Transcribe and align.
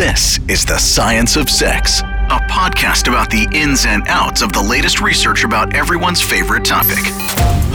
This 0.00 0.40
is 0.48 0.64
The 0.64 0.78
Science 0.78 1.36
of 1.36 1.50
Sex, 1.50 2.00
a 2.00 2.40
podcast 2.48 3.06
about 3.06 3.28
the 3.28 3.46
ins 3.52 3.84
and 3.84 4.02
outs 4.06 4.40
of 4.40 4.50
the 4.50 4.62
latest 4.62 5.02
research 5.02 5.44
about 5.44 5.76
everyone's 5.76 6.22
favorite 6.22 6.64
topic. 6.64 7.04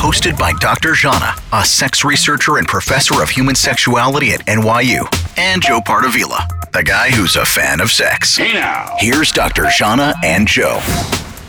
Hosted 0.02 0.36
by 0.36 0.54
Dr. 0.54 0.94
Zhana, 0.94 1.40
a 1.54 1.64
sex 1.64 2.04
researcher 2.04 2.58
and 2.58 2.66
professor 2.68 3.22
of 3.22 3.30
human 3.30 3.54
sexuality 3.54 4.32
at 4.32 4.44
NYU, 4.48 5.06
and 5.38 5.62
Joe 5.62 5.82
Pardavila, 5.82 6.72
the 6.72 6.82
guy 6.82 7.12
who's 7.12 7.36
a 7.36 7.46
fan 7.46 7.80
of 7.80 7.92
sex. 7.92 8.38
Hey 8.38 8.54
now. 8.54 8.96
Here's 8.98 9.32
Dr. 9.32 9.66
Zhana 9.66 10.16
and 10.24 10.48
Joe. 10.48 10.80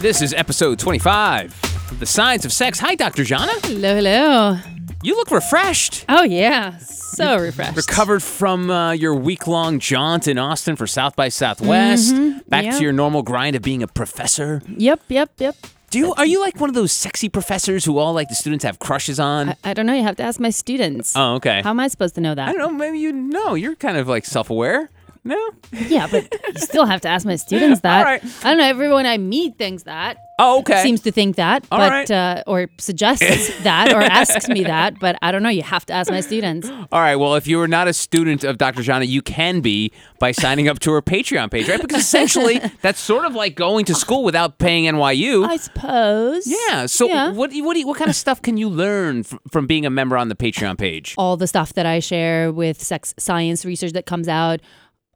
This 0.01 0.21
is 0.21 0.35
episode 0.35 0.79
25 0.79 1.91
of 1.91 2.01
The 2.01 2.07
Science 2.07 2.45
of 2.45 2.53
Sex. 2.53 2.81
Hi, 2.81 2.95
Dr. 2.95 3.23
Zhana. 3.23 3.65
Hello, 3.65 3.95
hello. 3.95 4.76
You 5.03 5.15
look 5.15 5.31
refreshed. 5.31 6.05
Oh 6.09 6.25
yeah, 6.25 6.79
so 6.79 7.39
refreshed. 7.39 7.77
Recovered 7.77 8.23
from 8.23 8.71
uh, 8.71 8.93
your 8.93 9.15
week 9.15 9.47
long 9.47 9.79
jaunt 9.79 10.27
in 10.27 10.39
Austin 10.39 10.75
for 10.75 10.87
South 10.87 11.15
by 11.15 11.29
Southwest. 11.29 12.15
Back 12.49 12.65
yep. 12.65 12.77
to 12.77 12.83
your 12.83 12.93
normal 12.93 13.23
grind 13.23 13.57
of 13.57 13.63
being 13.63 13.83
a 13.83 13.87
professor. 13.87 14.63
Yep, 14.69 15.03
yep, 15.09 15.31
yep. 15.39 15.55
Do 15.91 15.99
you, 16.01 16.15
are 16.15 16.27
you 16.27 16.41
like 16.41 16.61
one 16.61 16.69
of 16.69 16.75
those 16.75 16.93
sexy 16.93 17.29
professors 17.29 17.85
who 17.85 17.99
all 17.99 18.13
like 18.13 18.29
the 18.29 18.35
students 18.35 18.65
have 18.65 18.79
crushes 18.81 19.21
on? 19.21 19.51
I, 19.51 19.57
I 19.65 19.73
don't 19.75 19.87
know. 19.87 19.95
You 19.95 20.03
have 20.03 20.17
to 20.17 20.25
ask 20.25 20.41
my 20.41 20.51
students. 20.51 21.15
oh, 21.15 21.35
okay. 21.35 21.63
How 21.63 21.71
am 21.71 21.79
I 21.81 21.89
supposed 21.89 22.17
to 22.17 22.21
know 22.21 22.35
that? 22.35 22.49
I 22.49 22.53
don't 22.53 22.59
know. 22.59 22.71
Maybe 22.71 22.99
you 22.99 23.13
know. 23.13 23.55
You're 23.55 23.77
kind 23.77 23.97
of 23.97 24.09
like 24.09 24.25
self 24.25 24.51
aware. 24.51 24.91
No? 25.23 25.39
Yeah, 25.73 26.07
but 26.11 26.33
you 26.49 26.55
still 26.61 26.87
have 26.87 27.01
to 27.03 27.09
ask 27.09 27.27
my 27.27 27.37
students 27.37 27.81
that. 27.83 27.99
All 27.99 28.05
right. 28.05 28.23
I 28.45 28.51
don't 28.51 28.59
know. 28.59 28.65
Everyone 28.65 29.07
I 29.07 29.19
meet 29.19 29.59
thinks 29.59 29.85
that. 29.85 30.19
Oh, 30.39 30.59
okay. 30.61 30.83
Seems 30.83 31.01
to 31.01 31.13
think 31.13 31.37
that, 31.37 31.65
All 31.73 31.79
but 31.79 31.91
right. 31.91 32.11
uh, 32.11 32.43
or 32.47 32.69
suggests 32.79 33.59
that, 33.63 33.93
or 33.95 34.03
asks 34.03 34.49
me 34.49 34.65
that. 34.65 35.01
But 35.01 35.17
I 35.23 35.33
don't 35.33 35.43
know. 35.43 35.49
You 35.49 35.63
have 35.63 35.87
to 35.87 35.95
ask 35.95 36.11
my 36.11 36.21
students. 36.21 36.69
All 36.69 37.01
right. 37.01 37.17
Well, 37.17 37.37
if 37.37 37.47
you 37.47 37.59
are 37.61 37.69
not 37.69 37.89
a 37.89 37.95
student 37.95 38.45
of 38.45 38.59
Dr. 38.59 38.83
Zhana, 38.83 39.09
you 39.09 39.23
can 39.23 39.61
be 39.63 39.93
by 40.19 40.33
signing 40.33 40.69
up 40.69 40.79
to 40.81 40.93
her 40.93 41.01
Patreon 41.01 41.51
page, 41.51 41.69
right? 41.71 41.81
Because 41.81 42.03
essentially, 42.03 42.61
that's 42.83 43.01
sort 43.01 43.25
of 43.25 43.35
like 43.35 43.55
going 43.55 43.87
to 43.87 43.95
school 43.95 44.25
without 44.25 44.59
paying 44.59 44.85
NYU. 44.85 45.47
I 45.47 45.57
suppose. 45.57 46.47
Yeah. 46.47 46.85
So 46.87 47.07
Yeah. 47.07 47.31
what 47.31 47.51
what 47.55 47.73
do 47.75 47.81
you- 47.81 47.87
what 47.87 47.97
kind 47.97 48.11
of 48.11 48.17
stuff 48.17 48.43
can 48.43 48.57
you 48.59 48.69
learn 48.69 49.23
from 49.51 49.67
being 49.67 49.87
a 49.87 49.91
member 49.91 50.17
on 50.19 50.29
the 50.29 50.35
Patreon 50.37 50.77
page? 50.77 51.15
all 51.17 51.37
the 51.39 51.47
stuff 51.47 51.73
that 51.75 51.87
I 51.87 51.99
share 52.01 52.53
with 52.53 52.83
sex 52.83 53.15
science 53.19 53.65
research 53.65 53.93
that 53.93 54.05
comes 54.07 54.29
out 54.29 54.61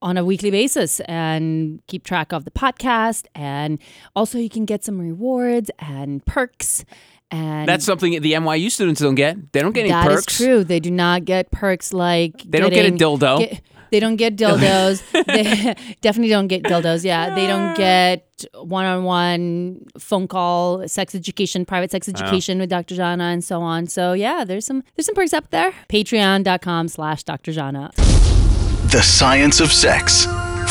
on 0.03 0.17
a 0.17 0.25
weekly 0.25 0.51
basis 0.51 1.01
and 1.01 1.81
keep 1.87 2.05
track 2.05 2.33
of 2.33 2.45
the 2.45 2.51
podcast 2.51 3.27
and 3.34 3.79
also 4.17 4.39
you 4.39 4.48
can 4.48 4.65
get 4.65 4.83
some 4.84 4.98
rewards 4.98 5.70
and 5.79 6.25
perks 6.27 6.84
and 7.31 7.69
That's 7.69 7.84
something 7.84 8.21
the 8.23 8.33
NYU 8.33 8.71
students 8.73 9.01
don't 9.01 9.15
get. 9.15 9.53
They 9.53 9.61
don't 9.61 9.73
get 9.73 9.83
any 9.83 9.91
that 9.91 10.05
perks. 10.06 10.25
That 10.27 10.31
is 10.33 10.37
true. 10.37 10.65
They 10.65 10.81
do 10.81 10.91
not 10.91 11.25
get 11.25 11.51
perks 11.53 11.93
like 11.93 12.43
They 12.43 12.59
don't 12.59 12.73
get 12.73 12.87
a 12.87 12.91
dildo. 12.93 13.39
get- 13.39 13.62
they 13.93 14.01
don't 14.01 14.17
get 14.17 14.37
dildos. 14.43 15.03
they 15.27 15.75
definitely 16.01 16.31
don't 16.31 16.47
get 16.48 16.62
dildos. 16.65 17.05
Yeah, 17.05 17.34
they 17.34 17.47
don't 17.47 17.77
get 17.77 18.27
one-on-one 18.55 19.84
phone 19.98 20.27
call, 20.28 20.87
sex 20.89 21.15
education, 21.15 21.65
private 21.65 21.91
sex 21.91 22.09
education 22.09 22.59
with 22.59 22.71
Dr. 22.71 22.95
Zhana, 22.95 23.33
and 23.33 23.45
so 23.45 23.61
on. 23.61 23.87
So 23.87 24.12
yeah, 24.12 24.45
there's 24.45 24.65
some 24.67 24.83
there's 24.97 25.06
some 25.06 25.15
perks 25.15 25.33
up 25.34 25.51
there. 25.51 25.73
Patreon.com/slash 25.89 27.25
Dr. 27.25 27.53
Zhana. 27.53 28.20
The 28.91 29.03
Science 29.03 29.61
of 29.61 29.73
Sex. 29.73 30.27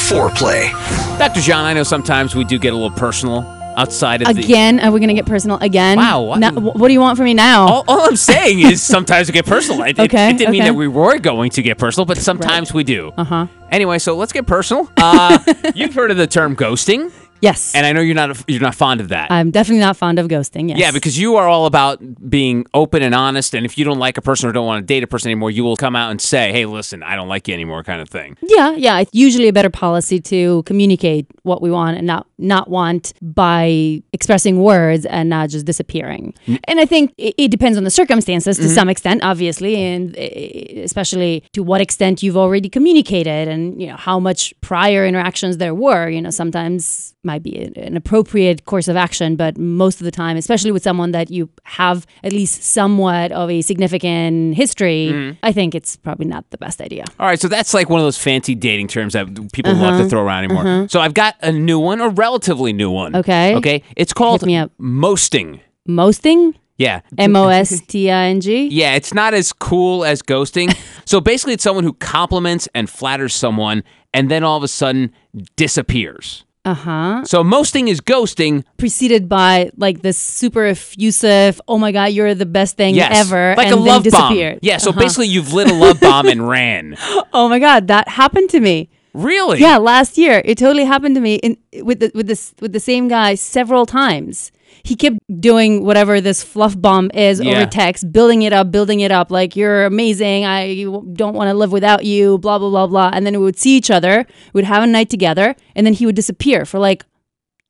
Foreplay. 0.09 0.71
Dr. 1.17 1.41
John, 1.41 1.65
I 1.65 1.73
know 1.73 1.83
sometimes 1.83 2.35
we 2.35 2.43
do 2.43 2.57
get 2.59 2.73
a 2.73 2.75
little 2.75 2.91
personal 2.91 3.41
outside 3.77 4.21
of 4.21 4.33
the. 4.35 4.41
Again, 4.43 4.79
are 4.81 4.91
we 4.91 4.99
gonna 4.99 5.13
get 5.13 5.25
personal 5.25 5.57
again? 5.61 5.97
Wow, 5.97 6.21
what- 6.23 6.39
No, 6.39 6.51
what 6.51 6.87
do 6.87 6.93
you 6.93 6.99
want 6.99 7.17
from 7.17 7.25
me 7.25 7.33
now? 7.33 7.67
All, 7.67 7.83
all 7.87 8.01
I'm 8.07 8.15
saying 8.15 8.59
is 8.59 8.81
sometimes 8.95 9.27
we 9.29 9.33
get 9.33 9.45
personal. 9.45 9.81
It, 9.83 9.97
it- 9.97 10.03
Okay, 10.09 10.29
it, 10.31 10.37
didn't 10.37 10.51
mean 10.51 10.63
that 10.63 10.75
we 10.75 10.87
were 10.87 11.17
going 11.19 11.49
to 11.51 11.61
get 11.61 11.77
personal, 11.77 12.05
but 12.05 12.17
sometimes 12.17 12.73
we 12.73 12.83
do. 12.83 13.13
Uh 13.17 13.23
huh. 13.23 13.47
Anyway, 13.71 13.99
so 13.99 14.15
let's 14.15 14.33
get 14.33 14.45
personal. 14.45 14.89
Uh, 14.97 15.39
you've 15.75 15.93
heard 15.93 16.11
of 16.11 16.17
the 16.17 16.27
term 16.27 16.55
ghosting, 16.55 17.11
Yes. 17.41 17.73
and 17.75 17.85
I 17.85 17.93
know 17.93 18.01
you're 18.01 18.15
not 18.15 18.43
you're 18.47 18.61
not 18.61 18.75
fond 18.75 19.01
of 19.01 19.09
that. 19.09 19.31
I'm 19.31 19.51
definitely 19.51 19.81
not 19.81 19.97
fond 19.97 20.19
of 20.19 20.27
ghosting. 20.27 20.69
Yes. 20.69 20.79
Yeah, 20.79 20.91
because 20.91 21.17
you 21.17 21.35
are 21.35 21.47
all 21.47 21.65
about 21.65 21.99
being 22.29 22.65
open 22.73 23.01
and 23.03 23.15
honest. 23.15 23.53
And 23.53 23.65
if 23.65 23.77
you 23.77 23.85
don't 23.85 23.99
like 23.99 24.17
a 24.17 24.21
person 24.21 24.49
or 24.49 24.51
don't 24.51 24.65
want 24.65 24.81
to 24.81 24.85
date 24.85 25.03
a 25.03 25.07
person 25.07 25.29
anymore, 25.29 25.51
you 25.51 25.63
will 25.63 25.75
come 25.75 25.95
out 25.95 26.11
and 26.11 26.21
say, 26.21 26.51
hey, 26.51 26.65
listen, 26.65 27.03
I 27.03 27.15
don't 27.15 27.27
like 27.27 27.47
you 27.47 27.53
anymore, 27.53 27.83
kind 27.83 28.01
of 28.01 28.09
thing. 28.09 28.37
Yeah, 28.41 28.71
yeah. 28.71 28.99
It's 28.99 29.11
usually 29.13 29.47
a 29.47 29.53
better 29.53 29.69
policy 29.69 30.19
to 30.21 30.63
communicate 30.63 31.27
what 31.43 31.61
we 31.61 31.71
want 31.71 31.97
and 31.97 32.05
not 32.05 32.27
not 32.37 32.69
want 32.69 33.13
by 33.21 34.01
expressing 34.13 34.61
words 34.61 35.05
and 35.05 35.29
not 35.29 35.49
just 35.49 35.65
disappearing. 35.65 36.33
And 36.65 36.79
I 36.79 36.85
think 36.85 37.13
it, 37.17 37.35
it 37.37 37.51
depends 37.51 37.77
on 37.77 37.83
the 37.83 37.89
circumstances 37.89 38.57
to 38.57 38.69
some 38.69 38.89
extent, 38.89 39.23
obviously, 39.23 39.75
and 39.75 40.15
eh, 40.17 40.81
especially 40.83 41.43
to 41.53 41.63
what 41.63 41.81
extent 41.81 42.23
you've 42.23 42.37
already 42.37 42.69
communicated 42.69 43.47
and 43.47 43.81
you 43.81 43.87
know 43.87 43.97
how 43.97 44.19
much 44.19 44.53
prior 44.61 45.05
interactions 45.05 45.57
there 45.57 45.75
were. 45.75 46.09
You 46.09 46.21
know, 46.21 46.29
sometimes 46.29 47.13
might 47.23 47.43
be 47.43 47.71
an- 47.75 47.97
appropriate 47.97 48.65
course 48.65 48.87
of 48.87 48.95
action, 48.95 49.35
but 49.35 49.57
most 49.57 49.99
of 49.99 50.05
the 50.05 50.11
time, 50.11 50.37
especially 50.37 50.71
with 50.71 50.83
someone 50.83 51.11
that 51.11 51.29
you 51.29 51.49
have 51.63 52.05
at 52.23 52.31
least 52.31 52.63
somewhat 52.63 53.31
of 53.31 53.49
a 53.49 53.61
significant 53.61 54.55
history, 54.55 55.09
mm-hmm. 55.11 55.37
I 55.43 55.51
think 55.51 55.75
it's 55.75 55.97
probably 55.97 56.27
not 56.27 56.49
the 56.51 56.57
best 56.57 56.81
idea. 56.81 57.03
All 57.19 57.25
right, 57.25 57.39
so 57.39 57.47
that's 57.47 57.73
like 57.73 57.89
one 57.89 57.99
of 57.99 58.05
those 58.05 58.17
fancy 58.17 58.55
dating 58.55 58.87
terms 58.87 59.13
that 59.13 59.27
people 59.51 59.73
love 59.73 59.95
to 59.95 59.99
uh-huh. 60.01 60.09
throw 60.09 60.21
around 60.23 60.45
anymore. 60.45 60.63
Uh-huh. 60.63 60.87
So 60.87 61.01
I've 61.01 61.13
got 61.13 61.35
a 61.41 61.51
new 61.51 61.79
one, 61.79 62.01
a 62.01 62.09
relatively 62.09 62.73
new 62.73 62.91
one. 62.91 63.15
Okay. 63.15 63.55
Okay. 63.55 63.83
It's 63.95 64.13
called 64.13 64.43
mosting. 64.77 65.61
Mosting? 65.85 66.55
Yeah. 66.77 67.01
M 67.17 67.35
O 67.35 67.49
S 67.49 67.81
T 67.81 68.09
I 68.09 68.27
N 68.27 68.39
G? 68.39 68.67
Yeah, 68.71 68.95
it's 68.95 69.13
not 69.13 69.33
as 69.33 69.51
cool 69.51 70.05
as 70.05 70.21
ghosting. 70.21 70.73
so 71.05 71.19
basically, 71.19 71.53
it's 71.53 71.63
someone 71.63 71.83
who 71.83 71.93
compliments 71.93 72.69
and 72.73 72.89
flatters 72.89 73.35
someone 73.35 73.83
and 74.13 74.31
then 74.31 74.43
all 74.43 74.57
of 74.57 74.63
a 74.63 74.67
sudden 74.67 75.11
disappears. 75.57 76.45
Uh 76.65 76.73
huh. 76.73 77.23
So 77.25 77.43
mosting 77.43 77.87
is 77.87 78.01
ghosting. 78.01 78.63
Preceded 78.77 79.29
by 79.29 79.71
like 79.77 80.01
this 80.01 80.17
super 80.17 80.65
effusive, 80.65 81.61
oh 81.67 81.77
my 81.77 81.91
God, 81.91 82.11
you're 82.11 82.35
the 82.35 82.45
best 82.45 82.75
thing 82.75 82.95
Yes. 82.95 83.17
ever. 83.27 83.55
Like 83.57 83.67
and 83.67 83.75
a 83.75 83.83
then 83.83 83.85
love 83.85 84.05
bomb. 84.11 84.59
Yeah, 84.61 84.77
so 84.77 84.89
Uh-huh. 84.89 84.99
basically, 84.99 85.27
you've 85.27 85.53
lit 85.53 85.69
a 85.69 85.73
love 85.73 85.99
bomb 85.99 86.27
and 86.27 86.47
ran. 86.55 86.97
Oh 87.33 87.47
my 87.47 87.59
God, 87.59 87.87
that 87.87 88.09
happened 88.09 88.49
to 88.51 88.59
me. 88.59 88.89
Really? 89.13 89.59
Yeah, 89.59 89.77
last 89.77 90.17
year. 90.17 90.41
It 90.45 90.57
totally 90.57 90.85
happened 90.85 91.15
to 91.15 91.21
me 91.21 91.35
in, 91.35 91.57
with, 91.83 91.99
the, 92.01 92.11
with, 92.13 92.27
this, 92.27 92.53
with 92.61 92.73
the 92.73 92.79
same 92.79 93.07
guy 93.07 93.35
several 93.35 93.85
times. 93.87 94.51
He 94.89 94.95
kept 94.95 95.17
doing 95.39 95.85
whatever 95.85 96.19
this 96.19 96.43
fluff 96.43 96.73
bomb 96.85 97.11
is 97.13 97.39
Yeah. 97.39 97.51
over 97.51 97.65
text, 97.69 98.11
building 98.11 98.41
it 98.41 98.53
up, 98.53 98.71
building 98.71 99.01
it 99.01 99.11
up. 99.11 99.29
Like, 99.29 99.55
you're 99.55 99.85
amazing. 99.85 100.45
I 100.45 100.83
don't 101.21 101.35
want 101.35 101.49
to 101.49 101.53
live 101.53 101.71
without 101.71 102.05
you, 102.05 102.39
blah, 102.39 102.57
blah, 102.57 102.71
blah, 102.71 102.87
blah. 102.87 103.11
And 103.13 103.23
then 103.25 103.33
we 103.39 103.43
would 103.45 103.59
see 103.59 103.77
each 103.77 103.91
other, 103.91 104.25
we'd 104.53 104.65
have 104.65 104.81
a 104.81 104.87
night 104.87 105.09
together, 105.11 105.55
and 105.75 105.85
then 105.85 105.93
he 105.93 106.07
would 106.07 106.15
disappear 106.15 106.65
for 106.65 106.79
like 106.79 107.05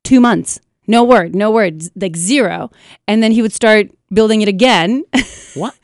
two 0.02 0.18
months. 0.18 0.60
No 0.86 1.04
word, 1.04 1.36
no 1.36 1.50
word, 1.50 1.82
like 1.94 2.16
zero. 2.16 2.70
And 3.06 3.22
then 3.22 3.32
he 3.32 3.42
would 3.42 3.52
start 3.52 3.90
building 4.12 4.40
it 4.40 4.48
again. 4.48 5.04
What? 5.54 5.74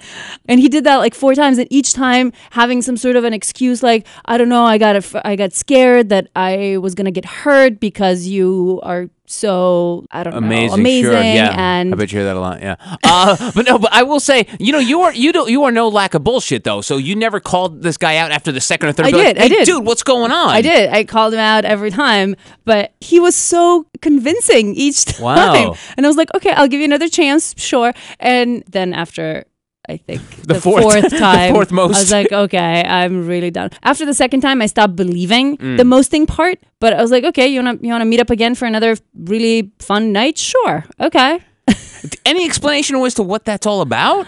and 0.48 0.60
he 0.60 0.69
did 0.69 0.84
that 0.84 0.98
like 0.98 1.12
four 1.12 1.34
times 1.34 1.58
and 1.58 1.66
each 1.72 1.92
time 1.92 2.32
having 2.50 2.82
some 2.82 2.96
sort 2.96 3.16
of 3.16 3.25
an 3.25 3.32
excuse 3.32 3.82
like 3.82 4.06
I 4.25 4.38
don't 4.38 4.48
know, 4.48 4.64
I 4.64 4.78
got 4.78 4.94
a, 4.94 5.26
I 5.26 5.34
got 5.34 5.52
scared 5.54 6.08
that 6.10 6.28
I 6.36 6.76
was 6.80 6.94
going 6.94 7.06
to 7.06 7.10
get 7.10 7.25
hurt 7.25 7.80
because 7.80 8.28
you 8.28 8.78
are 8.84 9.10
so 9.26 10.06
I 10.10 10.22
don't 10.22 10.34
Amazing, 10.34 10.69
know, 10.69 10.75
amazing 10.75 11.10
sure, 11.10 11.20
yeah. 11.20 11.54
and 11.56 11.94
I 11.94 11.97
bet 11.97 12.12
you 12.12 12.19
hear 12.19 12.26
that 12.26 12.37
a 12.37 12.41
lot, 12.41 12.60
yeah. 12.60 12.76
Uh, 13.04 13.53
but 13.54 13.66
no, 13.66 13.78
but 13.78 13.92
I 13.92 14.03
will 14.03 14.20
say, 14.20 14.47
you 14.59 14.72
know, 14.72 14.78
you 14.78 15.03
are 15.03 15.12
you 15.12 15.32
don't 15.32 15.50
you 15.50 15.64
are 15.64 15.72
no 15.72 15.88
lack 15.88 16.14
of 16.14 16.25
bullshit 16.25 16.64
though. 16.64 16.81
So 16.81 16.97
you 16.97 17.16
never 17.16 17.41
called 17.41 17.82
this 17.82 17.97
guy 17.97 18.16
out 18.16 18.31
after 18.31 18.53
the 18.53 18.60
second 18.60 18.88
or 18.88 18.92
third. 18.92 19.06
I 19.06 19.10
be 19.10 19.16
like, 19.19 19.34
did, 19.37 19.38
I 19.38 19.48
did. 19.48 19.66
dude. 19.66 19.84
What's 19.84 20.03
going 20.03 20.32
on? 20.32 20.50
I 20.50 20.62
did. 20.62 20.91
I 20.91 21.04
called 21.04 21.34
him 21.34 21.41
out 21.41 21.64
every 21.64 21.91
time, 21.91 22.37
but 22.64 22.92
he 23.00 23.20
was 23.20 23.34
so 23.37 23.87
convincing 24.03 24.75
each 24.75 25.04
time. 25.04 25.22
Wow. 25.22 25.76
And 25.97 26.06
I 26.06 26.08
was 26.08 26.16
like, 26.16 26.34
okay, 26.34 26.50
I'll 26.50 26.69
give 26.69 26.81
you 26.81 26.87
another 26.87 27.08
chance, 27.08 27.54
sure. 27.56 27.93
And 28.20 28.62
then 28.69 28.93
after, 28.93 29.44
I 29.88 29.97
think 29.98 30.20
The 30.47 30.54
the, 30.54 30.60
fourth- 30.60 30.82
fourth, 30.82 31.10
the 31.10 31.19
time, 31.19 31.54
fourth 31.54 31.72
most. 31.72 31.97
I 31.97 32.00
was 32.00 32.12
like, 32.12 32.32
okay, 32.32 32.82
I'm 32.84 33.26
really 33.26 33.50
done. 33.50 33.70
After 33.82 34.04
the 34.06 34.14
second 34.14 34.41
time, 34.41 34.60
I 34.62 34.66
stopped 34.66 34.97
believing 34.97 35.56
Mm. 35.58 35.76
the 35.76 35.84
mosting 35.84 36.26
part. 36.26 36.58
But 36.81 36.93
I 36.93 37.00
was 37.02 37.11
like, 37.11 37.25
okay, 37.25 37.46
you 37.49 37.62
wanna 37.62 37.78
you 37.81 37.90
wanna 37.90 38.05
meet 38.05 38.20
up 38.20 38.31
again 38.31 38.55
for 38.55 38.66
another 38.66 38.96
really 39.14 39.70
fun 39.78 40.12
night? 40.12 40.38
Sure, 40.38 40.84
okay. 41.00 41.40
Any 42.26 42.44
explanation 42.44 42.96
as 42.96 43.14
to 43.14 43.22
what 43.22 43.44
that's 43.44 43.66
all 43.66 43.81
about? 43.81 44.26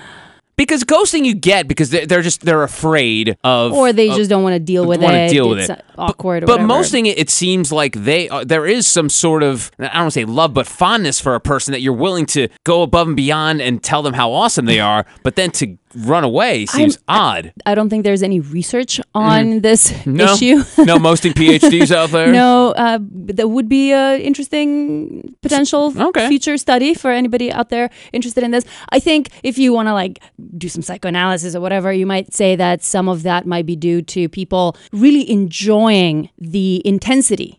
Because 0.56 0.83
ghosting 0.83 1.25
you 1.25 1.35
get 1.35 1.69
because 1.69 1.91
they're, 1.91 2.05
they're 2.06 2.23
just 2.23 2.41
they're 2.44 2.65
afraid 2.65 3.37
of 3.44 3.73
Or 3.73 3.93
they 3.93 4.09
of- 4.11 4.17
just 4.17 4.29
don't 4.31 4.43
want 4.43 4.55
to 4.55 4.59
deal 4.61 4.85
with 4.87 5.00
wanna 5.03 5.19
it. 5.19 5.31
deal 5.31 5.49
with 5.49 5.59
it's 5.61 5.71
it. 5.71 5.85
Awkward. 5.99 6.45
or 6.45 6.47
But 6.47 6.53
whatever. 6.61 6.67
mosting 6.69 7.06
it, 7.06 7.19
it 7.19 7.31
seems 7.31 7.71
like 7.73 7.95
they 7.95 8.29
uh, 8.29 8.45
there 8.45 8.67
is 8.67 8.87
some 8.87 9.09
sort 9.09 9.43
of 9.43 9.71
I 9.79 9.85
don't 9.85 9.95
want 9.95 10.06
to 10.15 10.21
say 10.21 10.25
love, 10.25 10.55
but 10.55 10.67
fondness 10.67 11.21
for 11.21 11.35
a 11.35 11.41
person 11.41 11.73
that 11.73 11.81
you're 11.81 11.93
willing 11.93 12.27
to 12.27 12.49
go 12.65 12.83
above 12.83 13.06
and 13.09 13.17
beyond 13.17 13.61
and 13.61 13.83
tell 13.83 14.03
them 14.03 14.15
how 14.15 14.33
awesome 14.33 14.67
they 14.67 14.81
are, 14.81 15.05
but 15.23 15.37
then 15.37 15.50
to 15.53 15.77
run 15.97 16.23
away 16.23 16.67
seems 16.67 16.99
odd. 17.09 17.50
I 17.65 17.75
don't 17.75 17.89
think 17.89 18.05
there's 18.05 18.23
any 18.23 18.41
research 18.41 19.00
on 19.15 19.61
this 19.61 19.89
Mm-hmm. 19.89 20.17
No, 20.19 20.35
issue. 20.35 20.62
no 20.85 20.99
mosting 20.99 21.33
PhDs 21.33 21.91
out 21.91 22.11
there. 22.11 22.31
No, 22.33 22.73
uh, 22.73 22.99
that 23.00 23.49
would 23.49 23.69
be 23.69 23.93
a 23.93 24.17
interesting 24.19 25.35
potential 25.43 25.93
Okay. 25.97 26.29
future 26.29 26.56
study 26.59 26.93
for 26.95 27.11
anybody 27.11 27.50
out 27.53 27.69
there 27.71 27.89
interested 28.12 28.45
in 28.45 28.50
this. 28.50 28.65
I 28.91 28.99
think 29.00 29.31
if 29.43 29.56
you 29.59 29.73
want 29.73 29.89
to 29.89 29.95
like 29.95 30.19
do 30.59 30.69
some 30.69 30.83
psychoanalysis 30.83 31.55
or 31.55 31.61
whatever, 31.61 31.93
you 31.93 32.06
might 32.06 32.35
say 32.35 32.56
that 32.56 32.83
some 32.83 33.09
of 33.09 33.23
that 33.23 33.47
might 33.47 33.65
be 33.67 33.77
due 33.77 34.03
to 34.03 34.29
people 34.29 34.77
really 34.93 35.31
enjoying 35.31 35.88
enjoying 35.88 36.31
the 36.38 36.82
intensity. 36.85 37.55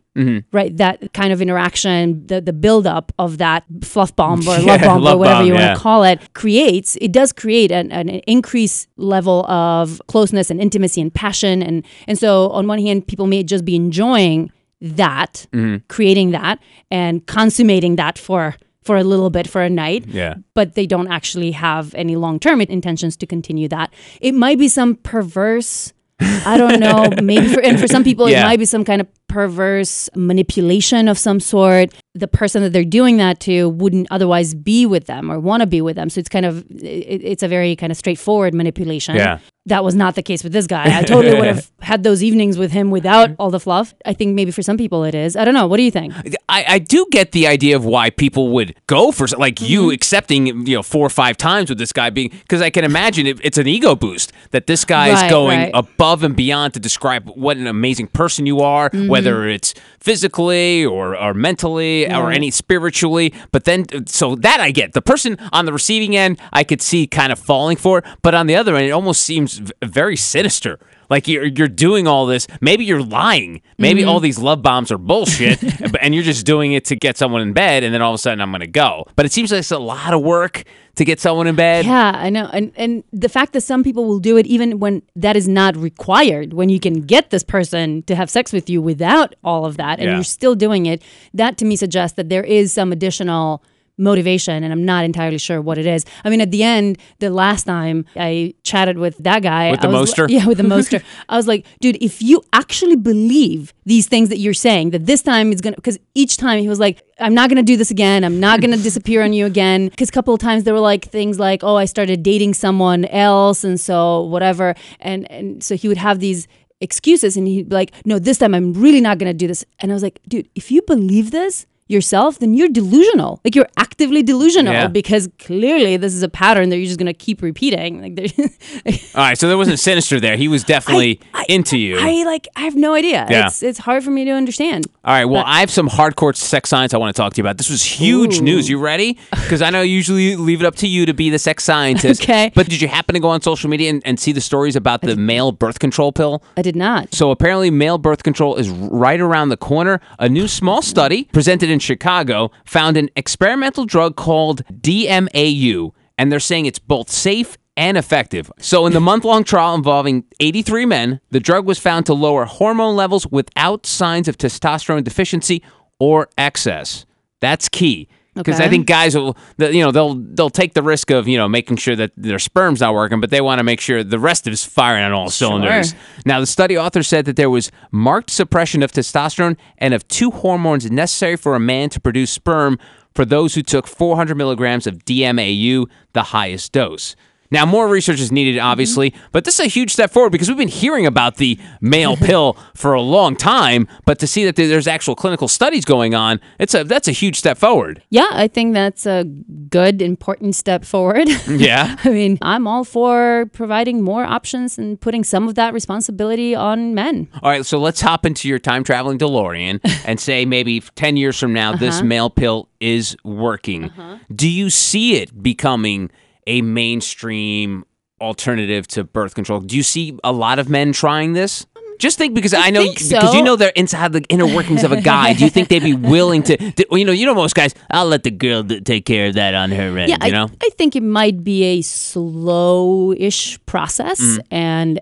Right, 0.51 0.75
that 0.75 1.13
kind 1.13 1.31
of 1.31 1.41
interaction, 1.41 2.27
the 2.27 2.41
the 2.41 2.51
buildup 2.51 3.13
of 3.17 3.37
that 3.37 3.63
fluff 3.83 4.13
bomb 4.17 4.41
or 4.41 4.57
love 4.69 4.81
bomb 4.81 5.01
love 5.01 5.15
or 5.15 5.19
whatever 5.19 5.39
bomb, 5.39 5.47
you 5.47 5.53
yeah. 5.53 5.67
want 5.67 5.77
to 5.77 5.81
call 5.81 6.03
it 6.03 6.33
creates. 6.33 6.97
It 6.99 7.13
does 7.13 7.31
create 7.31 7.71
an, 7.71 7.89
an 7.93 8.09
increased 8.27 8.89
level 8.97 9.45
of 9.49 10.01
closeness 10.07 10.51
and 10.51 10.59
intimacy 10.59 10.99
and 10.99 11.13
passion, 11.13 11.63
and 11.63 11.85
and 12.05 12.19
so 12.19 12.49
on 12.49 12.67
one 12.67 12.79
hand, 12.79 13.07
people 13.07 13.27
may 13.27 13.43
just 13.43 13.63
be 13.63 13.75
enjoying 13.77 14.51
that, 14.81 15.47
Mm-hmm. 15.53 15.85
creating 15.87 16.31
that, 16.31 16.59
and 16.91 17.25
consummating 17.25 17.95
that 17.95 18.17
for 18.17 18.55
for 18.83 18.97
a 18.97 19.03
little 19.05 19.29
bit 19.29 19.47
for 19.47 19.61
a 19.61 19.69
night 19.69 20.05
Yeah. 20.07 20.35
but 20.53 20.73
they 20.75 20.85
don't 20.85 21.07
actually 21.07 21.51
have 21.51 21.93
any 21.95 22.17
long 22.17 22.39
term 22.39 22.59
intentions 22.59 23.15
to 23.17 23.25
continue 23.25 23.69
that. 23.69 23.93
It 24.19 24.33
might 24.33 24.57
be 24.59 24.67
some 24.67 24.95
perverse, 24.95 25.93
I 26.21 26.57
don't 26.57 26.79
know, 26.79 27.09
maybe 27.23 27.47
for, 27.47 27.61
and 27.61 27.79
for 27.79 27.87
some 27.87 28.03
people, 28.03 28.29
Yeah. 28.29 28.41
it 28.41 28.45
might 28.45 28.59
be 28.59 28.65
some 28.65 28.83
kind 28.83 29.01
of 29.01 29.07
perverse 29.27 30.09
manipulation 30.15 31.07
of 31.07 31.17
some 31.17 31.39
sort. 31.39 31.93
The 32.15 32.27
person 32.27 32.61
that 32.63 32.73
they're 32.73 32.83
doing 32.83 33.17
that 33.17 33.39
to 33.41 33.69
wouldn't 33.69 34.07
otherwise 34.11 34.53
be 34.53 34.85
with 34.85 35.05
them 35.05 35.31
or 35.31 35.39
want 35.39 35.61
to 35.61 35.67
be 35.67 35.81
with 35.81 35.95
them. 35.95 36.09
So 36.09 36.19
it's 36.19 36.29
kind 36.29 36.45
of, 36.45 36.69
it, 36.71 37.21
it's 37.23 37.43
a 37.43 37.47
very 37.47 37.75
kind 37.75 37.91
of 37.91 37.97
straightforward 37.97 38.53
manipulation. 38.53 39.15
Yeah. 39.15 39.39
That 39.65 39.83
was 39.83 39.93
not 39.93 40.15
the 40.15 40.23
case 40.23 40.43
with 40.43 40.51
this 40.53 40.65
guy. 40.65 40.97
I 40.97 41.03
totally 41.03 41.35
would 41.35 41.45
have 41.47 41.69
had 41.81 42.01
those 42.01 42.23
evenings 42.23 42.57
with 42.57 42.71
him 42.71 42.89
without 42.89 43.31
all 43.37 43.51
the 43.51 43.59
fluff. 43.59 43.93
I 44.03 44.13
think 44.13 44.33
maybe 44.33 44.49
for 44.51 44.63
some 44.63 44.77
people 44.77 45.03
it 45.03 45.13
is. 45.13 45.35
I 45.35 45.45
don't 45.45 45.53
know. 45.53 45.67
What 45.67 45.77
do 45.77 45.83
you 45.83 45.91
think? 45.91 46.13
I, 46.47 46.65
I 46.67 46.79
do 46.79 47.05
get 47.11 47.33
the 47.33 47.45
idea 47.45 47.75
of 47.75 47.85
why 47.85 48.09
people 48.09 48.49
would 48.53 48.73
go 48.87 49.11
for 49.11 49.27
like 49.37 49.55
Mm-hmm. 49.57 49.65
you 49.71 49.91
accepting 49.91 50.65
you 50.65 50.75
know 50.75 50.81
four 50.81 51.05
or 51.05 51.09
five 51.09 51.37
times 51.37 51.69
with 51.69 51.77
this 51.77 51.91
guy 51.93 52.09
being 52.09 52.29
because 52.29 52.61
I 52.61 52.69
can 52.71 52.83
imagine 52.83 53.27
it, 53.27 53.39
it's 53.43 53.57
an 53.59 53.67
ego 53.67 53.95
boost 53.95 54.31
that 54.51 54.65
this 54.65 54.85
guy 54.85 55.09
is 55.09 55.29
going 55.29 55.59
right. 55.59 55.71
above 55.73 56.23
and 56.23 56.35
beyond 56.35 56.73
to 56.75 56.79
describe 56.79 57.27
what 57.29 57.57
an 57.57 57.67
amazing 57.67 58.07
person 58.07 58.45
you 58.47 58.61
are, 58.61 58.89
Mm-hmm. 58.89 59.07
whether 59.07 59.47
it's 59.47 59.73
physically 59.99 60.83
or, 60.85 61.15
or 61.15 61.33
mentally 61.33 62.11
or 62.11 62.31
any 62.31 62.49
spiritually. 62.49 63.33
But 63.51 63.65
then 63.65 63.85
so 64.07 64.35
that 64.35 64.59
I 64.59 64.71
get 64.71 64.93
the 64.93 65.01
person 65.01 65.37
on 65.51 65.65
the 65.65 65.73
receiving 65.73 66.15
end 66.15 66.39
I 66.53 66.63
could 66.63 66.81
see 66.81 67.05
kind 67.05 67.31
of 67.31 67.37
falling 67.37 67.77
for, 67.77 68.03
but 68.23 68.33
on 68.33 68.47
the 68.47 68.55
other 68.55 68.75
end 68.75 68.87
it 68.87 68.91
almost 68.91 69.21
seems 69.21 69.58
very 69.83 70.15
sinister. 70.15 70.79
Like 71.09 71.27
you're 71.27 71.45
you're 71.45 71.67
doing 71.67 72.05
all 72.07 72.27
this. 72.27 72.45
Maybe 72.61 72.85
you're 72.85 73.01
lying. 73.03 73.61
Maybe 73.79 74.01
Mm-hmm. 74.01 74.09
all 74.09 74.19
these 74.19 74.37
love 74.37 74.61
bombs 74.61 74.91
are 74.91 74.97
bullshit, 74.99 75.57
and 76.01 76.13
you're 76.13 76.23
just 76.23 76.45
doing 76.45 76.73
it 76.73 76.85
to 76.85 76.95
get 76.95 77.17
someone 77.17 77.41
in 77.41 77.51
bed, 77.53 77.83
and 77.83 77.91
then 77.93 78.01
all 78.03 78.11
of 78.11 78.15
a 78.15 78.17
sudden 78.19 78.41
I'm 78.41 78.51
gonna 78.51 78.67
go. 78.67 79.05
But 79.15 79.25
it 79.25 79.31
seems 79.31 79.51
like 79.51 79.59
it's 79.59 79.71
a 79.71 79.79
lot 79.79 80.13
of 80.13 80.21
work 80.21 80.63
to 80.97 81.05
get 81.05 81.19
someone 81.19 81.47
in 81.47 81.55
bed. 81.55 81.85
Yeah, 81.85 82.11
I 82.15 82.29
know. 82.29 82.47
And 82.53 82.71
and 82.75 83.03
the 83.11 83.29
fact 83.29 83.53
that 83.53 83.61
some 83.61 83.83
people 83.83 84.05
will 84.05 84.19
do 84.19 84.37
it 84.37 84.45
even 84.45 84.79
when 84.79 85.01
that 85.15 85.35
is 85.35 85.47
not 85.47 85.75
required, 85.75 86.53
when 86.53 86.69
you 86.69 86.79
can 86.79 87.01
get 87.01 87.31
this 87.31 87.43
person 87.43 88.03
to 88.03 88.15
have 88.15 88.29
sex 88.29 88.53
with 88.53 88.69
you 88.69 88.79
without 88.79 89.33
all 89.43 89.65
of 89.65 89.77
that 89.77 89.99
and 89.99 90.09
Yeah. 90.09 90.15
you're 90.15 90.23
still 90.23 90.53
doing 90.53 90.85
it, 90.85 91.01
that 91.33 91.57
to 91.57 91.65
me 91.65 91.75
suggests 91.75 92.15
that 92.17 92.29
there 92.29 92.43
is 92.43 92.71
some 92.71 92.91
additional 92.91 93.63
motivation 93.99 94.63
and 94.63 94.71
I'm 94.73 94.85
not 94.85 95.03
entirely 95.05 95.37
sure 95.37 95.61
what 95.61 95.77
it 95.77 95.85
is. 95.85 96.05
I 96.23 96.29
mean 96.29 96.41
at 96.41 96.51
the 96.51 96.63
end, 96.63 96.97
the 97.19 97.29
last 97.29 97.65
time 97.65 98.05
I 98.15 98.53
chatted 98.63 98.97
with 98.97 99.17
that 99.19 99.43
guy 99.43 99.71
With 99.71 99.81
the 99.81 99.87
I 99.87 99.91
was, 99.91 100.09
moster? 100.09 100.25
Yeah, 100.29 100.47
with 100.47 100.57
the 100.57 100.63
moster. 100.75 101.01
I 101.27 101.37
was 101.37 101.47
like, 101.47 101.65
dude, 101.81 102.01
if 102.01 102.21
you 102.21 102.41
actually 102.53 102.95
believe 102.95 103.73
these 103.85 104.07
things 104.07 104.29
that 104.29 104.37
you're 104.37 104.53
saying, 104.53 104.91
that 104.91 105.05
this 105.05 105.21
time 105.21 105.51
it's 105.51 105.61
gonna 105.61 105.75
because 105.75 105.99
each 106.15 106.37
time 106.37 106.61
he 106.61 106.69
was 106.69 106.79
like, 106.79 107.03
I'm 107.19 107.33
not 107.33 107.49
gonna 107.49 107.63
do 107.63 107.75
this 107.75 107.91
again. 107.91 108.23
I'm 108.23 108.39
not 108.39 108.61
gonna 108.61 108.77
disappear 108.77 109.21
on 109.23 109.33
you 109.33 109.45
again. 109.45 109.89
Because 109.89 110.09
a 110.09 110.11
couple 110.11 110.33
of 110.33 110.39
times 110.39 110.63
there 110.63 110.73
were 110.73 110.79
like 110.79 111.05
things 111.05 111.39
like, 111.39 111.63
oh, 111.63 111.75
I 111.75 111.85
started 111.85 112.23
dating 112.23 112.53
someone 112.53 113.05
else, 113.05 113.63
and 113.63 113.79
so 113.79 114.21
whatever, 114.23 114.75
and 114.99 115.29
and 115.31 115.63
so 115.63 115.75
he 115.75 115.87
would 115.87 115.97
have 115.97 116.19
these 116.19 116.47
excuses, 116.81 117.35
and 117.35 117.47
he'd 117.47 117.69
be 117.69 117.75
like, 117.75 117.91
no, 118.05 118.19
this 118.19 118.37
time 118.37 118.53
I'm 118.53 118.73
really 118.73 119.01
not 119.01 119.17
gonna 119.17 119.33
do 119.33 119.47
this. 119.47 119.65
And 119.79 119.91
I 119.91 119.93
was 119.93 120.03
like, 120.03 120.19
dude, 120.27 120.47
if 120.55 120.71
you 120.71 120.81
believe 120.83 121.31
this 121.31 121.65
yourself, 121.89 122.39
then 122.39 122.53
you're 122.53 122.69
delusional. 122.69 123.41
Like 123.43 123.55
you're 123.55 123.67
actively 123.77 124.23
delusional 124.23 124.73
Yeah. 124.73 124.87
because 124.87 125.27
clearly 125.39 125.97
this 125.97 126.13
is 126.13 126.23
a 126.23 126.29
pattern 126.29 126.69
that 126.69 126.77
you're 126.77 126.85
just 126.85 126.99
gonna 126.99 127.13
keep 127.13 127.41
repeating. 127.41 128.01
Like 128.01 128.15
there. 128.15 128.27
All 129.15 129.23
right, 129.23 129.37
so 129.37 129.47
there 129.47 129.57
wasn't 129.57 129.79
sinister 129.79 130.19
there. 130.19 130.37
He 130.37 130.47
was 130.47 130.63
definitely 130.63 131.19
I- 131.33 131.45
into 131.49 131.77
you. 131.77 131.97
I 131.99 132.23
like 132.25 132.47
I 132.55 132.61
have 132.61 132.75
no 132.75 132.93
idea. 132.93 133.25
Yeah. 133.29 133.47
It's 133.47 133.63
it's 133.63 133.79
hard 133.79 134.03
for 134.03 134.11
me 134.11 134.23
to 134.25 134.31
understand. 134.31 134.85
All 135.03 135.13
right, 135.13 135.25
well, 135.25 135.43
But- 135.43 135.49
I 135.49 135.59
have 135.61 135.71
some 135.71 135.89
hardcore 135.89 136.35
sex 136.35 136.69
science 136.69 136.93
I 136.93 136.97
want 136.97 137.15
to 137.15 137.19
talk 137.19 137.33
to 137.33 137.37
you 137.37 137.43
about. 137.43 137.57
This 137.57 137.69
was 137.69 137.83
huge 137.83 138.37
Ooh. 138.39 138.43
news. 138.43 138.69
You 138.69 138.79
ready? 138.79 139.17
Because 139.49 139.63
I 139.63 139.71
know 139.71 139.81
you 139.81 139.95
usually 139.95 140.35
leave 140.35 140.61
it 140.61 140.65
up 140.67 140.75
to 140.75 140.87
you 140.87 141.07
to 141.07 141.13
be 141.13 141.31
the 141.31 141.39
sex 141.39 141.63
scientist. 141.63 142.21
Okay. 142.21 142.51
But 142.53 142.69
did 142.69 142.81
you 142.83 142.87
happen 142.87 143.15
to 143.15 143.19
go 143.19 143.29
on 143.29 143.41
social 143.41 143.67
media 143.67 143.89
and, 143.89 144.03
and 144.05 144.19
see 144.19 144.31
the 144.31 144.41
stories 144.41 144.75
about 144.75 145.01
the 145.01 145.15
male 145.15 145.51
birth 145.51 145.79
control 145.79 146.11
pill? 146.11 146.43
I 146.55 146.61
did 146.61 146.75
not. 146.75 147.11
So 147.15 147.31
apparently, 147.31 147.71
male 147.71 147.97
birth 147.97 148.21
control 148.21 148.57
is 148.57 148.69
right 148.69 149.19
around 149.19 149.49
the 149.49 149.57
corner. 149.57 150.01
A 150.19 150.29
new 150.29 150.47
small 150.47 150.83
study 150.83 151.23
presented 151.33 151.71
in 151.71 151.78
Chicago 151.79 152.51
found 152.65 152.97
an 152.97 153.09
experimental 153.15 153.85
drug 153.85 154.15
called 154.15 154.63
DMAU, 154.65 155.91
and 156.17 156.31
they're 156.31 156.39
saying 156.39 156.65
it's 156.65 156.79
both 156.79 157.09
safe 157.09 157.57
and 157.77 157.97
effective. 157.97 158.51
So, 158.59 158.85
in 158.85 158.93
the 158.93 158.99
month 158.99 159.23
long 159.23 159.43
trial 159.45 159.73
involving 159.73 160.25
83 160.39 160.85
men, 160.85 161.21
the 161.31 161.39
drug 161.39 161.65
was 161.65 161.79
found 161.79 162.05
to 162.07 162.13
lower 162.13 162.45
hormone 162.45 162.95
levels 162.95 163.25
without 163.27 163.85
signs 163.85 164.27
of 164.27 164.37
testosterone 164.37 165.03
deficiency 165.03 165.63
or 165.97 166.29
excess. 166.37 167.05
That's 167.39 167.69
key. 167.69 168.09
Because 168.43 168.59
I 168.59 168.69
think 168.69 168.87
guys 168.87 169.15
will, 169.15 169.37
you 169.57 169.83
know, 169.83 169.91
they'll 169.91 170.15
they'll 170.15 170.49
take 170.49 170.73
the 170.73 170.81
risk 170.83 171.11
of 171.11 171.27
you 171.27 171.37
know 171.37 171.47
making 171.47 171.77
sure 171.77 171.95
that 171.95 172.11
their 172.17 172.39
sperm's 172.39 172.81
not 172.81 172.93
working, 172.93 173.19
but 173.21 173.29
they 173.29 173.41
want 173.41 173.59
to 173.59 173.63
make 173.63 173.79
sure 173.81 174.03
the 174.03 174.19
rest 174.19 174.47
is 174.47 174.63
firing 174.65 175.03
on 175.03 175.11
all 175.11 175.29
cylinders. 175.29 175.93
Now, 176.25 176.39
the 176.39 176.45
study 176.45 176.77
author 176.77 177.03
said 177.03 177.25
that 177.25 177.35
there 177.35 177.49
was 177.49 177.71
marked 177.91 178.29
suppression 178.29 178.83
of 178.83 178.91
testosterone 178.91 179.57
and 179.77 179.93
of 179.93 180.07
two 180.07 180.31
hormones 180.31 180.89
necessary 180.89 181.35
for 181.35 181.55
a 181.55 181.59
man 181.59 181.89
to 181.89 181.99
produce 181.99 182.31
sperm 182.31 182.79
for 183.15 183.25
those 183.25 183.55
who 183.55 183.61
took 183.63 183.87
400 183.87 184.35
milligrams 184.35 184.85
of 184.87 185.03
DMAU, 185.05 185.87
the 186.13 186.23
highest 186.23 186.71
dose. 186.71 187.15
Now, 187.51 187.65
more 187.65 187.87
research 187.87 188.19
is 188.19 188.31
needed, 188.31 188.59
obviously, 188.59 189.13
but 189.31 189.43
this 189.43 189.59
is 189.59 189.65
a 189.65 189.69
huge 189.69 189.91
step 189.91 190.11
forward 190.11 190.31
because 190.31 190.47
we've 190.47 190.57
been 190.57 190.67
hearing 190.67 191.05
about 191.05 191.37
the 191.37 191.59
male 191.81 192.15
pill 192.29 192.57
for 192.75 192.93
a 192.93 193.01
long 193.01 193.35
time. 193.35 193.87
But 194.05 194.19
to 194.19 194.27
see 194.27 194.45
that 194.45 194.55
there's 194.55 194.87
actual 194.87 195.15
clinical 195.15 195.47
studies 195.47 195.85
going 195.85 196.13
on, 196.13 196.39
it's 196.59 196.73
a 196.75 196.83
that's 196.83 197.07
a 197.07 197.11
huge 197.11 197.37
step 197.37 197.57
forward. 197.57 198.03
Yeah, 198.09 198.29
I 198.31 198.47
think 198.47 198.73
that's 198.73 199.05
a 199.05 199.23
good, 199.23 200.01
important 200.01 200.55
step 200.55 200.85
forward. 200.85 201.27
Yeah. 201.49 201.97
I 202.05 202.09
mean, 202.09 202.37
I'm 202.41 202.67
all 202.67 202.83
for 202.83 203.49
providing 203.53 204.01
more 204.01 204.23
options 204.23 204.77
and 204.77 205.01
putting 205.01 205.23
some 205.23 205.49
of 205.49 205.55
that 205.55 205.73
responsibility 205.73 206.55
on 206.55 206.93
men. 206.93 207.27
All 207.41 207.49
right, 207.49 207.65
so 207.65 207.79
let's 207.79 207.99
hop 207.99 208.25
into 208.25 208.47
your 208.47 208.59
time 208.59 208.83
traveling 208.83 209.17
DeLorean 209.17 209.79
and 210.05 210.19
say 210.19 210.45
maybe 210.45 210.79
10 210.79 211.17
years 211.17 211.37
from 211.37 211.53
now, 211.53 211.75
this 211.75 211.95
uh-huh. 211.95 212.05
male 212.05 212.29
pill 212.29 212.69
is 212.79 213.17
working. 213.23 213.85
Uh-huh. 213.85 214.19
Do 214.33 214.47
you 214.47 214.69
see 214.69 215.15
it 215.15 215.41
becoming 215.41 216.11
a 216.47 216.61
mainstream 216.61 217.85
alternative 218.21 218.87
to 218.89 219.03
birth 219.03 219.35
control? 219.35 219.59
Do 219.61 219.75
you 219.77 219.83
see 219.83 220.17
a 220.23 220.31
lot 220.31 220.59
of 220.59 220.69
men 220.69 220.91
trying 220.91 221.33
this? 221.33 221.65
Just 221.99 222.17
think 222.17 222.33
because 222.33 222.53
I, 222.53 222.69
know 222.69 222.81
think 222.83 222.97
because 222.97 223.33
you 223.35 223.43
know 223.43 223.57
they're 223.57 223.73
inside 223.75 224.13
the 224.13 224.21
inner 224.29 224.45
workings 224.45 224.85
of 224.85 224.93
a 224.93 225.01
guy. 225.01 225.33
Do 225.33 225.43
you 225.43 225.49
think 225.49 225.67
they'd 225.67 225.83
be 225.83 225.93
willing 225.93 226.43
to? 226.43 226.55
to 226.71 226.85
you 226.91 227.03
know, 227.03 227.11
you 227.11 227.25
know 227.25 227.35
most 227.35 227.55
guys. 227.55 227.75
I'll 227.91 228.05
let 228.05 228.23
the 228.23 228.31
girl 228.31 228.63
d- 228.63 228.79
take 228.79 229.05
care 229.05 229.27
of 229.27 229.33
that 229.33 229.53
on 229.53 229.69
her 229.71 229.97
end. 229.97 230.09
Yeah, 230.09 230.15
you 230.21 230.27
I, 230.27 230.29
know. 230.29 230.47
I 230.63 230.69
think 230.77 230.95
it 230.95 231.03
might 231.03 231.43
be 231.43 231.63
a 231.65 231.81
slow-ish 231.81 233.59
process, 233.65 234.21
Mm. 234.21 234.39
and 234.49 234.99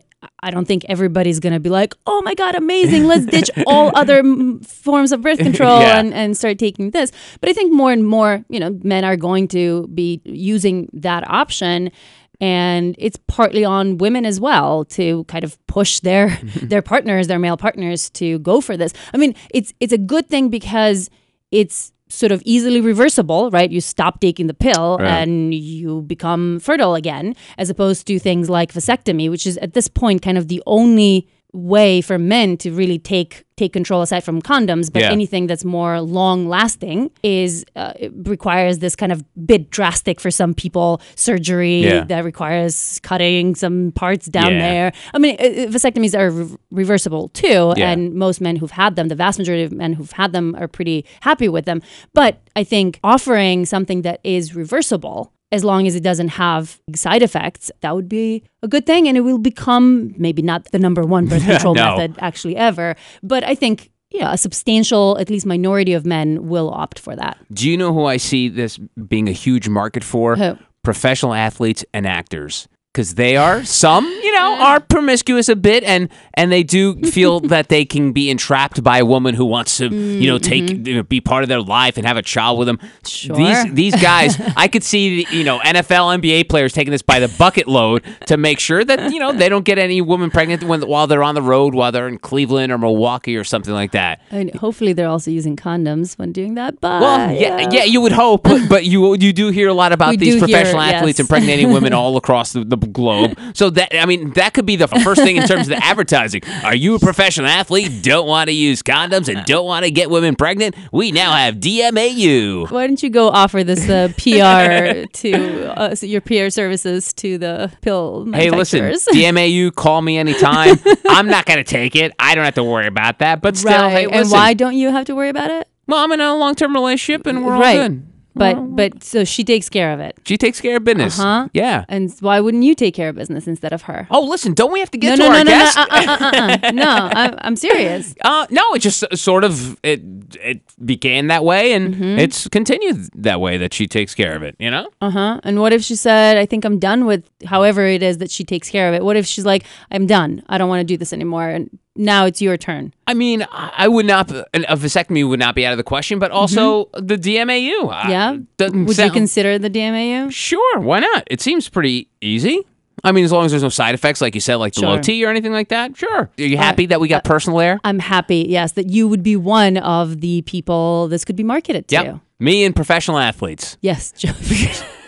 I 0.47 0.51
don't 0.51 0.65
think 0.65 0.85
everybody's 0.87 1.39
gonna 1.39 1.59
be 1.59 1.69
like, 1.69 1.93
"Oh 2.05 2.21
my 2.23 2.33
god, 2.33 2.55
amazing! 2.55 3.05
Let's 3.05 3.25
ditch 3.35 3.49
all 3.67 3.91
other 3.95 4.23
mm, 4.23 4.65
forms 4.65 5.11
of 5.11 5.21
birth 5.21 5.39
control 5.39 5.81
Yeah. 5.81 5.99
and, 5.99 6.13
and 6.13 6.37
start 6.37 6.57
taking 6.57 6.91
this." 6.91 7.11
But 7.41 7.49
I 7.49 7.53
think 7.53 7.73
more 7.73 7.91
and 7.91 8.07
more, 8.07 8.43
you 8.49 8.59
know, 8.59 8.71
men 8.83 9.03
are 9.03 9.17
going 9.17 9.47
to 9.49 9.87
be 9.93 10.21
using 10.25 10.89
that 10.93 11.29
option. 11.29 11.91
And 12.39 12.95
it's 12.99 13.17
partly 13.27 13.65
on 13.65 13.97
women 13.97 14.23
as 14.23 14.39
well 14.39 14.85
to 14.97 15.23
kind 15.23 15.43
of 15.43 15.57
push 15.67 15.99
their 16.01 16.29
their 16.61 16.83
partners, 16.83 17.27
their 17.27 17.39
male 17.39 17.57
partners, 17.57 18.09
to 18.11 18.37
go 18.39 18.61
for 18.61 18.77
this. 18.77 18.93
I 19.13 19.17
mean, 19.17 19.33
it's 19.49 19.73
it's 19.79 19.91
a 19.91 19.97
good 19.97 20.27
thing 20.27 20.49
because 20.49 21.09
it's 21.51 21.91
sort 22.09 22.31
of 22.31 22.41
easily 22.45 22.81
reversible, 22.81 23.49
right? 23.51 23.69
You 23.71 23.81
stop 23.81 24.21
taking 24.21 24.47
the 24.47 24.53
pill 24.53 24.97
and 25.07 25.53
you 25.53 26.01
become 26.03 26.59
fertile 26.59 26.95
again, 26.95 27.35
as 27.57 27.69
opposed 27.69 28.07
to 28.07 28.19
things 28.19 28.49
like 28.49 28.73
vasectomy, 28.73 29.29
which 29.29 29.45
is 29.45 29.57
at 29.57 29.73
this 29.73 29.87
point 29.87 30.21
kind 30.21 30.37
of 30.37 30.47
the 30.47 30.63
only 30.65 31.27
way 31.57 32.01
for 32.01 32.17
men 32.19 32.55
to 32.57 32.71
really 32.71 32.99
take 32.99 33.43
take 33.57 33.73
control 33.73 34.03
aside 34.03 34.23
from 34.23 34.39
condoms 34.39 34.93
but 34.93 35.01
Yeah. 35.01 35.11
anything 35.11 35.47
that's 35.47 35.65
more 35.65 35.99
long 35.99 36.47
lasting 36.47 37.09
is 37.23 37.65
uh, 37.75 37.93
requires 38.23 38.77
this 38.77 38.95
kind 38.95 39.11
of 39.11 39.23
bit 39.47 39.71
drastic 39.71 40.19
for 40.21 40.29
some 40.29 40.53
people 40.53 41.01
surgery 41.15 41.81
Yeah. 41.83 42.03
that 42.03 42.23
requires 42.23 42.99
cutting 43.01 43.55
some 43.55 43.91
parts 43.93 44.27
down 44.27 44.51
Yeah. 44.53 44.59
there 44.59 44.91
i 45.15 45.17
mean 45.17 45.35
uh, 45.39 45.43
uh, 45.45 45.65
vasectomies 45.75 46.13
are 46.17 46.29
re- 46.29 46.55
reversible 46.69 47.29
too 47.29 47.73
and 47.77 48.13
most 48.13 48.41
men 48.41 48.55
who've 48.57 48.69
had 48.83 48.95
them 48.95 49.07
the 49.07 49.15
vast 49.15 49.39
majority 49.39 49.63
of 49.63 49.71
men 49.71 49.93
who've 49.93 50.11
had 50.11 50.33
them 50.33 50.55
are 50.59 50.67
pretty 50.67 51.03
happy 51.21 51.49
with 51.49 51.65
them 51.65 51.81
but 52.13 52.33
i 52.55 52.63
think 52.63 52.99
offering 53.03 53.65
something 53.65 54.03
that 54.03 54.19
is 54.23 54.53
reversible 54.55 55.33
as 55.51 55.63
long 55.63 55.87
as 55.87 55.95
it 55.95 56.03
doesn't 56.03 56.29
have 56.29 56.79
side 56.95 57.21
effects, 57.23 57.71
that 57.81 57.95
would 57.95 58.09
be 58.09 58.43
a 58.63 58.67
good 58.67 58.85
thing. 58.85 59.07
And 59.07 59.17
it 59.17 59.21
will 59.21 59.37
become 59.37 60.13
maybe 60.17 60.41
not 60.41 60.65
the 60.71 60.79
number 60.79 61.03
one 61.03 61.25
birth 61.27 61.45
control 61.45 61.73
No. 61.75 61.95
method 61.95 62.15
actually 62.19 62.55
ever. 62.57 62.95
But 63.23 63.43
I 63.43 63.55
think, 63.55 63.89
yeah, 64.11 64.33
a 64.33 64.37
substantial, 64.37 65.17
at 65.19 65.29
least 65.29 65.45
minority 65.45 65.93
of 65.93 66.05
men 66.05 66.47
will 66.47 66.69
opt 66.69 66.99
for 66.99 67.15
that. 67.15 67.37
Do 67.53 67.69
you 67.69 67.77
know 67.77 67.93
who 67.93 68.05
I 68.05 68.17
see 68.17 68.49
this 68.49 68.77
being 69.07 69.27
a 69.29 69.33
huge 69.33 69.69
market 69.69 70.03
for? 70.03 70.35
Who? 70.35 70.57
Professional 70.83 71.33
athletes 71.33 71.83
and 71.93 72.05
actors. 72.05 72.67
Because 72.97 73.13
they 73.13 73.37
are 73.37 73.63
some, 73.63 74.05
you 74.05 74.31
know, 74.31 74.57
are 74.59 74.79
promiscuous 74.79 75.49
a 75.49 75.55
bit, 75.55 75.83
and 75.83 76.09
and 76.33 76.51
they 76.51 76.63
do 76.63 76.99
feel 77.03 77.39
that 77.53 77.69
they 77.69 77.85
can 77.85 78.11
be 78.11 78.31
entrapped 78.31 78.83
by 78.83 78.97
a 78.97 79.05
woman 79.05 79.35
who 79.35 79.45
wants 79.45 79.77
to, 79.77 79.87
you 79.87 80.27
know, 80.27 80.39
take 80.39 80.63
mm-hmm. 80.63 80.87
you 80.87 80.95
know, 80.95 81.03
be 81.03 81.21
part 81.21 81.43
of 81.43 81.49
their 81.49 81.61
life 81.61 81.95
and 81.97 82.07
have 82.07 82.17
a 82.17 82.23
child 82.23 82.57
with 82.57 82.65
them. 82.65 82.79
Sure. 83.05 83.35
These 83.35 83.73
these 83.73 84.01
guys, 84.01 84.41
I 84.57 84.67
could 84.67 84.83
see, 84.83 85.27
you 85.29 85.43
know, 85.43 85.59
NFL, 85.59 86.19
NBA 86.19 86.49
players 86.49 86.73
taking 86.73 86.89
this 86.89 87.03
by 87.03 87.19
the 87.19 87.27
bucket 87.37 87.67
load 87.67 88.03
to 88.25 88.35
make 88.35 88.59
sure 88.59 88.83
that 88.83 89.11
you 89.11 89.19
know 89.19 89.31
they 89.31 89.47
don't 89.47 89.63
get 89.63 89.77
any 89.77 90.01
woman 90.01 90.31
pregnant 90.31 90.63
when 90.63 90.81
while 90.81 91.05
they're 91.05 91.21
on 91.21 91.35
the 91.35 91.43
road, 91.43 91.75
while 91.75 91.91
they're 91.91 92.07
in 92.07 92.17
Cleveland 92.17 92.71
or 92.71 92.79
Milwaukee 92.79 93.37
or 93.37 93.43
something 93.43 93.75
like 93.75 93.91
that. 93.91 94.23
And 94.31 94.51
hopefully 94.55 94.93
they're 94.93 95.07
also 95.07 95.29
using 95.29 95.55
condoms 95.55 96.17
when 96.17 96.31
doing 96.31 96.55
that. 96.55 96.81
But 96.81 97.01
Well, 97.01 97.31
yeah, 97.31 97.69
yeah, 97.69 97.83
you 97.83 98.01
would 98.01 98.11
hope, 98.11 98.41
but, 98.41 98.67
but 98.67 98.85
you 98.85 99.15
you 99.17 99.33
do 99.33 99.49
hear 99.49 99.67
a 99.67 99.73
lot 99.75 99.91
about 99.91 100.09
We 100.09 100.17
these 100.17 100.33
do 100.33 100.39
hear, 100.39 100.47
professional 100.47 100.81
athletes 100.81 101.19
yes. 101.19 101.25
impregnating 101.29 101.71
women 101.71 101.93
all 101.93 102.17
across 102.17 102.53
the, 102.53 102.63
the 102.63 102.86
globe. 102.91 103.39
So 103.53 103.69
that 103.71 103.95
I 103.95 104.05
mean, 104.05 104.31
that 104.31 104.53
could 104.53 104.65
be 104.65 104.75
the 104.75 104.87
first 104.87 105.21
thing 105.21 105.37
in 105.37 105.47
terms 105.47 105.63
of 105.63 105.69
the 105.69 105.83
advertising. 105.83 106.41
Are 106.63 106.75
you 106.75 106.95
a 106.95 106.99
professional 106.99 107.47
athlete? 107.47 108.03
Don't 108.03 108.27
want 108.27 108.47
to 108.47 108.53
use 108.53 108.81
condoms 108.83 109.33
and 109.33 109.45
don't 109.45 109.65
want 109.65 109.85
to 109.85 109.91
get 109.91 110.09
women 110.09 110.35
pregnant? 110.35 110.75
We 110.91 111.11
now 111.11 111.33
have 111.33 111.55
DMAU. 111.55 112.69
Why 112.71 112.87
don't 112.87 113.01
you 113.01 113.09
go 113.09 113.29
offer 113.29 113.63
this 113.63 113.89
uh, 113.89 114.09
PR 114.17 115.07
to 115.19 115.79
uh, 115.79 115.95
your 116.01 116.21
PR 116.21 116.49
services 116.49 117.13
to 117.13 117.37
the 117.37 117.71
pill 117.81 118.27
Hey, 118.33 118.49
listen. 118.49 118.81
DMAU, 118.81 119.73
call 119.75 120.01
me 120.01 120.17
anytime. 120.17 120.77
I'm 121.09 121.27
not 121.27 121.45
gonna 121.45 121.63
take 121.63 121.95
it. 121.95 122.13
I 122.19 122.35
don't 122.35 122.45
have 122.45 122.55
to 122.55 122.63
worry 122.63 122.87
about 122.87 123.19
that. 123.19 123.41
But 123.41 123.57
still, 123.57 123.71
right. 123.71 123.91
hey, 123.91 124.07
and 124.09 124.29
why 124.29 124.53
don't 124.53 124.75
you 124.75 124.91
have 124.91 125.05
to 125.05 125.15
worry 125.15 125.29
about 125.29 125.51
it? 125.51 125.67
Well, 125.87 126.03
I'm 126.03 126.11
in 126.11 126.21
a 126.21 126.35
long 126.35 126.55
term 126.55 126.73
relationship 126.73 127.25
and 127.25 127.45
we're 127.45 127.57
right. 127.57 127.79
all 127.79 127.87
good. 127.89 128.07
But 128.37 128.75
but 128.75 129.03
so 129.03 129.23
she 129.23 129.43
takes 129.43 129.69
care 129.69 129.91
of 129.93 129.99
it. 129.99 130.17
She 130.25 130.37
takes 130.37 130.61
care 130.61 130.77
of 130.77 130.83
business. 130.83 131.19
Uh-huh. 131.19 131.49
Yeah. 131.53 131.85
And 131.89 132.13
why 132.19 132.39
wouldn't 132.39 132.63
you 132.63 132.75
take 132.75 132.93
care 132.93 133.09
of 133.09 133.15
business 133.15 133.47
instead 133.47 133.73
of 133.73 133.83
her? 133.83 134.07
Oh, 134.11 134.23
listen, 134.23 134.53
don't 134.53 134.71
we 134.71 134.79
have 134.79 134.91
to 134.91 134.97
get 134.97 135.17
no, 135.17 135.25
to 135.25 135.31
no, 135.31 135.37
our 135.37 135.43
no, 135.43 135.51
guest? 135.51 135.77
no, 135.77 135.83
uh, 135.83 135.87
uh, 135.89 136.17
uh, 136.21 136.57
uh. 136.63 136.71
no. 136.71 137.09
I'm, 137.21 137.35
I'm 137.39 137.55
serious. 137.55 138.15
Uh, 138.23 138.45
no, 138.49 138.73
it 138.73 138.79
just 138.79 139.03
sort 139.17 139.43
of 139.43 139.77
it 139.83 140.01
it 140.41 140.61
began 140.83 141.27
that 141.27 141.43
way, 141.43 141.73
and 141.73 141.87
Mm-hmm. 141.87 142.19
it's 142.19 142.47
continued 142.49 143.09
that 143.15 143.39
way 143.39 143.57
that 143.57 143.73
she 143.73 143.87
takes 143.87 144.13
care 144.13 144.35
of 144.35 144.43
it. 144.43 144.55
You 144.59 144.69
know, 144.71 144.89
Uh 145.01 145.09
huh. 145.09 145.39
And 145.43 145.59
what 145.61 145.73
if 145.73 145.81
she 145.83 145.95
said, 145.95 146.37
"I 146.37 146.45
think 146.45 146.65
I'm 146.65 146.79
done 146.79 147.05
with 147.05 147.23
however 147.45 147.85
it 147.85 148.03
is 148.03 148.17
that 148.19 148.29
she 148.31 148.43
takes 148.43 148.69
care 148.69 148.87
of 148.89 148.93
it"? 148.93 149.03
What 149.03 149.15
if 149.15 149.25
she's 149.25 149.45
like, 149.45 149.63
"I'm 149.91 150.05
done. 150.05 150.43
I 150.49 150.57
don't 150.57 150.69
want 150.69 150.81
to 150.81 150.83
do 150.93 150.97
this 150.97 151.13
anymore," 151.13 151.47
and 151.49 151.69
now 151.97 152.25
it's 152.25 152.41
your 152.41 152.57
turn. 152.57 152.93
I 153.07 153.13
mean, 153.13 153.43
I 153.51 153.73
I 153.77 153.87
would 153.87 154.05
not 154.05 154.31
a 154.31 154.45
vasectomy 154.53 155.27
would 155.27 155.39
not 155.39 155.55
be 155.55 155.65
out 155.65 155.71
of 155.73 155.77
the 155.77 155.83
question, 155.83 156.19
but 156.19 156.31
also 156.31 156.89
the 156.93 157.17
DMAU. 157.17 157.91
uh, 157.91 157.93
Mm-hmm. 157.97 158.09
Yeah. 158.11 158.37
doesn't 158.57 158.85
Would 158.85 158.97
you 158.97 159.11
consider 159.11 159.57
the 159.59 159.69
DMAU? 159.69 160.31
Sure, 160.31 160.79
why 160.79 160.99
not? 160.99 161.23
It 161.27 161.41
seems 161.41 161.67
pretty 161.69 162.07
easy. 162.21 162.61
I 163.03 163.11
mean, 163.11 163.23
as 163.25 163.31
long 163.31 163.45
as 163.45 163.51
there's 163.51 163.61
no 163.63 163.69
side 163.69 163.93
effects, 163.93 164.21
like 164.21 164.33
you 164.33 164.41
said, 164.41 164.55
like 164.55 164.73
the 164.73 164.81
low 164.81 164.99
T 164.99 165.23
or 165.23 165.29
anything 165.29 165.51
like 165.53 165.69
that. 165.69 165.95
Sure. 165.95 166.21
Are 166.21 166.31
you 166.43 166.57
happy 166.57 166.87
that 166.87 166.99
we 166.99 167.07
got 167.07 167.23
personal 167.23 167.59
air? 167.59 167.79
I'm 167.83 167.99
happy, 167.99 168.47
yes, 168.49 168.71
that 168.73 168.87
you 168.89 169.07
would 169.07 169.21
be 169.21 169.35
one 169.35 169.77
of 169.77 170.19
the 170.19 170.41
people 170.41 171.07
this 171.07 171.23
could 171.23 171.35
be 171.35 171.43
marketed 171.43 171.87
to. 171.89 171.95
Yep. 171.95 172.19
Me 172.39 172.65
and 172.65 172.75
professional 172.75 173.19
athletes. 173.19 173.77
Yes, 173.81 174.11
Joe. 174.17 174.31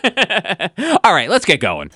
All 1.03 1.13
right, 1.13 1.29
let's 1.29 1.45
get 1.45 1.59
going. 1.59 1.89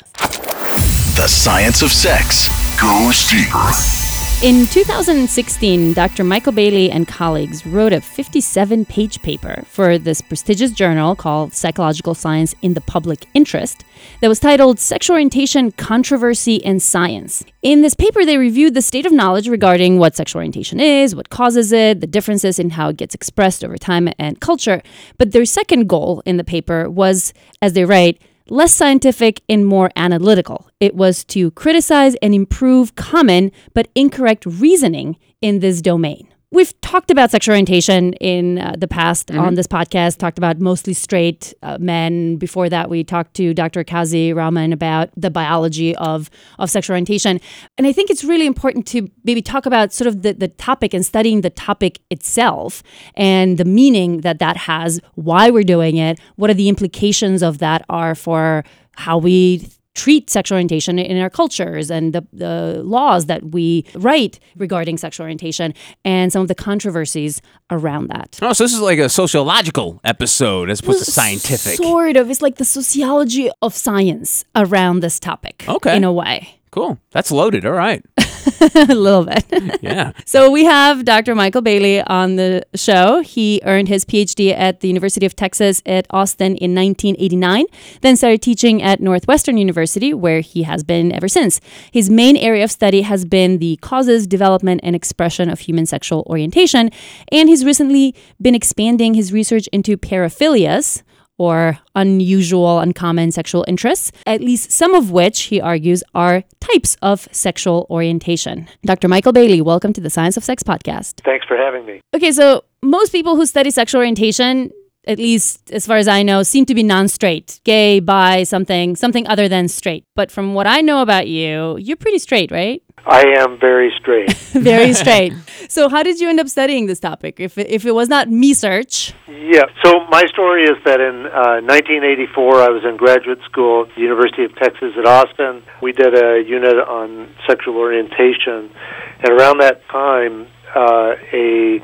The 1.16 1.28
science 1.28 1.82
of 1.84 1.92
sex 1.92 2.50
goes 2.82 3.30
deeper. 3.30 4.03
In 4.42 4.68
2016, 4.68 5.94
Dr. 5.94 6.24
Michael 6.26 6.52
Bailey 6.52 6.92
and 6.92 7.08
colleagues 7.08 7.66
wrote 7.66 7.94
a 7.94 8.02
57 8.02 8.84
page 8.84 9.22
paper 9.22 9.64
for 9.68 9.98
this 9.98 10.20
prestigious 10.20 10.72
journal 10.72 11.16
called 11.16 11.54
Psychological 11.54 12.14
Science 12.14 12.54
in 12.62 12.74
the 12.74 12.82
Public 12.82 13.26
Interest 13.34 13.86
that 14.20 14.28
was 14.28 14.42
titled 14.42 14.80
Sexual 14.80 15.14
Orientation, 15.14 15.72
Controversy, 15.72 16.64
and 16.66 16.82
Science. 16.82 17.46
In 17.62 17.82
this 17.82 17.94
paper, 17.94 18.26
they 18.26 18.38
reviewed 18.38 18.74
the 18.74 18.82
state 18.82 19.06
of 19.06 19.14
knowledge 19.14 19.48
regarding 19.48 19.98
what 19.98 20.18
sexual 20.18 20.40
orientation 20.40 20.82
is, 20.82 21.16
what 21.16 21.30
causes 21.30 21.72
it, 21.72 22.02
the 22.02 22.08
differences 22.08 22.60
in 22.60 22.72
how 22.72 22.90
it 22.90 22.98
gets 22.98 23.16
expressed 23.16 23.64
over 23.64 23.78
time 23.78 24.10
and 24.20 24.42
culture. 24.42 24.82
But 25.18 25.32
their 25.32 25.46
second 25.46 25.88
goal 25.88 26.22
in 26.26 26.36
the 26.36 26.44
paper 26.44 26.90
was, 26.90 27.34
as 27.62 27.74
they 27.74 27.86
write, 27.86 28.22
less 28.50 28.74
scientific 28.74 29.42
and 29.48 29.66
more 29.66 29.92
analytical. 29.96 30.70
It 30.80 30.96
was 30.96 31.24
to 31.26 31.52
criticize 31.52 32.16
and 32.22 32.34
improve 32.34 32.96
common 32.96 33.52
but 33.74 33.90
incorrect 33.96 34.46
reasoning 34.46 35.18
in 35.42 35.60
this 35.60 35.82
domain. 35.82 36.33
We've 36.54 36.80
talked 36.82 37.10
about 37.10 37.32
sexual 37.32 37.54
orientation 37.54 38.14
in 38.14 38.60
uh, 38.60 38.76
the 38.78 38.88
past 38.88 39.32
on 39.32 39.56
this 39.56 39.66
podcast, 39.66 40.20
talked 40.20 40.38
about 40.38 40.60
mostly 40.60 40.94
straight 40.94 41.52
uh, 41.64 41.80
men. 41.80 42.36
Before 42.36 42.70
that, 42.70 42.92
we 42.92 43.04
talked 43.04 43.34
to 43.38 43.56
Dr. 43.56 43.84
Kazi 43.84 44.34
Rahman 44.34 44.72
about 44.72 45.10
the 45.18 45.32
biology 45.32 45.96
of, 45.96 46.30
of 46.60 46.70
sexual 46.70 46.94
orientation. 46.94 47.42
And 47.80 47.88
I 47.88 47.92
think 47.92 48.12
it's 48.12 48.24
really 48.24 48.46
important 48.46 48.86
to 48.90 49.10
maybe 49.24 49.42
talk 49.42 49.66
about 49.66 49.94
sort 49.94 50.08
of 50.08 50.22
the, 50.22 50.34
the 50.34 50.48
topic 50.48 50.94
and 50.94 51.04
studying 51.04 51.42
the 51.42 51.50
topic 51.50 52.02
itself 52.12 52.84
and 53.16 53.58
the 53.58 53.66
meaning 53.66 54.22
that 54.22 54.38
that 54.38 54.56
has, 54.56 55.02
why 55.16 55.50
we're 55.50 55.64
doing 55.64 55.98
it, 55.98 56.20
what 56.36 56.52
are 56.52 56.54
the 56.54 56.70
implications 56.70 57.42
of 57.42 57.58
that 57.58 57.84
are 57.90 58.14
for 58.14 58.64
how 58.96 59.18
we 59.18 59.68
treat 59.96 60.30
sexual 60.30 60.56
orientation 60.56 60.98
in 61.00 61.20
our 61.22 61.30
cultures 61.30 61.92
and 61.92 62.14
the, 62.14 62.26
the 62.34 62.82
laws 62.84 63.28
that 63.28 63.52
we 63.52 63.86
write 63.96 64.40
regarding 64.56 64.98
sexual 64.98 65.24
orientation 65.24 65.74
and 66.04 66.32
some 66.32 66.42
of 66.42 66.48
the 66.48 66.56
controversies 66.56 67.42
around 67.70 68.08
that. 68.08 68.40
Oh, 68.42 68.54
so 68.54 68.64
this 68.64 68.74
is 68.74 68.82
like 68.82 69.00
a 69.00 69.10
sociological 69.10 70.00
episode 70.04 70.70
as 70.70 70.80
opposed 70.80 71.06
to 71.06 71.12
scientific. 71.12 71.76
Sort 71.78 72.18
of. 72.18 72.30
It's 72.30 72.42
like 72.42 72.56
the 72.56 72.66
sociology 72.66 73.50
of 73.62 73.76
science 73.76 74.46
around 74.56 75.02
this 75.02 75.20
topic. 75.20 75.66
Okay. 75.68 75.96
In 75.96 76.04
a 76.04 76.12
way. 76.12 76.60
Cool. 76.72 77.00
That's 77.12 77.32
loaded. 77.32 77.66
All 77.66 77.74
right. 77.74 78.04
a 78.76 78.96
little 78.96 79.26
bit. 79.26 79.46
Yeah. 79.82 80.14
So 80.26 80.50
we 80.50 80.64
have 80.66 81.04
Dr. 81.04 81.36
Michael 81.36 81.62
Bailey 81.62 82.02
on 82.02 82.38
the 82.38 82.64
show. 82.74 83.22
He 83.22 83.60
earned 83.64 83.90
his 83.90 84.06
PhD 84.06 84.58
at 84.58 84.80
the 84.80 84.88
University 84.88 85.26
of 85.26 85.36
Texas 85.36 85.82
at 85.86 86.06
Austin 86.10 86.56
in 86.56 86.74
1989, 86.74 87.66
then 88.02 88.16
started 88.16 88.42
teaching 88.42 88.82
at 88.82 89.02
Northwestern 89.02 89.58
University, 89.58 90.14
where 90.14 90.40
he 90.40 90.64
has 90.64 90.84
been 90.84 91.12
ever 91.12 91.28
since. 91.28 91.60
His 91.92 92.10
main 92.10 92.38
area 92.38 92.64
of 92.64 92.72
study 92.72 93.02
has 93.02 93.26
been 93.26 93.58
the 93.58 93.78
causes, 93.82 94.26
development, 94.26 94.82
and 94.84 94.96
expression 94.96 95.50
of 95.50 95.60
human 95.60 95.86
sexual 95.86 96.26
orientation, 96.30 96.90
and 97.32 97.50
he's 97.50 97.66
recently 97.66 98.16
been 98.42 98.56
expanding 98.56 99.16
his 99.16 99.34
research 99.34 99.68
into 99.74 99.98
paraphilias 99.98 101.04
or 101.38 101.80
unusual, 101.96 102.80
uncommon 102.80 103.32
sexual 103.32 103.66
interests, 103.68 104.12
at 104.26 104.42
least 104.42 104.72
some 104.72 104.94
of 104.94 105.12
which, 105.12 105.44
he 105.44 105.60
argues, 105.60 106.04
are 106.14 106.44
types 106.60 106.96
of 107.02 107.28
sexual 107.32 107.88
orientation. 107.90 108.68
Dr. 108.86 109.08
Michael 109.08 109.32
Bailey, 109.32 109.62
welcome 109.62 109.94
to 109.94 110.02
the 110.02 110.10
Science 110.10 110.38
of 110.38 110.44
Sex 110.44 110.62
podcast. 110.62 111.22
Thanks 111.24 111.46
for 111.48 111.58
having 111.58 111.86
me. 111.86 112.02
Okay, 112.16 112.32
so 112.32 112.64
most 112.82 113.12
people 113.12 113.36
who 113.36 113.46
study 113.46 113.72
sexual 113.72 114.00
orientation, 114.00 114.72
at 115.08 115.18
least 115.18 115.72
as 115.72 115.88
far 115.88 115.98
as 115.98 116.08
I 116.08 116.22
know, 116.22 116.44
seem 116.44 116.66
to 116.66 116.76
be 116.76 116.84
non-straight, 116.84 117.62
gay, 117.64 118.00
bi, 118.00 118.44
something, 118.44 118.96
something 118.96 119.26
other 119.28 119.50
than 119.50 119.68
straight. 119.68 120.04
But 120.16 120.30
from 120.30 120.54
what 120.54 120.68
I 120.68 120.82
know 120.82 121.02
about 121.02 121.28
you, 121.28 121.78
you're 121.78 121.98
pretty 121.98 122.20
straight, 122.20 122.52
right? 122.52 122.83
I 123.06 123.26
am 123.40 123.60
very 123.60 123.92
straight. 124.00 124.32
Very 124.54 124.94
straight. 125.04 125.34
so 125.68 125.90
how 125.90 126.04
did 126.04 126.20
you 126.22 126.30
end 126.30 126.40
up 126.40 126.48
studying 126.48 126.86
this 126.86 127.00
topic? 127.00 127.40
If 127.40 127.58
it, 127.58 127.68
if 127.70 127.86
it 127.86 127.92
was 127.92 128.08
not 128.08 128.30
me 128.30 128.54
search, 128.54 129.14
yeah. 129.28 129.64
So 129.84 130.06
my 130.10 130.24
story 130.28 130.64
is 130.64 130.78
that 130.86 131.02
in 131.02 131.26
uh, 131.26 131.60
1984, 131.68 132.62
I 132.62 132.70
was 132.70 132.84
in 132.86 132.96
graduate 132.96 133.40
school 133.44 133.86
at 133.86 133.96
the 133.96 134.02
University 134.02 134.46
of 134.46 134.56
Texas 134.56 134.94
at 134.98 135.06
Austin. 135.06 135.64
We 135.82 135.92
did 135.92 136.14
a 136.16 136.42
unit 136.48 136.78
on 136.78 137.34
sexual 137.48 137.76
orientation, 137.76 138.72
and 139.20 139.30
around 139.30 139.60
that 139.60 139.86
time, 139.90 140.48
uh, 140.74 141.16
a 141.34 141.80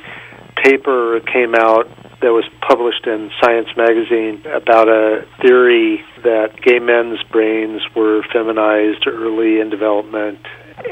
paper 0.64 1.20
came 1.32 1.56
out 1.56 1.88
that 2.22 2.32
was 2.32 2.44
published 2.68 3.08
in 3.08 3.32
Science 3.42 3.70
magazine 3.78 4.44
about 4.54 4.90
a 4.90 5.26
theory 5.42 6.04
that 6.24 6.62
gay 6.62 6.80
men's 6.80 7.22
brains 7.32 7.82
were 7.96 8.24
feminized 8.34 9.08
early 9.08 9.60
in 9.60 9.70
development. 9.70 10.40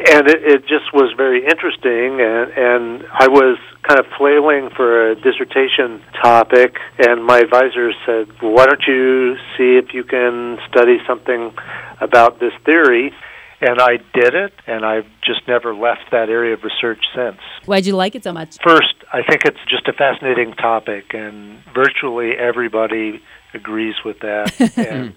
And 0.10 0.28
it, 0.28 0.42
it 0.44 0.62
just 0.62 0.94
was 0.94 1.14
very 1.18 1.44
interesting, 1.44 2.22
and, 2.22 2.52
and 2.56 3.06
I 3.12 3.28
was 3.28 3.58
kind 3.84 4.00
of 4.00 4.06
flailing 4.18 4.70
for 4.76 5.12
a 5.12 5.16
dissertation 5.16 6.02
topic, 6.22 6.78
and 6.98 7.26
my 7.26 7.40
advisor 7.40 7.92
said, 8.06 8.30
well, 8.42 8.52
Why 8.52 8.66
don't 8.68 8.84
you 8.88 9.36
see 9.58 9.76
if 9.78 9.94
you 9.94 10.04
can 10.04 10.60
study 10.70 11.00
something 11.06 11.54
about 12.00 12.40
this 12.40 12.54
theory? 12.66 13.14
And 13.60 13.82
I 13.82 13.98
did 14.14 14.36
it, 14.36 14.54
and 14.68 14.86
I've 14.86 15.08
just 15.26 15.48
never 15.48 15.74
left 15.74 16.12
that 16.12 16.30
area 16.30 16.54
of 16.54 16.64
research 16.64 17.04
since. 17.16 17.38
why'd 17.66 17.88
you 17.88 17.96
like 17.96 18.14
it 18.14 18.24
so 18.24 18.32
much? 18.32 18.58
First, 18.64 18.94
I 19.12 19.24
think 19.24 19.46
it's 19.46 19.60
just 19.68 19.88
a 19.88 19.94
fascinating 19.94 20.54
topic, 20.54 21.14
and 21.14 21.64
virtually 21.74 22.34
everybody 22.38 23.22
agrees 23.54 23.96
with 24.06 24.20
that. 24.20 24.54
and 24.78 25.16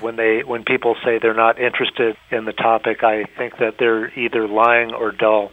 when 0.00 0.16
they 0.16 0.42
when 0.44 0.64
people 0.64 0.96
say 1.04 1.18
they're 1.18 1.34
not 1.34 1.58
interested 1.58 2.16
in 2.30 2.44
the 2.44 2.52
topic, 2.52 3.02
I 3.02 3.24
think 3.24 3.58
that 3.58 3.76
they're 3.78 4.16
either 4.18 4.46
lying 4.46 4.92
or 4.92 5.12
dull. 5.12 5.52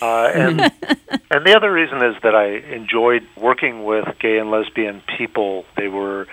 Uh, 0.00 0.30
and 0.34 0.60
and 1.30 1.46
the 1.46 1.54
other 1.56 1.72
reason 1.72 1.98
is 1.98 2.14
that 2.22 2.34
I 2.34 2.74
enjoyed 2.74 3.22
working 3.36 3.84
with 3.84 4.06
gay 4.20 4.38
and 4.38 4.50
lesbian 4.50 5.02
people. 5.16 5.64
They 5.76 5.88
were 5.88 6.26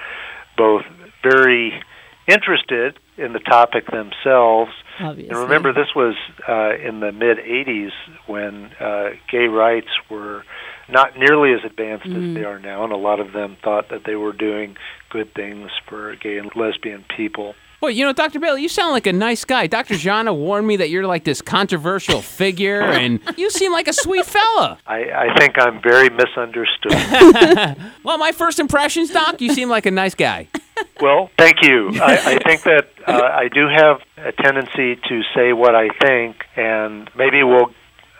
both 0.58 0.84
very 1.24 1.82
interested 2.28 2.98
in 3.18 3.34
the 3.34 3.40
topic 3.40 3.86
themselves. 3.88 4.72
Obviously. 5.00 5.30
And 5.30 5.38
remember, 5.38 5.74
this 5.74 5.96
was 5.96 6.16
uh, 6.48 6.76
in 6.76 7.00
the 7.00 7.12
mid 7.12 7.38
80s 7.38 7.92
when 8.28 8.72
uh, 8.80 9.12
gay 9.30 9.48
rights 9.48 9.90
were 10.10 10.44
not 10.90 11.18
nearly 11.18 11.54
as 11.54 11.64
advanced 11.64 12.08
as 12.08 12.34
they 12.34 12.44
are 12.44 12.60
now, 12.60 12.84
and 12.84 12.92
a 12.92 12.98
lot 12.98 13.20
of 13.20 13.32
them 13.32 13.56
thought 13.64 13.90
that 13.90 14.04
they 14.06 14.16
were 14.16 14.34
doing 14.34 14.76
good 15.12 15.34
things 15.36 15.70
for 15.88 16.16
gay 16.16 16.38
and 16.38 16.50
lesbian 16.56 17.06
people. 17.16 17.54
Well, 17.82 17.90
you 17.90 18.06
know, 18.06 18.14
Dr. 18.14 18.40
Bailey, 18.40 18.62
you 18.62 18.70
sound 18.70 18.92
like 18.92 19.08
a 19.08 19.14
nice 19.14 19.44
guy. 19.44 19.66
Dr. 19.66 19.96
Zhana 19.96 20.36
warned 20.36 20.68
me 20.68 20.78
that 20.78 20.92
you're 20.92 21.08
like 21.08 21.24
this 21.24 21.42
controversial 21.42 22.22
figure, 22.42 22.82
and 22.82 23.20
you 23.38 23.50
seem 23.50 23.72
like 23.72 23.88
a 23.88 23.94
sweet 23.94 24.26
fella. 24.26 24.78
I, 24.86 25.12
I 25.12 25.40
think 25.40 25.58
I'm 25.58 25.82
very 25.82 26.10
misunderstood. 26.10 26.92
Well, 28.04 28.18
my 28.18 28.32
first 28.32 28.60
impressions, 28.60 29.12
Doc, 29.12 29.42
you 29.42 29.54
seem 29.54 29.70
like 29.70 29.86
a 29.86 29.92
nice 29.92 30.16
guy. 30.16 30.48
well, 31.02 31.30
thank 31.38 31.62
you. 31.62 31.92
I, 32.02 32.34
I 32.34 32.40
think 32.40 32.64
that 32.64 32.90
uh, 33.08 33.14
I 33.14 33.48
do 33.48 33.68
have 33.68 34.02
a 34.18 34.32
tendency 34.32 34.96
to 34.96 35.22
say 35.36 35.54
what 35.54 35.76
I 35.76 35.90
think, 36.02 36.36
and 36.56 37.10
maybe 37.16 37.44
we'll 37.44 37.72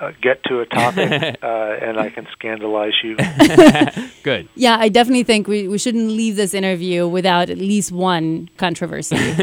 uh, 0.02 0.12
get 0.22 0.44
to 0.46 0.60
a 0.60 0.66
topic 0.66 1.12
uh, 1.44 1.46
and 1.46 2.00
I 2.00 2.10
can 2.10 2.28
scandalize 2.32 2.94
you. 3.04 3.16
Good. 4.24 4.50
Yeah, 4.56 4.78
I 4.80 4.90
definitely 4.90 5.24
think 5.24 5.48
we, 5.48 5.68
we 5.68 5.78
shouldn't 5.78 6.08
leave 6.10 6.36
this 6.36 6.54
interview 6.54 7.08
without 7.08 7.50
at 7.50 7.58
least 7.58 7.92
one 7.92 8.50
controversy. 8.58 9.18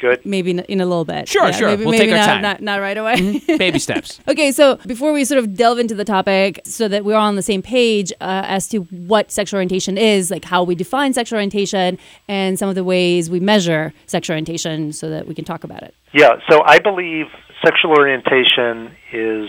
Good. 0.00 0.24
maybe 0.24 0.52
in, 0.52 0.60
in 0.60 0.80
a 0.80 0.86
little 0.86 1.04
bit. 1.04 1.28
Sure, 1.28 1.48
Yeah, 1.48 1.50
sure. 1.50 1.68
Maybe, 1.68 1.84
We'll 1.84 1.92
maybe 1.92 2.06
take 2.06 2.12
our 2.12 2.16
not, 2.16 2.26
time. 2.26 2.42
Not, 2.42 2.62
not 2.62 2.80
right 2.80 2.96
away. 2.96 3.38
Baby 3.58 3.78
steps. 3.78 4.18
Okay, 4.28 4.50
so 4.50 4.76
before 4.86 5.12
we 5.12 5.26
sort 5.26 5.38
of 5.38 5.54
delve 5.54 5.78
into 5.78 5.94
the 5.94 6.06
topic, 6.06 6.62
so 6.64 6.88
that 6.88 7.04
we're 7.04 7.16
all 7.16 7.26
on 7.28 7.36
the 7.36 7.42
same 7.42 7.60
page 7.60 8.10
uh, 8.12 8.44
as 8.46 8.66
to 8.68 8.78
what 8.78 9.30
sexual 9.30 9.58
orientation 9.58 9.98
is, 9.98 10.30
like 10.30 10.46
how 10.46 10.62
we 10.64 10.74
define 10.74 11.12
sexual 11.12 11.36
orientation, 11.36 11.98
and 12.28 12.58
some 12.58 12.70
of 12.70 12.76
the 12.76 12.84
ways 12.84 13.28
we 13.28 13.40
measure 13.40 13.92
sexual 14.06 14.32
orientation, 14.32 14.94
so 14.94 15.10
that 15.10 15.26
we 15.26 15.34
can 15.34 15.44
talk 15.44 15.64
about 15.64 15.82
it. 15.82 15.94
Yeah, 16.14 16.36
so 16.48 16.62
I 16.64 16.78
believe 16.78 17.26
sexual 17.64 17.92
orientation 17.92 18.96
is 19.12 19.48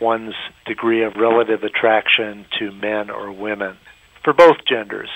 one's 0.00 0.34
degree 0.66 1.04
of 1.04 1.14
relative 1.16 1.62
attraction 1.62 2.46
to 2.58 2.70
men 2.72 3.10
or 3.10 3.32
women 3.32 3.76
for 4.24 4.32
both 4.32 4.56
genders. 4.68 5.10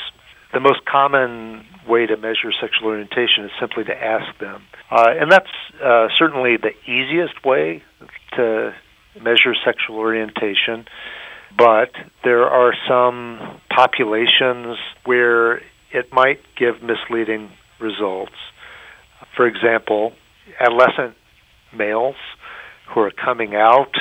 The 0.52 0.60
most 0.60 0.84
common 0.84 1.64
way 1.88 2.06
to 2.06 2.16
measure 2.16 2.52
sexual 2.60 2.88
orientation 2.88 3.44
is 3.44 3.50
simply 3.60 3.84
to 3.84 3.94
ask 3.94 4.38
them. 4.38 4.62
Uh, 4.90 5.04
and 5.20 5.30
that's 5.30 5.50
uh, 5.84 6.08
certainly 6.18 6.56
the 6.56 6.72
easiest 6.90 7.44
way 7.44 7.82
to 8.36 8.74
measure 9.20 9.54
sexual 9.64 9.96
orientation, 9.96 10.86
but 11.56 11.90
there 12.24 12.44
are 12.44 12.72
some 12.88 13.60
populations 13.68 14.78
where 15.04 15.58
it 15.92 16.12
might 16.12 16.40
give 16.56 16.82
misleading 16.82 17.50
results. 17.80 18.34
For 19.36 19.46
example, 19.46 20.12
adolescent 20.58 21.16
males 21.76 22.16
who 22.92 23.00
are 23.00 23.10
coming 23.10 23.54
out 23.54 23.92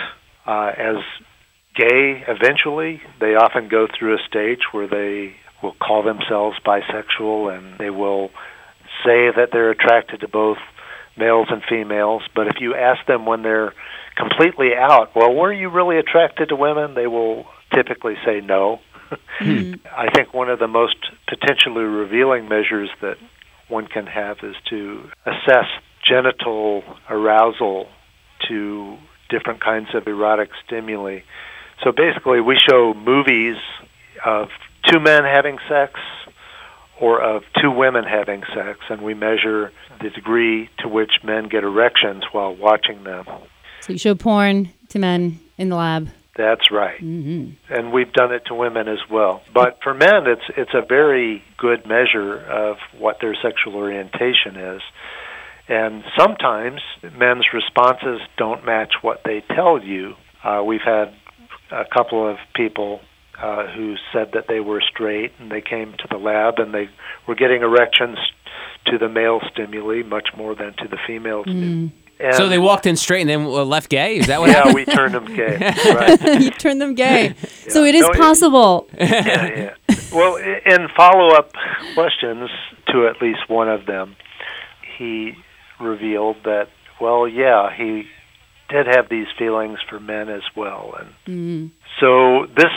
uh, 0.45 0.71
as 0.77 0.97
gay 1.75 2.23
eventually, 2.27 3.01
they 3.19 3.35
often 3.35 3.69
go 3.69 3.87
through 3.87 4.15
a 4.15 4.19
stage 4.27 4.59
where 4.71 4.87
they 4.87 5.35
will 5.61 5.75
call 5.75 6.03
themselves 6.03 6.57
bisexual 6.65 7.55
and 7.55 7.77
they 7.77 7.89
will 7.89 8.29
say 9.05 9.29
that 9.35 9.49
they're 9.51 9.71
attracted 9.71 10.21
to 10.21 10.27
both 10.27 10.57
males 11.17 11.47
and 11.49 11.61
females. 11.69 12.23
But 12.35 12.47
if 12.47 12.55
you 12.59 12.75
ask 12.75 13.05
them 13.05 13.25
when 13.25 13.43
they're 13.43 13.73
completely 14.15 14.69
out, 14.75 15.15
well, 15.15 15.33
were 15.33 15.53
you 15.53 15.69
really 15.69 15.97
attracted 15.97 16.49
to 16.49 16.55
women? 16.55 16.95
They 16.95 17.07
will 17.07 17.45
typically 17.73 18.15
say 18.25 18.41
no. 18.41 18.79
I 19.39 20.09
think 20.13 20.33
one 20.33 20.49
of 20.49 20.59
the 20.59 20.67
most 20.67 20.95
potentially 21.27 21.83
revealing 21.83 22.47
measures 22.47 22.89
that 23.01 23.17
one 23.67 23.87
can 23.87 24.07
have 24.07 24.37
is 24.43 24.55
to 24.69 25.09
assess 25.25 25.67
genital 26.07 26.83
arousal 27.09 27.87
to 28.47 28.97
different 29.29 29.63
kinds 29.63 29.89
of 29.93 30.07
erotic 30.07 30.49
stimuli. 30.65 31.19
So 31.83 31.91
basically, 31.91 32.41
we 32.41 32.57
show 32.69 32.93
movies 32.93 33.57
of 34.25 34.49
two 34.87 34.99
men 34.99 35.23
having 35.23 35.57
sex 35.69 35.93
or 36.99 37.21
of 37.21 37.43
two 37.61 37.71
women 37.71 38.03
having 38.03 38.43
sex, 38.53 38.79
and 38.89 39.01
we 39.01 39.13
measure 39.13 39.71
the 40.01 40.09
degree 40.09 40.69
to 40.79 40.89
which 40.89 41.11
men 41.23 41.47
get 41.47 41.63
erections 41.63 42.23
while 42.31 42.55
watching 42.55 43.03
them. 43.03 43.25
So 43.81 43.93
you 43.93 43.99
show 43.99 44.15
porn 44.15 44.69
to 44.89 44.99
men 44.99 45.39
in 45.57 45.69
the 45.69 45.75
lab. 45.75 46.09
That's 46.35 46.71
right, 46.71 47.01
mm-hmm. 47.01 47.73
and 47.73 47.91
we've 47.91 48.13
done 48.13 48.31
it 48.33 48.43
to 48.45 48.55
women 48.55 48.87
as 48.87 48.99
well. 49.11 49.41
But 49.53 49.79
for 49.83 49.93
men, 49.93 50.25
it's 50.25 50.43
it's 50.55 50.73
a 50.73 50.85
very 50.87 51.43
good 51.57 51.85
measure 51.85 52.39
of 52.39 52.77
what 52.97 53.17
their 53.19 53.35
sexual 53.41 53.75
orientation 53.75 54.55
is. 54.55 54.81
And 55.69 56.03
sometimes 56.17 56.81
men's 57.15 57.45
responses 57.53 58.19
don't 58.37 58.65
match 58.65 58.93
what 59.01 59.21
they 59.23 59.41
tell 59.55 59.81
you. 59.83 60.15
Uh, 60.43 60.63
we've 60.65 60.81
had 60.83 61.13
a 61.71 61.85
couple 61.93 62.27
of 62.27 62.37
people 62.55 63.01
uh, 63.41 63.67
who 63.67 63.95
said 64.11 64.31
that 64.33 64.45
they 64.47 64.59
were 64.59 64.81
straight, 64.81 65.31
and 65.39 65.51
they 65.51 65.61
came 65.61 65.93
to 65.99 66.07
the 66.09 66.17
lab 66.17 66.57
and 66.57 66.73
they 66.73 66.89
were 67.27 67.35
getting 67.35 67.61
erections 67.61 68.17
to 68.87 68.97
the 68.97 69.07
male 69.07 69.39
stimuli 69.51 70.01
much 70.03 70.29
more 70.35 70.55
than 70.55 70.73
to 70.77 70.87
the 70.87 70.97
female 71.05 71.43
stimuli. 71.43 71.91
And 72.21 72.35
So 72.35 72.49
they 72.49 72.57
walked 72.59 72.85
in 72.85 72.95
straight 72.97 73.21
and 73.21 73.29
then 73.29 73.45
left 73.45 73.89
gay? 73.89 74.17
Is 74.17 74.27
that 74.27 74.39
what 74.41 74.49
yeah, 74.49 74.55
happened? 74.55 74.75
we 74.75 74.85
turned 74.85 75.13
them 75.13 75.25
gay. 75.25 75.57
Right. 75.85 76.21
you 76.41 76.49
turn 76.51 76.79
them 76.79 76.95
gay. 76.95 77.33
So 77.69 77.83
it 77.85 77.95
is 77.95 78.01
No, 78.01 78.09
it- 78.11 78.17
possible. 78.17 78.87
yeah, 78.97 79.45
yeah. 79.87 79.95
Well, 80.11 80.35
in 80.37 80.87
follow-up 80.97 81.53
questions 81.93 82.49
to 82.87 83.07
at 83.07 83.21
least 83.21 83.47
one 83.47 83.69
of 83.69 83.85
them, 83.85 84.15
he 84.97 85.35
revealed 85.79 86.37
that, 86.45 86.67
well, 86.99 87.27
yeah, 87.27 87.69
he 87.75 88.05
did 88.69 88.85
have 88.87 89.09
these 89.09 89.27
feelings 89.37 89.79
for 89.89 89.99
men 89.99 90.29
as 90.29 90.43
well, 90.55 90.93
and 90.99 91.09
mm-hmm. 91.25 91.67
so 91.99 92.45
this 92.55 92.71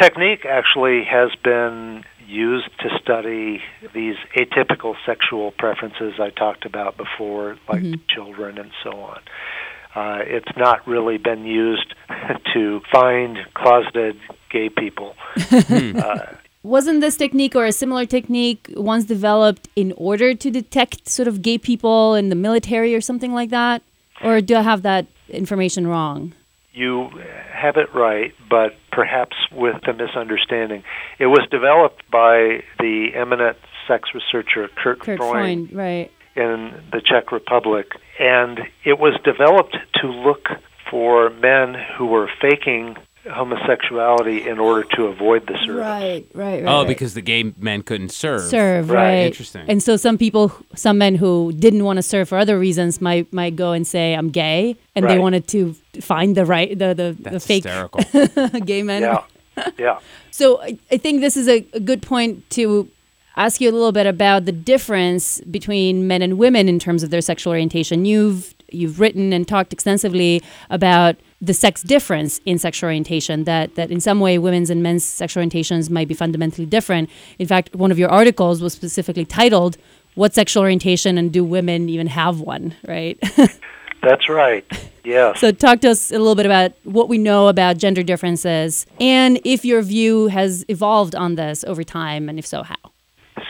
technique 0.00 0.44
actually 0.44 1.04
has 1.04 1.30
been 1.44 2.04
used 2.26 2.68
to 2.80 2.88
study 3.00 3.62
these 3.94 4.16
atypical 4.36 4.94
sexual 5.06 5.52
preferences 5.52 6.14
I 6.20 6.30
talked 6.30 6.66
about 6.66 6.96
before, 6.96 7.56
like 7.68 7.82
mm-hmm. 7.82 8.02
children 8.08 8.58
and 8.58 8.70
so 8.82 8.90
on. 9.00 9.20
Uh, 9.94 10.18
it's 10.22 10.56
not 10.56 10.86
really 10.86 11.16
been 11.16 11.44
used 11.44 11.94
to 12.54 12.80
find 12.92 13.38
closeted 13.54 14.16
gay 14.50 14.68
people. 14.68 15.14
Hmm. 15.38 15.98
Uh, 15.98 16.26
Wasn't 16.62 17.00
this 17.00 17.16
technique 17.16 17.54
or 17.54 17.66
a 17.66 17.72
similar 17.72 18.04
technique 18.04 18.72
once 18.76 19.04
developed 19.04 19.68
in 19.76 19.92
order 19.96 20.34
to 20.34 20.50
detect 20.50 21.08
sort 21.08 21.28
of 21.28 21.40
gay 21.40 21.58
people 21.58 22.14
in 22.14 22.28
the 22.28 22.34
military 22.34 22.94
or 22.94 23.00
something 23.00 23.32
like 23.32 23.50
that? 23.50 23.82
Or 24.22 24.40
do 24.40 24.56
I 24.56 24.62
have 24.62 24.82
that 24.82 25.06
information 25.28 25.86
wrong? 25.86 26.34
You 26.72 27.10
have 27.52 27.76
it 27.76 27.94
right, 27.94 28.34
but 28.50 28.76
perhaps 28.92 29.36
with 29.52 29.76
a 29.88 29.92
misunderstanding. 29.92 30.82
It 31.18 31.26
was 31.26 31.46
developed 31.50 32.02
by 32.10 32.62
the 32.78 33.08
eminent 33.14 33.56
sex 33.86 34.10
researcher 34.14 34.68
Kurt, 34.76 35.00
Kurt 35.00 35.18
Freund 35.18 35.70
Freund, 35.70 35.72
right. 35.72 36.10
in 36.36 36.82
the 36.92 37.00
Czech 37.04 37.32
Republic, 37.32 37.86
and 38.18 38.60
it 38.84 38.98
was 38.98 39.18
developed 39.24 39.76
to 40.02 40.08
look 40.08 40.46
for 40.90 41.30
men 41.30 41.74
who 41.96 42.06
were 42.06 42.28
faking 42.40 42.96
homosexuality 43.30 44.46
in 44.48 44.58
order 44.58 44.84
to 44.96 45.04
avoid 45.06 45.46
the 45.46 45.54
service. 45.64 45.76
Right, 45.76 46.26
right, 46.34 46.64
right. 46.64 46.64
Oh, 46.66 46.78
right. 46.80 46.88
because 46.88 47.14
the 47.14 47.20
gay 47.20 47.52
men 47.58 47.82
couldn't 47.82 48.10
serve. 48.10 48.42
serve, 48.42 48.90
Right. 48.90 49.02
right? 49.02 49.26
Interesting. 49.26 49.64
And 49.68 49.82
so 49.82 49.96
some 49.96 50.18
people, 50.18 50.52
some 50.74 50.98
men 50.98 51.14
who 51.14 51.52
didn't 51.52 51.84
want 51.84 51.96
to 51.98 52.02
serve 52.02 52.28
for 52.28 52.38
other 52.38 52.58
reasons, 52.58 53.00
might 53.00 53.32
might 53.32 53.56
go 53.56 53.72
and 53.72 53.86
say, 53.86 54.14
"I'm 54.14 54.30
gay," 54.30 54.76
and 54.94 55.08
they 55.08 55.18
wanted 55.18 55.46
to 55.48 55.74
find 56.00 56.36
the 56.36 56.44
right, 56.44 56.78
the 56.78 56.94
the, 56.94 57.30
the 57.30 57.40
fake 57.40 57.64
hysterical. 57.64 58.60
gay 58.64 58.82
men. 58.82 59.02
Yeah, 59.02 59.22
yeah. 59.78 59.98
So 60.30 60.60
I, 60.62 60.78
I 60.92 60.98
think 60.98 61.20
this 61.20 61.36
is 61.36 61.48
a, 61.48 61.66
a 61.72 61.80
good 61.80 62.00
point 62.00 62.48
to 62.50 62.88
ask 63.36 63.60
you 63.60 63.68
a 63.68 63.72
little 63.72 63.90
bit 63.90 64.06
about 64.06 64.44
the 64.44 64.52
difference 64.52 65.40
between 65.50 66.06
men 66.06 66.22
and 66.22 66.38
women 66.38 66.68
in 66.68 66.78
terms 66.78 67.02
of 67.02 67.10
their 67.10 67.20
sexual 67.20 67.50
orientation. 67.52 68.04
You've 68.04 68.54
you've 68.70 69.00
written 69.00 69.32
and 69.32 69.48
talked 69.48 69.72
extensively 69.72 70.42
about 70.70 71.16
the 71.40 71.54
sex 71.54 71.82
difference 71.82 72.40
in 72.44 72.58
sexual 72.58 72.88
orientation 72.88 73.44
that 73.44 73.74
that 73.76 73.90
in 73.90 74.00
some 74.00 74.20
way 74.20 74.38
women's 74.38 74.70
and 74.70 74.82
men's 74.82 75.04
sexual 75.04 75.42
orientations 75.42 75.88
might 75.88 76.08
be 76.08 76.14
fundamentally 76.14 76.66
different. 76.66 77.08
In 77.38 77.46
fact, 77.46 77.74
one 77.74 77.90
of 77.90 77.98
your 77.98 78.10
articles 78.10 78.60
was 78.60 78.72
specifically 78.72 79.24
titled 79.24 79.76
what 80.14 80.34
sexual 80.34 80.62
orientation 80.62 81.16
and 81.16 81.32
do 81.32 81.44
women 81.44 81.88
even 81.88 82.08
have 82.08 82.40
one, 82.40 82.74
right? 82.86 83.18
That's 84.02 84.28
right. 84.28 84.64
Yes. 85.04 85.40
So, 85.40 85.52
talk 85.52 85.80
to 85.80 85.90
us 85.90 86.10
a 86.10 86.18
little 86.18 86.34
bit 86.34 86.46
about 86.46 86.72
what 86.84 87.08
we 87.08 87.18
know 87.18 87.48
about 87.48 87.78
gender 87.78 88.02
differences 88.02 88.86
and 89.00 89.40
if 89.44 89.64
your 89.64 89.82
view 89.82 90.26
has 90.28 90.64
evolved 90.68 91.14
on 91.14 91.36
this 91.36 91.64
over 91.64 91.84
time, 91.84 92.28
and 92.28 92.38
if 92.38 92.46
so, 92.46 92.62
how. 92.62 92.76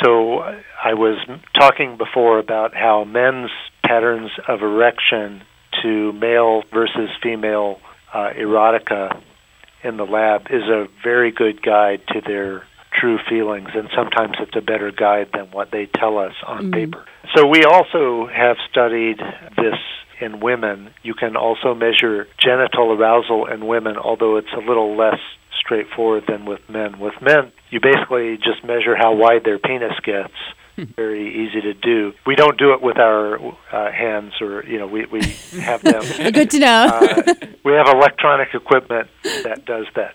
So 0.03 0.41
I 0.85 0.95
was 0.95 1.19
talking 1.59 1.97
before 1.97 2.39
about 2.39 2.75
how 2.75 3.05
men's 3.05 3.51
patterns 3.85 4.31
of 4.47 4.63
erection 4.63 5.43
to 5.83 6.13
male 6.13 6.63
versus 6.73 7.11
female 7.23 7.81
uh, 8.13 8.31
erotica 8.37 9.21
in 9.83 9.97
the 9.97 10.05
lab 10.05 10.47
is 10.51 10.63
a 10.65 10.87
very 11.03 11.31
good 11.31 11.63
guide 11.63 12.03
to 12.09 12.21
their 12.21 12.65
true 12.99 13.19
feelings, 13.29 13.69
and 13.75 13.89
sometimes 13.95 14.37
it's 14.41 14.57
a 14.57 14.61
better 14.61 14.91
guide 14.91 15.29
than 15.33 15.51
what 15.51 15.71
they 15.71 15.87
tell 15.87 16.19
us 16.19 16.35
on 16.47 16.65
mm-hmm. 16.65 16.71
paper. 16.73 17.05
So 17.35 17.47
we 17.47 17.65
also 17.65 18.27
have 18.27 18.57
studied 18.71 19.19
this 19.57 19.77
in 20.21 20.41
women. 20.41 20.91
You 21.03 21.15
can 21.15 21.37
also 21.37 21.75
measure 21.75 22.27
genital 22.43 22.93
arousal 22.93 23.47
in 23.47 23.67
women, 23.67 23.97
although 23.97 24.37
it's 24.37 24.53
a 24.53 24.61
little 24.61 24.97
less 24.97 25.21
straightforward 25.61 26.25
than 26.27 26.45
with 26.45 26.61
men. 26.69 26.99
With 26.99 27.15
men, 27.21 27.53
you 27.71 27.81
basically 27.81 28.37
just 28.37 28.65
measure 28.65 28.97
how 28.97 29.15
wide 29.15 29.45
their 29.45 29.59
penis 29.59 29.93
gets. 30.03 30.35
Very 30.97 31.45
easy 31.45 31.61
to 31.61 31.75
do. 31.75 32.13
We 32.25 32.37
don't 32.37 32.57
do 32.57 32.73
it 32.73 32.81
with 32.81 32.99
our 32.99 33.39
uh, 33.73 33.91
hands, 33.91 34.35
or 34.41 34.65
you 34.65 34.79
know, 34.79 34.87
we 34.87 35.07
we 35.07 35.23
have 35.61 35.83
them. 35.83 36.03
Good 36.33 36.51
to 36.53 36.59
know. 36.61 36.87
uh, 36.87 37.35
we 37.65 37.73
have 37.73 37.89
electronic 37.89 38.55
equipment 38.55 39.09
that 39.25 39.65
does 39.65 39.87
that. 39.97 40.15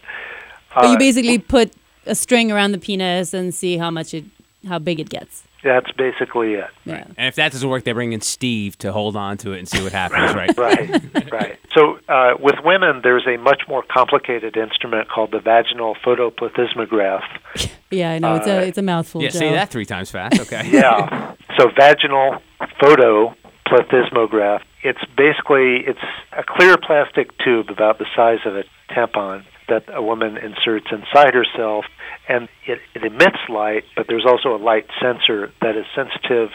But 0.73 0.85
you 0.85 0.95
uh, 0.95 0.97
basically 0.97 1.37
put 1.37 1.73
a 2.05 2.15
string 2.15 2.51
around 2.51 2.71
the 2.71 2.77
penis 2.77 3.33
and 3.33 3.53
see 3.53 3.77
how 3.77 3.91
much 3.91 4.13
it, 4.13 4.25
how 4.67 4.79
big 4.79 4.99
it 4.99 5.09
gets. 5.09 5.43
That's 5.63 5.91
basically 5.93 6.55
it. 6.55 6.69
Yeah. 6.83 7.05
And 7.17 7.27
if 7.27 7.35
that 7.35 7.53
doesn't 7.53 7.69
work, 7.69 7.85
they 7.85 7.93
bring 7.93 8.11
in 8.11 8.19
Steve 8.19 8.77
to 8.79 8.91
hold 8.91 9.15
on 9.15 9.37
to 9.37 9.53
it 9.53 9.59
and 9.59 9.67
see 9.67 9.81
what 9.81 9.93
happens, 9.93 10.35
right? 10.35 10.57
right, 10.57 11.31
right. 11.31 11.59
So 11.73 11.99
uh, 12.09 12.33
with 12.39 12.55
women, 12.65 12.99
there's 13.01 13.25
a 13.25 13.37
much 13.37 13.61
more 13.67 13.81
complicated 13.81 14.57
instrument 14.57 15.09
called 15.09 15.31
the 15.31 15.39
vaginal 15.39 15.95
photoplethysmograph. 16.05 17.23
yeah, 17.91 18.11
I 18.11 18.19
know. 18.19 18.35
It's 18.35 18.47
a 18.47 18.67
it's 18.67 18.77
a 18.77 18.81
mouthful. 18.81 19.23
Yeah, 19.23 19.29
Joe. 19.29 19.39
say 19.39 19.51
that 19.51 19.69
three 19.69 19.85
times 19.85 20.11
fast. 20.11 20.41
Okay. 20.41 20.69
yeah. 20.71 21.33
So 21.57 21.69
vaginal 21.77 22.41
photoplethysmograph. 22.81 24.63
It's 24.83 24.99
basically 25.15 25.85
it's 25.87 26.03
a 26.37 26.43
clear 26.43 26.75
plastic 26.77 27.37
tube 27.37 27.69
about 27.69 27.99
the 27.99 28.05
size 28.15 28.39
of 28.45 28.57
a 28.57 28.65
tampon 28.91 29.45
that 29.69 29.83
a 29.93 30.01
woman 30.01 30.37
inserts 30.37 30.87
inside 30.91 31.33
herself, 31.33 31.85
and 32.27 32.47
it, 32.67 32.79
it 32.95 33.03
emits 33.03 33.37
light, 33.49 33.83
but 33.95 34.07
there's 34.07 34.25
also 34.25 34.55
a 34.55 34.61
light 34.61 34.85
sensor 35.01 35.51
that 35.61 35.75
is 35.75 35.85
sensitive 35.95 36.49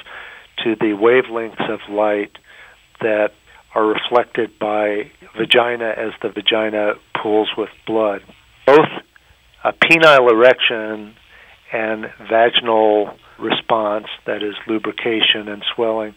to 0.64 0.75
the 0.77 0.97
wavelengths 0.97 1.73
of 1.73 1.81
light 1.90 2.33
that 3.01 3.31
are 3.75 3.87
reflected 3.87 4.59
by 4.59 5.11
vagina 5.37 5.92
as 5.97 6.12
the 6.23 6.31
vagina 6.31 6.94
pools 7.23 7.51
with 7.57 7.68
blood. 7.87 8.23
Both 8.66 8.88
a 9.64 9.73
penile 9.73 10.31
erection 10.31 11.14
and 11.73 12.07
vaginal 12.29 13.16
response, 13.38 14.07
that 14.27 14.42
is 14.42 14.55
lubrication 14.66 15.49
and 15.49 15.62
swelling, 15.75 16.14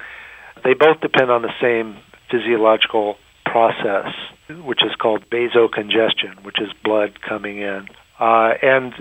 they 0.63 0.73
both 0.73 1.01
depend 1.01 1.30
on 1.30 1.41
the 1.41 1.51
same 1.62 1.97
physiological 2.30 3.17
process 3.52 4.14
which 4.60 4.84
is 4.84 4.96
called 4.96 5.24
vasocongestion, 5.30 6.44
which 6.44 6.60
is 6.60 6.70
blood 6.84 7.22
coming 7.22 7.60
in. 7.60 7.88
Uh, 8.20 8.54
and 8.62 8.94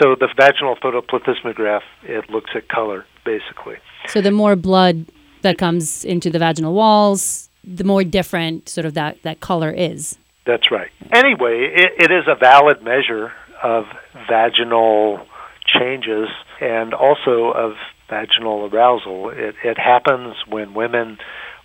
so 0.00 0.14
the 0.14 0.28
vaginal 0.36 0.76
photoplethysmograph, 0.76 1.82
it 2.04 2.28
looks 2.30 2.50
at 2.54 2.68
color, 2.68 3.04
basically. 3.24 3.76
So 4.06 4.20
the 4.20 4.30
more 4.30 4.56
blood 4.56 5.06
that 5.42 5.58
comes 5.58 6.04
into 6.04 6.30
the 6.30 6.38
vaginal 6.38 6.72
walls, 6.72 7.48
the 7.64 7.84
more 7.84 8.04
different 8.04 8.68
sort 8.68 8.86
of 8.86 8.94
that, 8.94 9.22
that 9.22 9.40
color 9.40 9.70
is. 9.70 10.18
That's 10.46 10.70
right. 10.70 10.90
Anyway, 11.12 11.70
it, 11.74 12.04
it 12.04 12.10
is 12.10 12.24
a 12.26 12.34
valid 12.34 12.82
measure 12.82 13.32
of 13.62 13.84
vaginal 14.28 15.26
changes 15.66 16.28
and 16.60 16.94
also 16.94 17.52
of 17.52 17.74
vaginal 18.08 18.70
arousal. 18.72 19.30
It, 19.30 19.54
it 19.62 19.78
happens 19.78 20.34
when 20.48 20.72
women 20.72 21.18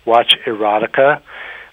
watch 0.04 0.34
erotica 0.46 1.22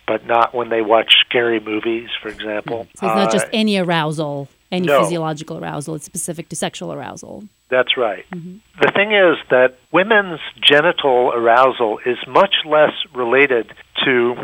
but 0.07 0.25
not 0.25 0.53
when 0.53 0.69
they 0.69 0.81
watch 0.81 1.13
scary 1.27 1.59
movies, 1.59 2.09
for 2.21 2.29
example. 2.29 2.87
So 2.95 3.07
it's 3.07 3.15
not 3.15 3.29
uh, 3.29 3.31
just 3.31 3.47
any 3.53 3.77
arousal, 3.77 4.47
any 4.71 4.87
no. 4.87 5.01
physiological 5.01 5.57
arousal. 5.57 5.95
It's 5.95 6.05
specific 6.05 6.49
to 6.49 6.55
sexual 6.55 6.91
arousal. 6.91 7.43
That's 7.69 7.95
right. 7.95 8.25
Mm-hmm. 8.31 8.57
The 8.81 8.91
thing 8.93 9.13
is 9.13 9.37
that 9.49 9.77
women's 9.93 10.41
genital 10.61 11.31
arousal 11.33 11.99
is 12.05 12.17
much 12.27 12.53
less 12.65 12.91
related 13.15 13.71
to 14.05 14.35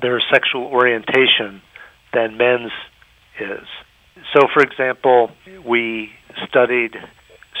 their 0.00 0.20
sexual 0.32 0.64
orientation 0.64 1.62
than 2.12 2.36
men's 2.36 2.72
is. 3.38 3.66
So, 4.34 4.46
for 4.52 4.62
example, 4.62 5.30
we 5.64 6.10
studied 6.48 6.96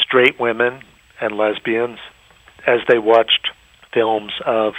straight 0.02 0.38
women 0.40 0.82
and 1.20 1.36
lesbians 1.36 1.98
as 2.66 2.80
they 2.88 2.98
watched 2.98 3.48
films 3.92 4.32
of 4.44 4.74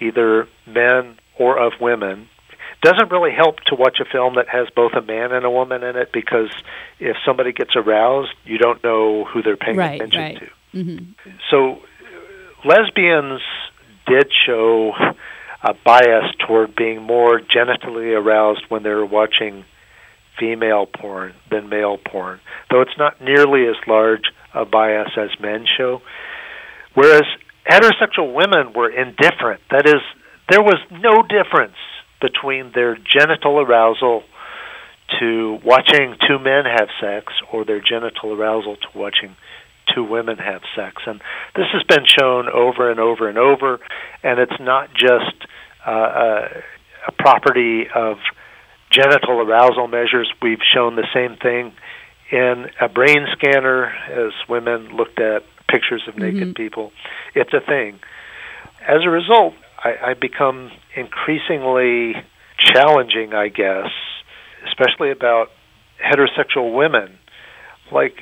either 0.00 0.48
men 0.66 1.18
or 1.38 1.58
of 1.58 1.72
women. 1.80 2.28
Doesn't 2.82 3.10
really 3.10 3.32
help 3.32 3.56
to 3.66 3.74
watch 3.74 3.98
a 4.00 4.04
film 4.04 4.36
that 4.36 4.48
has 4.48 4.68
both 4.74 4.92
a 4.92 5.02
man 5.02 5.32
and 5.32 5.44
a 5.44 5.50
woman 5.50 5.82
in 5.82 5.96
it 5.96 6.10
because 6.12 6.50
if 7.00 7.16
somebody 7.26 7.52
gets 7.52 7.74
aroused, 7.74 8.30
you 8.44 8.58
don't 8.58 8.82
know 8.84 9.24
who 9.24 9.42
they're 9.42 9.56
paying 9.56 9.76
right, 9.76 10.00
attention 10.00 10.20
right. 10.20 10.38
to. 10.38 10.78
Mm-hmm. 10.78 11.30
So, 11.50 11.80
lesbians 12.64 13.40
did 14.06 14.30
show 14.46 14.92
a 15.62 15.74
bias 15.84 16.32
toward 16.46 16.76
being 16.76 17.02
more 17.02 17.40
genitally 17.40 18.16
aroused 18.16 18.62
when 18.68 18.82
they're 18.82 19.04
watching 19.04 19.64
female 20.38 20.86
porn 20.86 21.34
than 21.50 21.68
male 21.68 21.98
porn, 21.98 22.40
though 22.70 22.80
it's 22.80 22.96
not 22.96 23.20
nearly 23.20 23.66
as 23.66 23.76
large 23.86 24.22
a 24.54 24.64
bias 24.64 25.10
as 25.16 25.30
men 25.40 25.66
show. 25.76 26.00
Whereas 26.94 27.24
heterosexual 27.68 28.34
women 28.34 28.72
were 28.72 28.90
indifferent. 28.90 29.60
That 29.70 29.86
is, 29.86 30.02
there 30.48 30.62
was 30.62 30.78
no 30.90 31.22
difference 31.22 31.76
between 32.20 32.72
their 32.74 32.96
genital 32.96 33.60
arousal 33.60 34.22
to 35.20 35.58
watching 35.64 36.16
two 36.28 36.38
men 36.38 36.64
have 36.64 36.88
sex 37.00 37.32
or 37.52 37.64
their 37.64 37.80
genital 37.80 38.32
arousal 38.32 38.76
to 38.76 38.98
watching 38.98 39.36
two 39.94 40.04
women 40.04 40.36
have 40.36 40.62
sex. 40.76 41.02
And 41.06 41.20
this 41.56 41.66
has 41.72 41.82
been 41.84 42.04
shown 42.06 42.48
over 42.48 42.90
and 42.90 43.00
over 43.00 43.28
and 43.28 43.38
over, 43.38 43.80
and 44.22 44.38
it's 44.38 44.60
not 44.60 44.90
just 44.92 45.46
uh, 45.86 45.90
a, 45.90 46.48
a 47.08 47.12
property 47.12 47.86
of 47.94 48.18
genital 48.90 49.40
arousal 49.40 49.88
measures. 49.88 50.30
We've 50.42 50.58
shown 50.74 50.96
the 50.96 51.06
same 51.14 51.36
thing 51.36 51.72
in 52.30 52.66
a 52.80 52.88
brain 52.88 53.26
scanner 53.32 53.86
as 53.86 54.32
women 54.48 54.88
looked 54.94 55.20
at 55.20 55.42
pictures 55.70 56.02
of 56.08 56.16
naked 56.16 56.48
mm-hmm. 56.48 56.52
people. 56.52 56.92
It's 57.34 57.52
a 57.52 57.60
thing. 57.64 58.00
As 58.86 59.04
a 59.04 59.10
result, 59.10 59.54
I, 59.88 60.10
I 60.10 60.14
become 60.14 60.70
increasingly 60.96 62.14
challenging, 62.58 63.34
I 63.34 63.48
guess, 63.48 63.90
especially 64.66 65.10
about 65.10 65.48
heterosexual 66.02 66.74
women. 66.76 67.18
Like, 67.92 68.14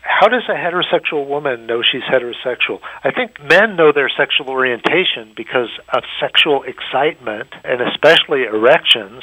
how 0.00 0.28
does 0.28 0.42
a 0.48 0.54
heterosexual 0.54 1.26
woman 1.26 1.66
know 1.66 1.82
she's 1.82 2.02
heterosexual? 2.02 2.80
I 3.02 3.10
think 3.12 3.40
men 3.40 3.76
know 3.76 3.92
their 3.92 4.10
sexual 4.16 4.50
orientation 4.50 5.32
because 5.36 5.70
of 5.92 6.02
sexual 6.20 6.64
excitement 6.64 7.48
and 7.64 7.80
especially 7.80 8.44
erections 8.44 9.22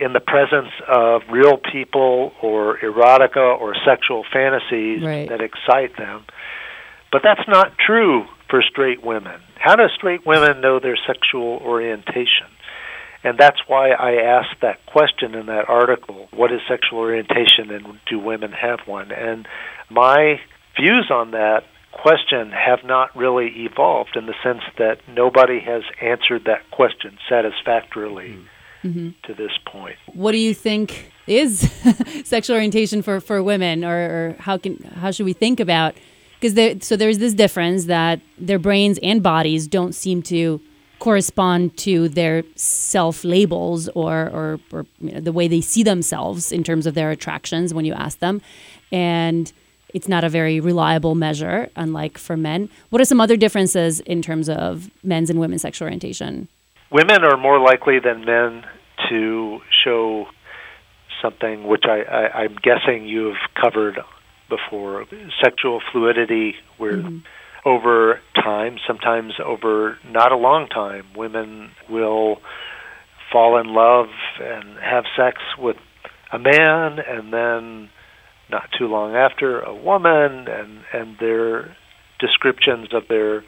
in 0.00 0.12
the 0.12 0.20
presence 0.20 0.72
of 0.86 1.22
real 1.30 1.56
people 1.56 2.32
or 2.40 2.78
erotica 2.78 3.58
or 3.60 3.74
sexual 3.84 4.24
fantasies 4.32 5.02
right. 5.02 5.28
that 5.28 5.40
excite 5.40 5.96
them. 5.96 6.24
But 7.10 7.22
that's 7.24 7.48
not 7.48 7.72
true 7.84 8.26
for 8.48 8.62
straight 8.62 9.04
women. 9.04 9.40
How 9.58 9.76
do 9.76 9.84
straight 9.96 10.24
women 10.26 10.60
know 10.60 10.78
their 10.80 10.98
sexual 11.06 11.58
orientation? 11.58 12.46
And 13.24 13.36
that's 13.36 13.58
why 13.66 13.90
I 13.90 14.22
asked 14.22 14.60
that 14.62 14.84
question 14.86 15.34
in 15.34 15.46
that 15.46 15.68
article 15.68 16.28
what 16.32 16.52
is 16.52 16.60
sexual 16.68 17.00
orientation 17.00 17.70
and 17.70 17.98
do 18.08 18.18
women 18.18 18.52
have 18.52 18.80
one? 18.86 19.10
And 19.10 19.46
my 19.90 20.40
views 20.76 21.10
on 21.10 21.32
that 21.32 21.64
question 21.92 22.52
have 22.52 22.80
not 22.84 23.14
really 23.16 23.48
evolved 23.64 24.16
in 24.16 24.26
the 24.26 24.34
sense 24.42 24.62
that 24.78 24.98
nobody 25.08 25.58
has 25.60 25.82
answered 26.00 26.44
that 26.44 26.70
question 26.70 27.18
satisfactorily 27.28 28.38
mm-hmm. 28.84 29.10
to 29.24 29.34
this 29.34 29.50
point. 29.66 29.96
What 30.12 30.32
do 30.32 30.38
you 30.38 30.54
think 30.54 31.12
is 31.26 31.60
sexual 32.24 32.54
orientation 32.54 33.02
for, 33.02 33.20
for 33.20 33.42
women, 33.42 33.84
or, 33.84 33.96
or 33.96 34.36
how 34.38 34.58
can 34.58 34.76
how 34.96 35.10
should 35.10 35.26
we 35.26 35.32
think 35.32 35.60
about 35.60 35.96
because 36.38 36.54
there, 36.54 36.80
so 36.80 36.96
there's 36.96 37.18
this 37.18 37.34
difference 37.34 37.86
that 37.86 38.20
their 38.38 38.58
brains 38.58 38.98
and 39.02 39.22
bodies 39.22 39.66
don't 39.66 39.94
seem 39.94 40.22
to 40.22 40.60
correspond 40.98 41.76
to 41.78 42.08
their 42.08 42.44
self 42.56 43.24
labels 43.24 43.88
or 43.90 44.28
or, 44.30 44.60
or 44.72 44.86
you 45.00 45.12
know, 45.12 45.20
the 45.20 45.32
way 45.32 45.48
they 45.48 45.60
see 45.60 45.82
themselves 45.82 46.52
in 46.52 46.62
terms 46.62 46.86
of 46.86 46.94
their 46.94 47.10
attractions 47.10 47.74
when 47.74 47.84
you 47.84 47.94
ask 47.94 48.18
them, 48.18 48.40
and 48.92 49.52
it's 49.94 50.08
not 50.08 50.22
a 50.22 50.28
very 50.28 50.60
reliable 50.60 51.14
measure, 51.14 51.70
unlike 51.76 52.18
for 52.18 52.36
men. 52.36 52.68
What 52.90 53.00
are 53.00 53.04
some 53.04 53.20
other 53.20 53.36
differences 53.36 54.00
in 54.00 54.22
terms 54.22 54.48
of 54.48 54.90
men's 55.02 55.30
and 55.30 55.40
women's 55.40 55.62
sexual 55.62 55.86
orientation? 55.86 56.48
Women 56.90 57.24
are 57.24 57.36
more 57.36 57.58
likely 57.58 57.98
than 57.98 58.24
men 58.24 58.64
to 59.08 59.60
show 59.84 60.26
something 61.22 61.66
which 61.66 61.84
I, 61.84 62.02
I, 62.02 62.42
I'm 62.42 62.56
guessing 62.62 63.06
you've 63.06 63.36
covered 63.60 63.98
before. 64.48 65.04
Sexual 65.42 65.80
fluidity, 65.92 66.54
where 66.76 66.98
mm-hmm. 66.98 67.18
over 67.64 68.20
time, 68.34 68.78
sometimes 68.86 69.34
over 69.44 69.98
not 70.06 70.32
a 70.32 70.36
long 70.36 70.68
time, 70.68 71.06
women 71.16 71.70
will 71.88 72.40
fall 73.32 73.58
in 73.58 73.66
love 73.66 74.08
and 74.40 74.78
have 74.78 75.04
sex 75.16 75.38
with 75.58 75.76
a 76.32 76.38
man, 76.38 76.98
and 76.98 77.32
then 77.32 77.90
not 78.50 78.68
too 78.78 78.86
long 78.86 79.14
after, 79.14 79.60
a 79.60 79.74
woman, 79.74 80.46
and 80.48 80.80
and 80.92 81.18
their 81.18 81.76
descriptions 82.18 82.88
of 82.92 83.08
their 83.08 83.44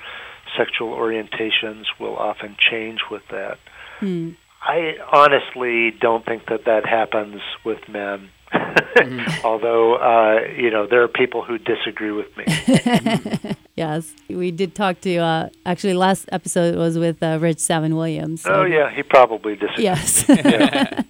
sexual 0.56 0.88
orientations 0.88 1.84
will 1.98 2.16
often 2.16 2.56
change 2.70 3.00
with 3.10 3.22
that. 3.30 3.58
Hmm. 4.00 4.30
I 4.62 4.94
honestly 5.12 5.90
don't 5.98 6.24
think 6.24 6.46
that 6.46 6.64
that 6.66 6.84
happens 6.86 7.40
with 7.64 7.78
men. 7.88 8.28
Mm-hmm. 8.52 9.30
Although, 9.46 9.94
uh, 9.96 10.40
you 10.56 10.70
know, 10.70 10.86
there 10.86 11.02
are 11.02 11.08
people 11.08 11.42
who 11.42 11.58
disagree 11.58 12.10
with 12.10 12.28
me. 12.36 13.56
yes, 13.76 14.12
we 14.28 14.50
did 14.50 14.74
talk 14.74 15.00
to, 15.02 15.16
uh, 15.16 15.48
actually, 15.66 15.94
last 15.94 16.28
episode 16.32 16.76
was 16.76 16.98
with 16.98 17.22
uh, 17.22 17.38
Ritch 17.40 17.58
Savin-Williams. 17.58 18.42
So. 18.42 18.52
Oh, 18.52 18.64
yeah, 18.64 18.90
he 18.90 19.02
probably 19.02 19.54
disagrees. 19.56 19.84
Yes. 19.84 20.24
yeah. 20.28 21.02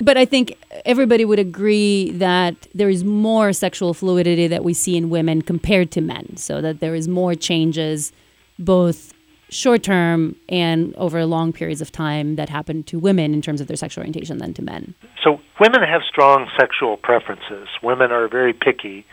But 0.00 0.16
I 0.16 0.24
think 0.24 0.56
everybody 0.84 1.24
would 1.24 1.38
agree 1.38 2.10
that 2.12 2.66
there 2.74 2.88
is 2.88 3.04
more 3.04 3.52
sexual 3.52 3.94
fluidity 3.94 4.46
that 4.48 4.64
we 4.64 4.74
see 4.74 4.96
in 4.96 5.10
women 5.10 5.42
compared 5.42 5.90
to 5.92 6.00
men. 6.00 6.36
So 6.36 6.60
that 6.60 6.80
there 6.80 6.94
is 6.94 7.08
more 7.08 7.34
changes, 7.34 8.12
both 8.58 9.11
short 9.52 9.82
term 9.82 10.36
and 10.48 10.94
over 10.96 11.24
long 11.26 11.52
periods 11.52 11.80
of 11.80 11.92
time, 11.92 12.36
that 12.36 12.48
happen 12.48 12.82
to 12.84 12.98
women 12.98 13.34
in 13.34 13.42
terms 13.42 13.60
of 13.60 13.66
their 13.68 13.76
sexual 13.76 14.02
orientation 14.02 14.38
than 14.38 14.54
to 14.54 14.62
men. 14.62 14.94
So 15.22 15.40
women 15.60 15.82
have 15.82 16.02
strong 16.08 16.48
sexual 16.58 16.96
preferences. 16.96 17.68
Women 17.82 18.10
are 18.10 18.28
very 18.28 18.52
picky. 18.52 19.04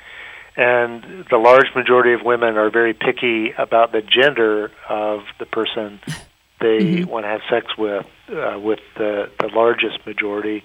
And 0.55 1.25
the 1.29 1.37
large 1.37 1.67
majority 1.75 2.13
of 2.13 2.21
women 2.23 2.57
are 2.57 2.69
very 2.69 2.93
picky 2.93 3.51
about 3.57 3.91
the 3.91 4.01
gender 4.01 4.71
of 4.89 5.21
the 5.39 5.45
person 5.45 5.99
they 6.59 6.79
mm-hmm. 6.79 7.09
want 7.09 7.23
to 7.23 7.29
have 7.29 7.41
sex 7.49 7.67
with, 7.77 8.05
uh, 8.29 8.59
with 8.59 8.79
the, 8.97 9.29
the 9.39 9.47
largest 9.47 10.05
majority 10.05 10.63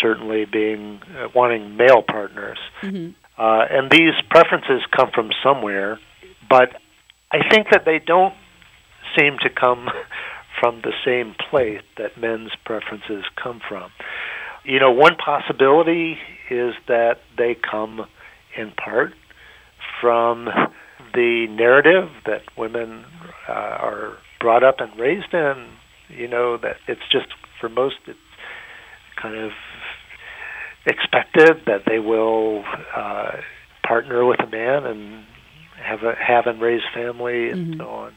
certainly 0.00 0.46
being 0.46 1.00
uh, 1.14 1.28
wanting 1.34 1.76
male 1.76 2.02
partners. 2.02 2.58
Mm-hmm. 2.80 3.10
Uh, 3.38 3.64
and 3.70 3.90
these 3.90 4.14
preferences 4.30 4.82
come 4.96 5.10
from 5.14 5.30
somewhere, 5.42 5.98
but 6.48 6.80
I 7.30 7.48
think 7.48 7.68
that 7.70 7.84
they 7.84 7.98
don't 7.98 8.34
seem 9.18 9.36
to 9.42 9.50
come 9.50 9.88
from 10.60 10.82
the 10.82 10.92
same 11.04 11.34
place 11.50 11.82
that 11.96 12.20
men's 12.20 12.50
preferences 12.64 13.24
come 13.42 13.60
from. 13.66 13.90
You 14.64 14.78
know, 14.78 14.90
one 14.90 15.16
possibility 15.16 16.18
is 16.50 16.74
that 16.86 17.20
they 17.38 17.54
come 17.54 18.06
in 18.56 18.72
part 18.72 19.12
from 20.00 20.48
the 21.14 21.46
narrative 21.48 22.10
that 22.26 22.42
women 22.56 23.04
uh, 23.48 23.52
are 23.52 24.18
brought 24.38 24.62
up 24.62 24.76
and 24.80 24.98
raised 24.98 25.32
in. 25.32 25.68
You 26.08 26.28
know 26.28 26.56
that 26.58 26.76
it's 26.88 27.08
just 27.10 27.28
for 27.60 27.68
most 27.68 27.96
it's 28.06 28.18
kind 29.20 29.36
of 29.36 29.52
expected 30.86 31.62
that 31.66 31.82
they 31.86 31.98
will 31.98 32.64
uh, 32.94 33.32
partner 33.86 34.24
with 34.24 34.40
a 34.40 34.50
man 34.50 34.84
and 34.84 35.24
have 35.82 36.02
a 36.02 36.14
have 36.14 36.46
and 36.46 36.60
raise 36.60 36.82
family 36.94 37.50
and 37.50 37.74
mm-hmm. 37.74 37.80
so 37.80 37.88
on. 37.88 38.12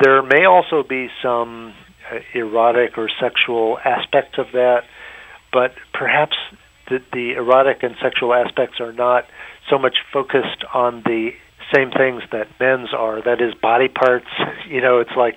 There 0.00 0.22
may 0.22 0.44
also 0.44 0.82
be 0.86 1.08
some 1.22 1.74
uh, 2.10 2.18
erotic 2.34 2.98
or 2.98 3.08
sexual 3.20 3.78
aspects 3.84 4.38
of 4.38 4.46
that, 4.52 4.82
but 5.52 5.72
perhaps 5.92 6.36
the, 6.88 6.98
the 7.12 7.32
erotic 7.34 7.82
and 7.82 7.94
sexual 8.02 8.34
aspects 8.34 8.80
are 8.80 8.92
not 8.92 9.24
so 9.70 9.78
much 9.78 9.96
focused 10.12 10.64
on 10.74 11.02
the 11.04 11.30
same 11.74 11.90
things 11.90 12.22
that 12.32 12.48
men's 12.60 12.92
are. 12.96 13.22
That 13.22 13.40
is 13.40 13.54
body 13.54 13.88
parts. 13.88 14.26
You 14.68 14.80
know, 14.80 15.00
it's 15.00 15.16
like 15.16 15.34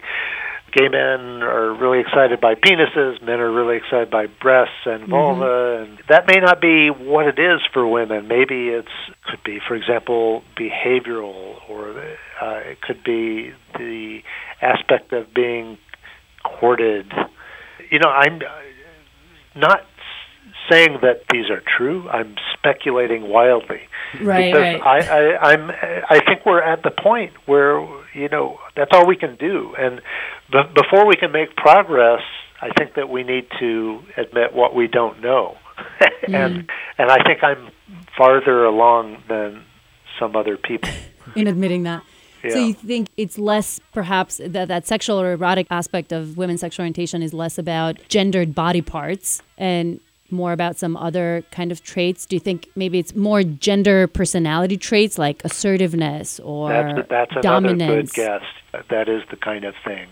gay 0.76 0.90
men 0.90 1.42
are 1.42 1.74
really 1.74 2.00
excited 2.00 2.42
by 2.42 2.56
penises, 2.56 3.22
men 3.24 3.40
are 3.40 3.52
really 3.52 3.78
excited 3.78 4.12
by 4.12 4.28
breasts 4.28 4.86
and 4.86 5.04
mm-hmm. 5.04 5.12
vulva, 5.12 5.46
mm-hmm. 5.46 5.92
and 5.92 6.00
that 6.10 6.28
may 6.28 6.40
not 6.40 6.60
be 6.62 6.90
what 6.90 7.28
it 7.28 7.40
is 7.40 7.62
for 7.74 7.88
women. 7.88 8.28
Maybe 8.28 8.70
it's 8.70 8.88
could 9.30 9.44
be, 9.44 9.60
for 9.66 9.76
example, 9.76 10.44
behavioral, 10.60 11.58
or 11.70 11.92
uh, 12.42 12.60
it 12.60 12.82
could 12.82 13.04
be 13.04 13.52
the 13.74 14.20
aspect 14.62 15.14
of 15.14 15.34
being 15.34 15.78
courted. 16.44 17.12
You 17.90 18.00
know, 18.00 18.10
I'm 18.10 18.42
not 19.56 19.82
saying 20.70 21.00
that 21.02 21.24
these 21.32 21.50
are 21.50 21.62
true. 21.78 22.10
I'm 22.10 22.36
speculating 22.54 23.30
wildly 23.30 23.82
right, 24.22 24.54
because 24.54 24.82
right. 24.82 24.82
I, 24.82 25.34
I, 25.34 25.52
I'm 25.54 25.72
I 26.10 26.20
think 26.26 26.46
we're 26.46 26.62
at 26.62 26.84
the 26.84 26.92
point 26.92 27.34
where 27.46 27.80
you 28.14 28.30
know 28.30 28.60
that's 28.76 28.92
all 28.94 29.06
we 29.06 29.16
can 29.16 29.36
do, 29.36 29.74
and 29.78 30.02
b- 30.52 30.72
before 30.74 31.06
we 31.06 31.16
can 31.16 31.32
make 31.32 31.56
progress, 31.56 32.22
I 32.62 32.70
think 32.78 32.96
that 32.96 33.10
we 33.10 33.24
need 33.24 33.48
to 33.60 34.02
admit 34.18 34.54
what 34.54 34.76
we 34.76 34.88
don't 34.88 35.22
know, 35.22 35.58
and 36.28 36.64
mm. 36.64 36.70
and 36.98 37.12
I 37.12 37.24
think 37.24 37.44
I'm 37.44 37.72
farther 38.18 38.66
along 38.66 39.24
than 39.28 39.64
some 40.20 40.36
other 40.36 40.58
people 40.58 40.92
in 41.36 41.48
admitting 41.48 41.84
that. 41.84 42.04
Yeah. 42.44 42.52
So 42.52 42.60
you 42.60 42.74
think 42.76 43.10
it's 43.18 43.40
less 43.40 43.80
perhaps 43.92 44.38
that 44.38 44.68
that 44.68 44.86
sexual 44.86 45.20
or 45.20 45.34
erotic 45.34 45.66
aspect 45.72 46.12
of 46.12 46.38
women's 46.38 46.62
sexual 46.62 46.84
orientation 46.84 47.24
is 47.24 47.34
less 47.34 47.58
about 47.58 47.98
gendered 48.08 48.54
body 48.54 48.82
parts 48.82 49.42
and 49.58 50.00
more 50.32 50.52
about 50.52 50.78
some 50.78 50.98
other 50.98 51.44
kind 51.52 51.72
of 51.72 51.84
traits? 51.84 52.26
Do 52.26 52.36
you 52.36 52.40
think 52.40 52.70
maybe 52.76 53.00
it's 53.00 53.16
more 53.16 53.44
gender 53.44 54.08
personality 54.08 54.78
traits 54.78 55.18
like 55.18 55.44
assertiveness 55.44 56.40
or 56.40 56.70
that's, 56.70 57.10
that's 57.10 57.36
dominance? 57.42 57.82
another 57.82 58.02
good 58.02 58.14
guess. 58.14 58.84
That 58.90 59.10
is 59.10 59.22
the 59.30 59.38
kind 59.38 59.66
of 59.66 59.74
thing 59.84 60.08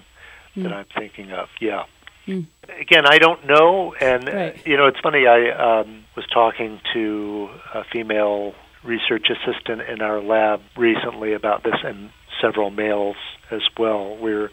mm. 0.56 0.64
that. 0.64 0.74
I'm 0.74 0.86
thinking 0.98 1.32
of. 1.32 1.50
Yeah. 1.60 1.84
Mm. 2.28 2.48
Again, 2.80 3.06
I 3.06 3.18
don't 3.18 3.46
know, 3.46 3.94
and 4.00 4.28
right. 4.28 4.66
you 4.66 4.78
know, 4.78 4.88
it's 4.88 5.00
funny. 5.02 5.28
I 5.28 5.82
um, 5.82 6.06
was 6.16 6.26
talking 6.34 6.80
to 6.94 7.50
a 7.74 7.84
female 7.92 8.54
research 8.84 9.28
assistant 9.30 9.82
in 9.82 10.02
our 10.02 10.22
lab 10.22 10.62
recently 10.78 11.34
about 11.34 11.64
this, 11.64 11.76
and 11.84 12.12
several 12.42 12.70
males 12.70 13.18
as 13.52 13.62
well. 13.78 14.18
We're 14.18 14.52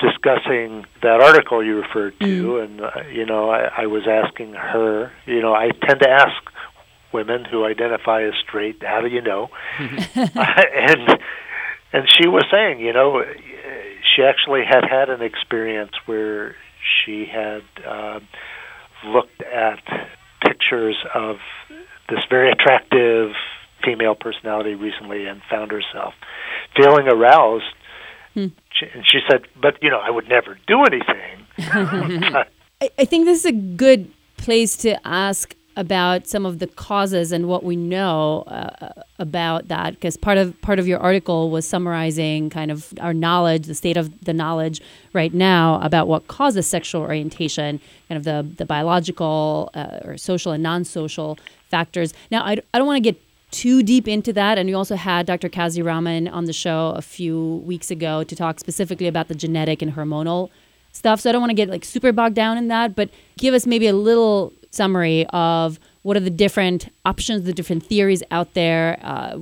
discussing 0.00 0.86
that 1.02 1.20
article 1.20 1.64
you 1.64 1.76
referred 1.80 2.18
to, 2.20 2.24
mm. 2.24 2.64
and 2.64 2.80
uh, 2.80 2.90
you 3.12 3.26
know, 3.26 3.50
I, 3.50 3.82
I 3.82 3.86
was 3.86 4.02
asking 4.08 4.54
her. 4.54 5.12
You 5.26 5.40
know, 5.42 5.54
I 5.54 5.70
tend 5.86 6.00
to 6.00 6.08
ask 6.10 6.34
women 7.12 7.44
who 7.44 7.64
identify 7.64 8.22
as 8.24 8.34
straight, 8.46 8.82
"How 8.82 9.00
do 9.00 9.08
you 9.08 9.22
know?" 9.22 9.50
and 9.78 11.18
and 11.92 12.08
she 12.18 12.28
was 12.28 12.44
saying, 12.50 12.80
you 12.80 12.92
know, 12.92 13.22
she 14.14 14.22
actually 14.22 14.62
had 14.64 14.84
had 14.88 15.10
an 15.10 15.22
experience 15.22 15.92
where 16.06 16.54
she 17.04 17.26
had 17.26 17.62
uh, 17.86 18.20
looked 19.06 19.42
at 19.42 19.82
pictures 20.42 20.96
of 21.14 21.36
this 22.08 22.20
very 22.28 22.50
attractive 22.50 23.32
female 23.84 24.14
personality 24.14 24.74
recently 24.74 25.26
and 25.26 25.40
found 25.50 25.70
herself 25.70 26.14
feeling 26.76 27.08
aroused 27.08 27.64
Hmm. 28.34 28.46
She, 28.72 28.86
and 28.94 29.04
she 29.06 29.20
said, 29.28 29.46
"But 29.60 29.82
you 29.82 29.90
know, 29.90 29.98
I 29.98 30.10
would 30.10 30.28
never 30.28 30.58
do 30.66 30.84
anything." 30.84 31.46
I, 32.80 32.90
I 32.98 33.04
think 33.04 33.26
this 33.26 33.40
is 33.40 33.46
a 33.46 33.52
good 33.52 34.10
place 34.36 34.76
to 34.78 35.06
ask 35.06 35.54
about 35.76 36.26
some 36.26 36.44
of 36.44 36.58
the 36.58 36.66
causes 36.66 37.30
and 37.30 37.46
what 37.46 37.62
we 37.62 37.76
know 37.76 38.42
uh, 38.42 38.92
about 39.18 39.68
that 39.68 39.94
because 39.94 40.16
part 40.16 40.36
of 40.36 40.60
part 40.62 40.78
of 40.78 40.88
your 40.88 40.98
article 40.98 41.48
was 41.50 41.66
summarizing 41.66 42.50
kind 42.50 42.70
of 42.70 42.92
our 43.00 43.14
knowledge 43.14 43.66
the 43.66 43.74
state 43.74 43.96
of 43.96 44.24
the 44.24 44.32
knowledge 44.32 44.80
right 45.12 45.32
now 45.32 45.80
about 45.80 46.08
what 46.08 46.26
causes 46.26 46.66
sexual 46.66 47.00
orientation 47.00 47.80
kind 48.08 48.18
of 48.18 48.24
the 48.24 48.54
the 48.56 48.66
biological 48.66 49.70
uh, 49.74 50.00
or 50.04 50.18
social 50.18 50.50
and 50.52 50.62
non-social 50.62 51.38
factors 51.70 52.12
now 52.32 52.42
i, 52.42 52.56
I 52.74 52.78
don't 52.78 52.86
want 52.86 52.96
to 52.96 53.12
get 53.12 53.20
too 53.50 53.82
deep 53.82 54.08
into 54.08 54.32
that. 54.32 54.58
And 54.58 54.68
we 54.68 54.74
also 54.74 54.96
had 54.96 55.26
Dr. 55.26 55.48
Kazi 55.48 55.82
Rahman 55.82 56.28
on 56.28 56.44
the 56.44 56.52
show 56.52 56.92
a 56.96 57.02
few 57.02 57.62
weeks 57.66 57.90
ago 57.90 58.24
to 58.24 58.36
talk 58.36 58.60
specifically 58.60 59.06
about 59.06 59.28
the 59.28 59.34
genetic 59.34 59.82
and 59.82 59.94
hormonal 59.94 60.50
stuff. 60.92 61.20
So 61.20 61.30
I 61.30 61.32
don't 61.32 61.40
want 61.40 61.50
to 61.50 61.54
get 61.54 61.68
like 61.68 61.84
super 61.84 62.12
bogged 62.12 62.34
down 62.34 62.58
in 62.58 62.68
that, 62.68 62.94
but 62.94 63.10
give 63.38 63.54
us 63.54 63.66
maybe 63.66 63.86
a 63.86 63.92
little 63.92 64.52
summary 64.70 65.26
of 65.30 65.78
what 66.02 66.16
are 66.16 66.20
the 66.20 66.30
different 66.30 66.92
options, 67.04 67.44
the 67.44 67.52
different 67.52 67.84
theories 67.84 68.22
out 68.30 68.54
there, 68.54 68.98
uh, 69.02 69.38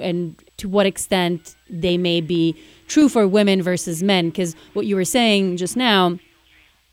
and 0.00 0.36
to 0.58 0.68
what 0.68 0.86
extent 0.86 1.56
they 1.70 1.96
may 1.96 2.20
be 2.20 2.54
true 2.88 3.08
for 3.08 3.26
women 3.26 3.62
versus 3.62 4.02
men. 4.02 4.30
Because 4.30 4.54
what 4.74 4.86
you 4.86 4.96
were 4.96 5.04
saying 5.04 5.56
just 5.56 5.76
now, 5.76 6.18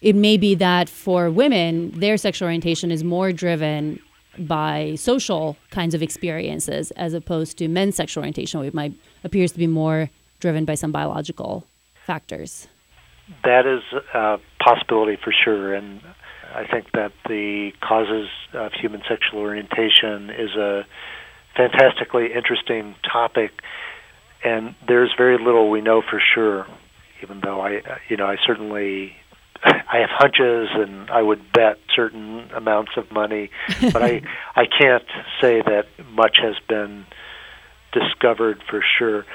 it 0.02 0.16
may 0.16 0.38
be 0.38 0.56
that 0.56 0.88
for 0.88 1.30
women, 1.30 1.92
their 2.00 2.16
sexual 2.18 2.46
orientation 2.46 2.92
is 2.92 3.04
more 3.04 3.34
driven 3.34 4.00
by 4.38 4.96
social 4.96 5.58
kinds 5.72 5.94
of 5.94 6.02
experiences 6.02 6.92
as 6.92 7.14
opposed 7.14 7.58
to 7.58 7.68
men's 7.68 7.96
sexual 7.96 8.22
orientation, 8.22 8.60
which 8.60 8.74
might 8.74 8.94
appears 9.24 9.52
to 9.52 9.58
be 9.58 9.68
more 9.68 10.10
driven 10.40 10.66
by 10.66 10.76
some 10.76 10.92
biological 10.92 11.66
factors. 12.06 12.68
That 13.44 13.66
is 13.66 13.84
a 14.14 14.40
possibility 14.60 15.18
for 15.22 15.32
sure, 15.32 15.74
and 15.74 16.02
I 16.54 16.66
think 16.66 16.92
that 16.94 17.12
the 17.28 17.72
causes 17.82 18.28
of 18.54 18.72
human 18.74 19.02
sexual 19.08 19.40
orientation 19.40 20.30
is 20.30 20.56
a 20.56 20.86
fantastically 21.56 22.34
interesting 22.34 22.96
topic, 23.04 23.52
and 24.44 24.74
there's 24.88 25.14
very 25.18 25.38
little 25.38 25.70
we 25.70 25.82
know 25.82 26.02
for 26.02 26.22
sure. 26.34 26.66
Even 27.22 27.42
though 27.42 27.60
I, 27.60 27.82
you 28.08 28.16
know, 28.16 28.26
I 28.26 28.38
certainly 28.48 29.14
I 29.64 29.98
have 29.98 30.10
hunches 30.12 30.70
and 30.74 31.10
I 31.10 31.22
would 31.22 31.52
bet 31.52 31.80
certain 31.96 32.50
amounts 32.56 32.92
of 32.98 33.12
money, 33.12 33.50
but 33.82 34.02
I 34.02 34.22
I 34.56 34.66
can't 34.66 35.06
say 35.42 35.62
that 35.62 35.88
much 36.12 36.38
has 36.42 36.56
been 36.68 37.06
discovered 37.92 38.64
for 38.70 38.84
sure. 38.98 39.26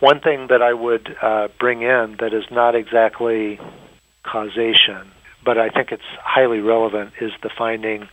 One 0.00 0.20
thing 0.20 0.48
that 0.48 0.62
I 0.62 0.74
would 0.74 1.16
uh, 1.20 1.48
bring 1.58 1.82
in 1.82 2.16
that 2.20 2.34
is 2.34 2.44
not 2.50 2.74
exactly 2.74 3.58
causation, 4.22 5.10
but 5.44 5.58
I 5.58 5.70
think 5.70 5.92
it's 5.92 6.02
highly 6.22 6.60
relevant, 6.60 7.12
is 7.20 7.30
the 7.42 7.50
finding 7.56 8.08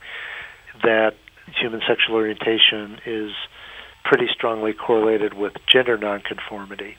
that 0.82 1.14
human 1.60 1.80
sexual 1.86 2.16
orientation 2.16 2.98
is 3.04 3.32
pretty 4.04 4.26
strongly 4.32 4.72
correlated 4.72 5.34
with 5.34 5.52
gender 5.70 5.96
nonconformity. 5.98 6.96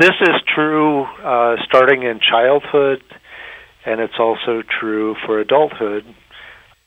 This 0.00 0.14
is 0.20 0.34
true 0.54 1.04
uh, 1.04 1.56
starting 1.64 2.02
in 2.02 2.20
childhood, 2.20 3.02
and 3.86 4.00
it's 4.00 4.18
also 4.18 4.62
true 4.62 5.14
for 5.24 5.38
adulthood. 5.38 6.04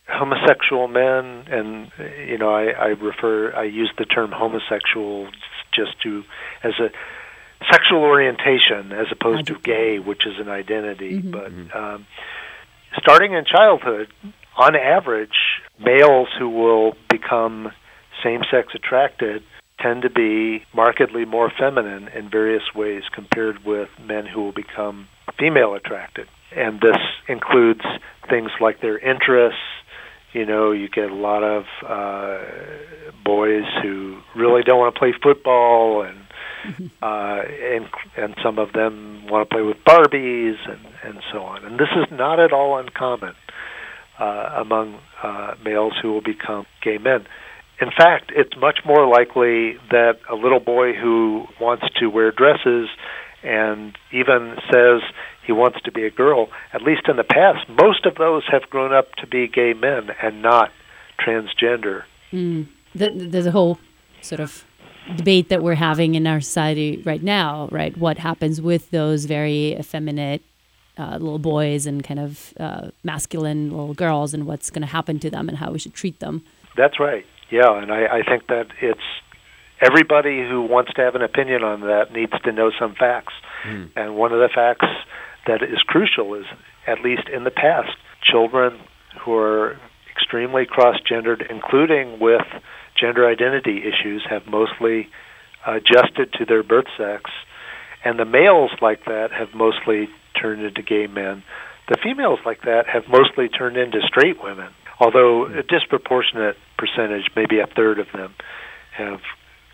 Homosexual 0.07 0.87
men, 0.87 1.45
and 1.47 1.91
you 2.27 2.37
know, 2.37 2.49
I, 2.49 2.65
I 2.71 2.87
refer, 2.87 3.53
I 3.55 3.63
use 3.63 3.91
the 3.97 4.05
term 4.05 4.31
homosexual 4.31 5.29
just 5.73 5.99
to 6.03 6.23
as 6.63 6.73
a 6.79 6.89
sexual 7.71 7.99
orientation 7.99 8.91
as 8.91 9.07
opposed 9.11 9.47
to 9.47 9.59
gay, 9.59 9.99
which 9.99 10.25
is 10.25 10.33
an 10.39 10.49
identity. 10.49 11.21
Mm-hmm. 11.21 11.31
But 11.31 11.77
um, 11.77 12.07
starting 12.97 13.33
in 13.33 13.45
childhood, 13.45 14.07
on 14.57 14.75
average, 14.75 15.61
males 15.79 16.27
who 16.37 16.49
will 16.49 16.93
become 17.09 17.71
same 18.23 18.41
sex 18.51 18.73
attracted 18.75 19.43
tend 19.79 20.01
to 20.01 20.09
be 20.09 20.63
markedly 20.73 21.23
more 21.23 21.49
feminine 21.57 22.09
in 22.09 22.29
various 22.29 22.63
ways 22.75 23.03
compared 23.13 23.63
with 23.63 23.89
men 24.01 24.25
who 24.25 24.41
will 24.41 24.51
become 24.51 25.07
female 25.37 25.75
attracted. 25.75 26.27
And 26.55 26.79
this 26.81 26.97
includes 27.27 27.81
things 28.29 28.51
like 28.59 28.81
their 28.81 28.97
interests. 28.97 29.59
You 30.33 30.45
know, 30.45 30.71
you 30.71 30.89
get 30.89 31.09
a 31.09 31.15
lot 31.15 31.43
of 31.43 31.63
uh, 31.87 32.39
boys 33.23 33.63
who 33.81 34.19
really 34.35 34.61
don't 34.63 34.79
want 34.79 34.93
to 34.93 34.99
play 34.99 35.13
football, 35.23 36.03
and 36.03 36.19
uh, 37.01 37.41
and 37.47 37.87
and 38.15 38.35
some 38.43 38.59
of 38.59 38.73
them 38.73 39.27
want 39.27 39.49
to 39.49 39.55
play 39.55 39.63
with 39.63 39.77
Barbies 39.83 40.57
and 40.69 40.85
and 41.03 41.23
so 41.31 41.41
on. 41.41 41.65
And 41.65 41.79
this 41.79 41.89
is 41.95 42.05
not 42.11 42.39
at 42.39 42.53
all 42.53 42.77
uncommon 42.77 43.33
uh, 44.19 44.55
among 44.57 44.99
uh, 45.23 45.55
males 45.63 45.93
who 46.01 46.11
will 46.11 46.21
become 46.21 46.65
gay 46.83 46.97
men. 46.97 47.25
In 47.81 47.89
fact, 47.97 48.31
it's 48.35 48.55
much 48.59 48.79
more 48.85 49.07
likely 49.07 49.77
that 49.89 50.19
a 50.29 50.35
little 50.35 50.59
boy 50.59 50.93
who 50.93 51.45
wants 51.61 51.85
to 51.99 52.07
wear 52.07 52.31
dresses 52.31 52.89
and 53.41 53.97
even 54.11 54.55
says 54.69 55.01
he 55.49 55.53
wants 55.63 55.79
to 55.81 55.91
be 55.91 56.03
a 56.05 56.11
girl, 56.11 56.41
at 56.73 56.81
least 56.89 57.03
in 57.11 57.15
the 57.17 57.23
past, 57.23 57.67
most 57.83 58.05
of 58.05 58.13
those 58.23 58.43
have 58.51 58.69
grown 58.69 58.93
up 58.93 59.07
to 59.15 59.25
be 59.25 59.47
gay 59.47 59.73
men 59.73 60.03
and 60.21 60.43
not 60.43 60.69
transgender. 61.23 62.03
Th- 62.31 63.11
There's 63.31 63.47
a 63.47 63.51
whole 63.59 63.79
sort 64.21 64.41
of 64.41 64.63
debate 65.17 65.49
that 65.49 65.63
we're 65.63 65.81
having 65.89 66.13
in 66.13 66.27
our 66.27 66.39
society 66.39 67.01
right 67.03 67.23
now, 67.23 67.67
right? 67.71 67.97
What 67.97 68.17
happens 68.19 68.61
with 68.61 68.91
those 68.91 69.25
very 69.25 69.73
effeminate 69.73 70.43
uh, 70.99 71.13
little 71.13 71.39
boys 71.39 71.87
and 71.87 72.03
kind 72.03 72.19
of 72.19 72.53
uh, 72.59 72.89
masculine 73.03 73.71
little 73.71 73.95
girls, 73.95 74.35
and 74.35 74.45
what's 74.45 74.69
going 74.69 74.81
to 74.81 74.93
happen 74.99 75.17
to 75.19 75.29
them, 75.31 75.49
and 75.49 75.57
how 75.57 75.71
we 75.71 75.79
should 75.79 75.95
treat 75.95 76.19
them. 76.19 76.43
That's 76.77 76.99
right. 76.99 77.25
Yeah, 77.49 77.71
and 77.81 77.91
I, 77.91 78.19
I 78.19 78.21
think 78.29 78.45
that 78.47 78.67
it's 78.81 79.07
everybody 79.81 80.47
who 80.47 80.61
wants 80.61 80.93
to 80.93 81.01
have 81.01 81.15
an 81.15 81.23
opinion 81.23 81.63
on 81.63 81.81
that 81.81 82.11
needs 82.13 82.33
to 82.43 82.51
know 82.51 82.69
some 82.79 82.93
facts. 82.93 83.33
And 83.95 84.15
one 84.15 84.31
of 84.31 84.39
the 84.39 84.47
facts 84.53 84.85
that 85.49 85.63
is 85.63 85.81
crucial 85.87 86.35
is, 86.35 86.45
at 86.85 87.01
least 87.01 87.27
in 87.33 87.43
the 87.43 87.51
past, 87.51 87.97
children 88.21 88.79
who 89.25 89.33
are 89.33 89.77
extremely 90.13 90.65
cross-gendered, 90.65 91.43
including 91.49 92.19
with 92.19 92.45
gender 92.99 93.27
identity 93.27 93.81
issues, 93.81 94.23
have 94.29 94.45
mostly 94.45 95.09
adjusted 95.65 96.31
to 96.37 96.45
their 96.45 96.61
birth 96.61 96.85
sex, 96.97 97.31
and 98.05 98.19
the 98.19 98.25
males 98.25 98.71
like 98.81 99.05
that 99.05 99.31
have 99.31 99.49
mostly 99.55 100.07
turned 100.39 100.61
into 100.61 100.81
gay 100.83 101.07
men. 101.07 101.43
The 101.89 101.97
females 102.03 102.39
like 102.45 102.61
that 102.61 102.85
have 102.87 103.03
mostly 103.09 103.49
turned 103.49 103.75
into 103.75 103.99
straight 104.05 104.37
women, 104.43 104.69
although 104.99 105.45
a 105.45 105.63
disproportionate 105.63 106.57
percentage, 106.77 107.25
maybe 107.35 107.59
a 107.59 107.67
third 107.67 107.99
of 107.99 108.07
them, 108.13 108.35
have 108.95 109.21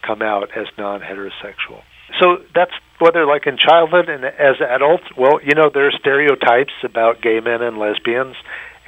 come 0.07 0.21
out 0.21 0.49
as 0.55 0.67
non-heterosexual. 0.77 1.81
So 2.19 2.37
that's 2.53 2.71
whether 2.99 3.25
like 3.25 3.45
in 3.47 3.57
childhood 3.57 4.07
and 4.09 4.23
as 4.23 4.55
adults. 4.61 5.03
Well, 5.17 5.39
you 5.43 5.53
know 5.53 5.69
there 5.73 5.87
are 5.87 5.91
stereotypes 5.91 6.73
about 6.83 7.21
gay 7.21 7.39
men 7.39 7.61
and 7.61 7.77
lesbians, 7.77 8.35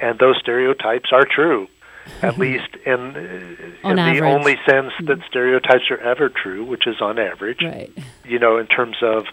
and 0.00 0.18
those 0.18 0.36
stereotypes 0.40 1.10
are 1.12 1.24
true, 1.24 1.68
at 2.22 2.38
least 2.44 2.68
in, 2.86 3.00
uh, 3.84 3.88
in 3.90 3.96
the 3.96 4.20
only 4.24 4.56
sense 4.68 4.92
that 5.06 5.18
stereotypes 5.28 5.90
are 5.90 5.98
ever 5.98 6.28
true, 6.30 6.64
which 6.64 6.86
is 6.86 7.00
on 7.00 7.18
average 7.18 7.62
Right. 7.62 7.92
you 8.24 8.38
know, 8.38 8.58
in 8.58 8.66
terms 8.66 8.96
of 9.02 9.24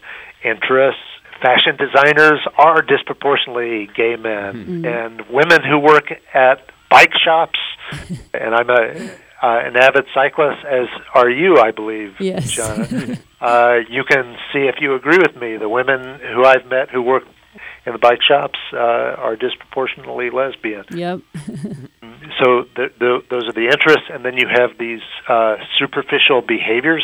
interests. 0.43 1.01
Fashion 1.41 1.75
designers 1.77 2.39
are 2.57 2.81
disproportionately 2.81 3.89
gay 3.93 4.15
men, 4.15 4.85
and 4.85 5.21
women 5.29 5.59
who 5.69 5.77
work 5.79 6.07
at 6.33 6.69
bike 6.89 7.11
shops. 7.23 7.59
and 8.33 8.55
I'm 8.55 8.69
a 8.69 9.11
uh, 9.45 9.67
an 9.67 9.75
avid 9.77 10.05
cyclist, 10.13 10.65
as 10.65 10.87
are 11.13 11.29
you, 11.29 11.57
I 11.57 11.71
believe, 11.71 12.13
Yes. 12.19 12.51
Zhana. 12.55 13.19
uh, 13.41 13.75
you 13.89 14.03
can 14.03 14.35
see 14.51 14.63
if 14.71 14.75
you 14.81 14.95
agree 14.95 15.19
with 15.19 15.35
me. 15.35 15.57
The 15.57 15.69
women 15.69 16.19
who 16.33 16.43
I've 16.43 16.65
met 16.65 16.89
who 16.89 17.01
work 17.01 17.23
in 17.85 17.93
the 17.93 17.99
bike 17.99 18.21
shops 18.27 18.57
uh, 18.73 18.77
are 18.77 19.35
disproportionately 19.35 20.31
lesbian 20.31 20.85
Yep. 20.89 21.19
so 22.39 22.65
the, 22.75 22.85
the, 22.99 23.23
those 23.29 23.47
are 23.47 23.53
the 23.53 23.67
interests, 23.71 24.09
and 24.11 24.25
then 24.25 24.35
you 24.37 24.47
have 24.47 24.71
these 24.79 25.01
uh, 25.29 25.57
superficial 25.77 26.41
behaviors, 26.41 27.03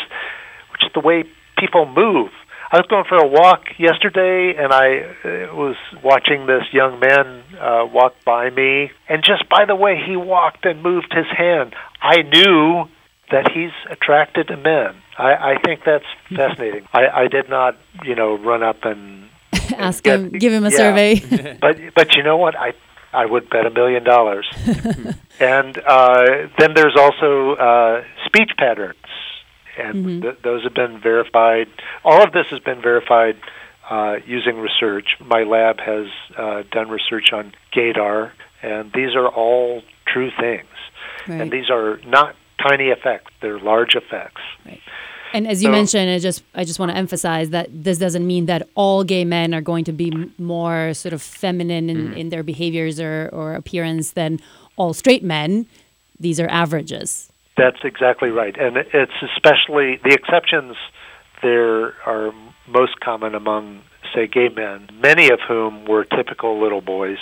which 0.72 0.84
is 0.84 0.92
the 0.94 1.00
way 1.00 1.24
people 1.58 1.86
move. 1.86 2.32
I 2.74 2.78
was 2.78 2.86
going 2.88 3.04
for 3.10 3.18
a 3.18 3.28
walk 3.28 3.66
yesterday, 3.78 4.56
and 4.58 4.72
I 4.72 5.00
uh, 5.26 5.54
was 5.56 5.76
watching 6.02 6.46
this 6.46 6.64
young 6.72 7.00
man 7.02 7.44
uh, 7.60 7.86
walk 7.92 8.16
by 8.26 8.50
me, 8.50 8.92
and 9.10 9.24
just 9.24 9.50
by 9.50 9.66
the 9.66 9.76
way 9.76 10.02
he 10.08 10.16
walked 10.16 10.66
and 10.66 10.82
moved 10.82 11.14
his 11.14 11.26
hand, 11.38 11.76
I 12.02 12.22
knew 12.22 12.86
that 13.30 13.52
he's 13.54 13.72
attracted 13.90 14.48
to 14.48 14.58
men. 14.58 14.96
I, 15.18 15.52
I 15.52 15.56
think 15.64 15.82
that's 15.86 16.06
fascinating. 16.36 16.88
I, 16.94 17.08
I 17.24 17.28
did 17.28 17.50
not, 17.50 17.78
you 18.04 18.16
know, 18.16 18.38
run 18.38 18.64
up 18.64 18.84
and 18.84 19.30
Ask 19.78 20.04
get- 20.06 20.20
him, 20.20 20.30
give 20.32 20.54
him 20.54 20.64
a 20.66 20.70
yeah. 20.70 20.78
survey. 20.78 21.58
but 21.62 21.78
but 21.94 22.16
you 22.16 22.24
know 22.24 22.38
what? 22.38 22.56
I 22.58 22.74
I 23.14 23.26
would 23.26 23.50
bet 23.50 23.66
a 23.66 23.70
million 23.70 24.06
dollars. 24.06 24.48
and 25.42 25.78
uh, 25.78 26.48
then 26.58 26.74
there's 26.74 26.96
also 26.98 27.56
uh, 27.56 28.04
speech 28.26 28.52
patterns, 28.58 28.96
and 29.82 30.22
th- 30.22 30.38
those 30.44 30.64
have 30.64 30.74
been 30.74 31.00
verified. 31.00 31.68
All 32.04 32.24
of 32.24 32.32
this 32.34 32.48
has 32.48 32.60
been 32.60 32.82
verified 32.82 33.38
uh, 33.90 34.18
using 34.26 34.58
research. 34.58 35.18
My 35.20 35.44
lab 35.44 35.80
has 35.80 36.08
uh, 36.38 36.64
done 36.72 36.90
research 36.90 37.34
on 37.34 37.54
gaydar, 37.76 38.32
and 38.62 38.92
these 38.94 39.16
are 39.16 39.28
all 39.28 39.82
true 40.08 40.32
things. 40.40 40.68
Right. 41.28 41.42
And 41.42 41.52
these 41.52 41.70
are 41.70 42.00
not 42.06 42.36
tiny 42.68 42.88
effects; 42.90 43.32
they're 43.42 43.60
large 43.60 43.96
effects. 43.96 44.42
And 45.34 45.48
as 45.48 45.62
you 45.64 45.68
So- 45.68 45.72
mentioned, 45.72 46.10
I 46.12 46.20
just 46.20 46.44
I 46.54 46.64
just 46.66 46.80
want 46.80 46.92
to 46.92 46.98
emphasize 46.98 47.50
that 47.52 47.68
this 47.72 47.98
doesn't 47.98 48.26
mean 48.28 48.46
that 48.48 48.68
all 48.76 49.04
gay 49.04 49.24
men 49.26 49.54
are 49.54 49.62
going 49.62 49.86
to 49.86 49.94
be 49.94 50.12
m- 50.14 50.34
more 50.38 50.94
sort 50.94 51.14
of 51.14 51.22
feminine 51.22 51.90
in, 51.90 52.14
in 52.14 52.30
their 52.30 52.44
behaviors 52.44 53.00
or, 53.00 53.30
or 53.32 53.54
appearance 53.56 54.12
than 54.12 54.40
all 54.76 54.94
straight 54.94 55.24
men. 55.24 55.68
These 56.20 56.40
are 56.40 56.48
averages. 56.50 57.31
That's 57.62 57.84
exactly 57.84 58.30
right, 58.30 58.56
and 58.60 58.78
it's 58.78 59.12
especially 59.36 60.00
the 60.04 60.14
exceptions. 60.14 60.76
There 61.42 61.94
are 62.06 62.32
most 62.68 63.00
common 63.00 63.36
among, 63.36 63.82
say, 64.14 64.28
gay 64.28 64.50
men, 64.50 64.90
many 65.02 65.30
of 65.32 65.40
whom 65.48 65.86
were 65.86 66.04
typical 66.06 66.62
little 66.62 66.82
boys, 66.82 67.18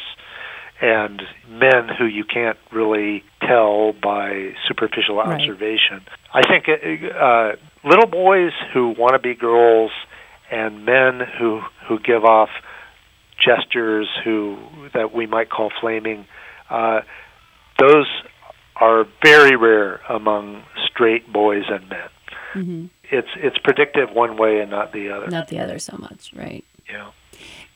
and 0.81 1.21
men 1.49 1.89
who 1.97 2.05
you 2.05 2.23
can't 2.23 2.57
really 2.71 3.23
tell 3.41 3.93
by 3.93 4.53
superficial 4.67 5.15
Right. 5.17 5.41
observation. 5.41 6.01
I 6.33 6.41
think 6.47 6.67
uh, 7.13 7.51
little 7.83 8.07
boys 8.07 8.53
who 8.73 8.89
want 8.97 9.13
to 9.13 9.19
be 9.19 9.35
girls, 9.35 9.91
and 10.51 10.85
men 10.85 11.21
who 11.37 11.61
who 11.87 11.99
give 11.99 12.23
off 12.25 12.49
gestures 13.45 14.07
who 14.23 14.57
that 14.93 15.13
we 15.13 15.25
might 15.27 15.49
call 15.49 15.69
flaming. 15.81 16.25
Uh, 16.69 17.01
those 17.79 18.07
are 18.79 19.05
very 19.23 19.55
rare 19.55 20.01
among 20.09 20.63
straight 20.87 21.31
boys 21.31 21.63
and 21.69 21.89
men. 21.89 22.09
Mm-hmm. 22.53 22.85
It's 23.11 23.27
it's 23.37 23.57
predictive 23.57 24.11
one 24.11 24.37
way 24.37 24.59
and 24.59 24.69
not 24.69 24.93
the 24.93 25.09
other. 25.09 25.27
Not 25.27 25.47
the 25.47 25.59
other 25.59 25.79
so 25.79 25.97
much, 25.97 26.31
right? 26.35 26.63
Yeah. 26.89 27.11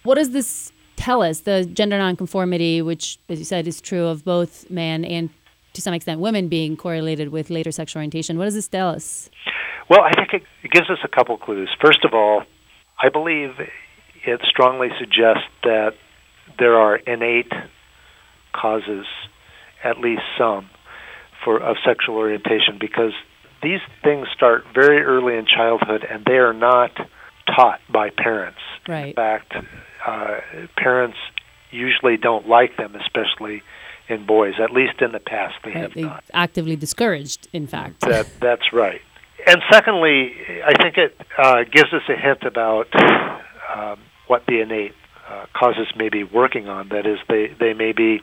What 0.03 0.15
does 0.15 0.31
this 0.31 0.71
tell 0.95 1.21
us? 1.21 1.41
The 1.41 1.65
gender 1.65 1.97
nonconformity, 1.97 2.81
which, 2.81 3.19
as 3.29 3.39
you 3.39 3.45
said, 3.45 3.67
is 3.67 3.81
true 3.81 4.07
of 4.07 4.23
both 4.23 4.69
men 4.69 5.05
and 5.05 5.29
to 5.73 5.81
some 5.81 5.93
extent 5.93 6.19
women 6.19 6.47
being 6.47 6.77
correlated 6.77 7.29
with 7.29 7.49
later 7.49 7.71
sexual 7.71 7.99
orientation. 7.99 8.37
What 8.37 8.45
does 8.45 8.53
this 8.53 8.67
tell 8.67 8.89
us? 8.89 9.29
Well, 9.89 10.01
I 10.01 10.11
think 10.13 10.33
it, 10.33 10.43
it 10.63 10.71
gives 10.71 10.89
us 10.89 10.99
a 11.03 11.07
couple 11.07 11.37
clues. 11.37 11.69
First 11.81 12.05
of 12.05 12.13
all, 12.13 12.43
I 13.01 13.09
believe 13.09 13.51
it 14.25 14.41
strongly 14.45 14.89
suggests 14.99 15.49
that 15.63 15.93
there 16.59 16.75
are 16.75 16.95
innate 16.95 17.51
causes, 18.53 19.05
at 19.83 19.99
least 19.99 20.21
some, 20.37 20.69
for 21.43 21.57
of 21.61 21.77
sexual 21.85 22.15
orientation 22.15 22.77
because 22.79 23.13
these 23.61 23.79
things 24.03 24.27
start 24.35 24.65
very 24.73 25.01
early 25.03 25.35
in 25.37 25.45
childhood 25.45 26.05
and 26.09 26.25
they 26.25 26.37
are 26.37 26.53
not 26.53 26.91
taught 27.55 27.79
by 27.91 28.09
parents. 28.09 28.59
Right. 28.87 29.07
In 29.07 29.13
fact, 29.13 29.53
uh, 30.05 30.37
parents 30.77 31.17
usually 31.71 32.17
don't 32.17 32.47
like 32.47 32.77
them, 32.77 32.95
especially 32.95 33.61
in 34.09 34.25
boys. 34.25 34.55
At 34.61 34.71
least 34.71 35.01
in 35.01 35.11
the 35.11 35.19
past, 35.19 35.55
they 35.63 35.71
Right, 35.71 35.77
have 35.81 35.93
they 35.93 36.01
not. 36.03 36.23
actively 36.33 36.75
discouraged, 36.75 37.47
in 37.53 37.67
fact. 37.67 38.01
That 38.01 38.27
that's 38.39 38.73
right. 38.73 39.01
And 39.45 39.61
secondly, 39.71 40.33
I 40.65 40.81
think 40.81 40.97
it 40.97 41.19
uh, 41.37 41.63
gives 41.63 41.91
us 41.93 42.03
a 42.09 42.15
hint 42.15 42.43
about 42.43 42.87
um, 43.75 43.99
what 44.27 44.45
the 44.47 44.61
innate 44.61 44.93
uh, 45.29 45.45
causes 45.53 45.87
may 45.97 46.09
be 46.09 46.23
working 46.23 46.67
on. 46.69 46.89
That 46.89 47.05
is, 47.05 47.17
they 47.27 47.47
they 47.59 47.73
may 47.73 47.91
be 47.93 48.21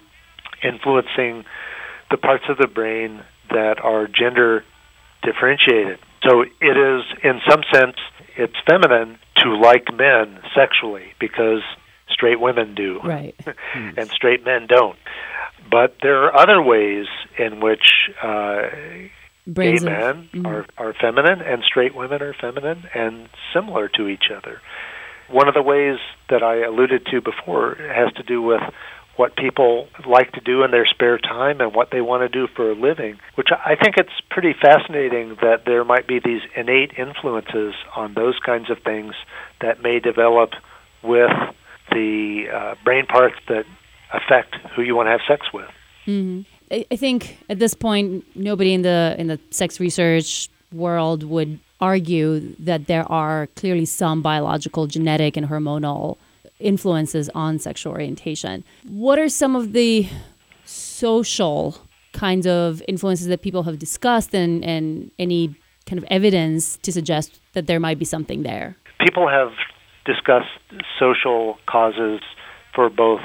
influencing 0.62 1.44
the 2.10 2.16
parts 2.16 2.44
of 2.48 2.58
the 2.58 2.66
brain 2.66 3.22
that 3.50 3.80
are 3.82 4.06
gender 4.06 4.64
differentiated. 5.22 5.98
So 6.28 6.42
it 6.42 6.76
is, 6.76 7.02
in 7.22 7.40
some 7.48 7.62
sense, 7.72 7.96
it's 8.36 8.54
feminine 8.66 9.18
to 9.38 9.56
like 9.56 9.86
men 9.92 10.40
sexually 10.54 11.12
because 11.18 11.62
straight 12.08 12.40
women 12.40 12.74
do 12.74 13.00
right. 13.02 13.34
and 13.74 14.08
straight 14.10 14.44
men 14.44 14.66
don't. 14.68 14.98
But 15.70 15.96
there 16.02 16.24
are 16.24 16.36
other 16.36 16.60
ways 16.62 17.06
in 17.38 17.60
which 17.60 18.10
uh, 18.22 18.62
gay 19.52 19.78
men 19.78 20.28
are, 20.44 20.66
are 20.76 20.94
feminine 21.00 21.40
and 21.40 21.62
straight 21.62 21.94
women 21.94 22.22
are 22.22 22.34
feminine 22.34 22.84
and 22.94 23.28
similar 23.54 23.88
to 23.96 24.08
each 24.08 24.24
other. 24.34 24.60
One 25.28 25.48
of 25.48 25.54
the 25.54 25.62
ways 25.62 25.98
that 26.28 26.42
I 26.42 26.64
alluded 26.64 27.06
to 27.06 27.20
before 27.20 27.76
has 27.76 28.12
to 28.14 28.22
do 28.22 28.42
with 28.42 28.60
what 29.20 29.36
people 29.36 29.86
like 30.08 30.32
to 30.32 30.40
do 30.40 30.62
in 30.62 30.70
their 30.70 30.86
spare 30.86 31.18
time 31.18 31.60
and 31.60 31.74
what 31.74 31.90
they 31.92 32.00
want 32.00 32.22
to 32.22 32.28
do 32.30 32.48
for 32.56 32.70
a 32.70 32.74
living, 32.74 33.18
which 33.34 33.48
I 33.52 33.74
think 33.76 33.98
it's 33.98 34.16
pretty 34.30 34.54
fascinating 34.54 35.36
that 35.42 35.66
there 35.66 35.84
might 35.84 36.06
be 36.08 36.20
these 36.24 36.40
innate 36.56 36.92
influences 36.96 37.74
on 37.94 38.14
those 38.14 38.38
kinds 38.38 38.70
of 38.70 38.78
things 38.82 39.12
that 39.60 39.82
may 39.82 40.00
develop 40.00 40.52
with 41.02 41.36
the 41.92 42.46
uh, 42.50 42.74
brain 42.82 43.04
parts 43.04 43.36
that 43.48 43.66
affect 44.10 44.54
who 44.74 44.80
you 44.80 44.96
want 44.96 45.08
to 45.08 45.10
have 45.10 45.20
sex 45.28 45.40
with. 45.52 45.68
I 46.70 46.86
I 46.90 46.96
think 46.96 47.20
at 47.50 47.58
this 47.58 47.74
point, 47.74 48.24
nobody 48.34 48.72
in 48.72 48.80
the 48.90 49.16
in 49.18 49.26
the 49.26 49.38
sex 49.50 49.78
research 49.86 50.48
world 50.72 51.24
would 51.24 51.60
argue 51.78 52.54
that 52.70 52.86
there 52.86 53.06
are 53.12 53.48
clearly 53.60 53.84
some 53.84 54.22
biological, 54.22 54.86
genetic, 54.86 55.36
and 55.36 55.46
hormonal 55.52 56.16
influences 56.60 57.28
on 57.34 57.58
sexual 57.58 57.92
orientation. 57.92 58.64
What 58.88 59.18
are 59.18 59.28
some 59.28 59.56
of 59.56 59.72
the 59.72 60.08
social 60.64 61.76
kinds 62.12 62.46
of 62.46 62.82
influences 62.88 63.26
that 63.28 63.42
people 63.42 63.62
have 63.64 63.78
discussed, 63.78 64.34
and 64.34 64.64
and 64.64 65.10
any 65.18 65.56
kind 65.86 65.98
of 65.98 66.04
evidence 66.10 66.76
to 66.78 66.92
suggest 66.92 67.40
that 67.54 67.66
there 67.66 67.80
might 67.80 67.98
be 67.98 68.04
something 68.04 68.42
there? 68.42 68.76
people 69.00 69.28
have 69.28 69.52
discussed 70.04 70.48
social 70.98 71.58
causes 71.66 72.20
for 72.74 72.88
both 72.90 73.20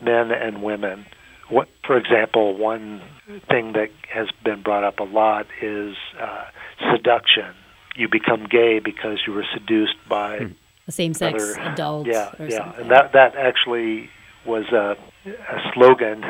men 0.00 0.30
and 0.30 0.62
women. 0.62 1.06
What, 1.48 1.68
for 1.86 1.96
example, 1.96 2.56
one 2.56 3.02
thing 3.50 3.72
that 3.74 3.90
has 4.08 4.28
been 4.44 4.62
brought 4.62 4.84
up 4.84 5.00
a 5.00 5.04
lot 5.04 5.46
is 5.60 5.96
uh, 6.18 6.44
seduction. 6.92 7.54
You 7.94 8.08
become 8.08 8.46
gay 8.50 8.78
because 8.78 9.18
you 9.26 9.34
were 9.34 9.44
seduced 9.52 9.96
by 10.08 10.38
Same-sex 10.92 11.34
other 11.42 11.60
adult, 11.72 12.06
Yeah, 12.06 12.32
or 12.38 12.46
yeah, 12.46 12.58
something. 12.58 12.80
and 12.82 12.90
that 12.90 13.12
that 13.12 13.34
actually 13.36 14.10
was 14.46 14.66
a, 14.72 14.96
a 15.26 15.72
slogan 15.74 16.22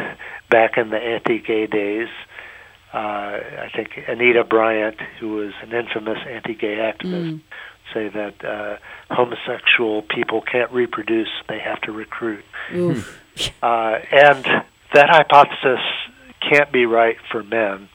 back 0.51 0.77
in 0.77 0.91
the 0.91 0.99
anti-gay 0.99 1.67
days. 1.67 2.09
Uh, 2.95 2.99
I 2.99 3.71
think 3.75 3.91
Anita 4.07 4.45
Bryant, 4.45 5.01
who 5.19 5.31
was 5.37 5.53
an 5.63 5.73
infamous 5.73 6.19
anti-gay 6.29 6.77
activist, 6.77 7.41
say 7.95 8.09
that 8.09 8.45
uh, 8.45 8.77
homosexual 9.15 10.03
people 10.03 10.43
can't 10.43 10.71
reproduce; 10.73 11.31
they 11.49 11.59
have 11.59 11.81
to 11.83 11.93
recruit. 11.93 12.45
Uh, 13.63 13.99
and 14.13 14.45
that 14.93 15.09
hypothesis 15.09 15.81
can't 16.47 16.71
be 16.71 16.85
right 16.85 17.17
for 17.31 17.43
men. 17.43 17.89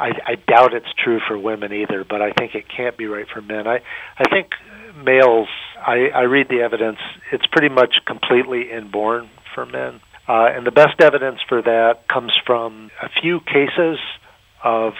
I, 0.00 0.08
I 0.26 0.34
doubt 0.34 0.74
it's 0.74 0.92
true 0.98 1.20
for 1.28 1.38
women 1.38 1.72
either, 1.72 2.02
but 2.04 2.20
I 2.20 2.32
think 2.32 2.56
it 2.56 2.64
can't 2.68 2.96
be 2.96 3.06
right 3.06 3.26
for 3.32 3.40
men. 3.40 3.68
I, 3.68 3.82
I 4.18 4.28
think 4.28 4.48
males, 5.04 5.48
I, 5.76 6.08
I 6.14 6.22
read 6.22 6.48
the 6.48 6.60
evidence, 6.60 6.98
it's 7.32 7.46
pretty 7.46 7.72
much 7.72 7.94
completely 8.06 8.70
inborn 8.70 9.30
for 9.54 9.66
men. 9.66 10.00
Uh, 10.28 10.46
and 10.54 10.66
the 10.66 10.70
best 10.70 11.00
evidence 11.00 11.40
for 11.48 11.60
that 11.62 12.08
comes 12.08 12.32
from 12.46 12.90
a 13.02 13.08
few 13.20 13.40
cases 13.40 13.98
of 14.62 14.92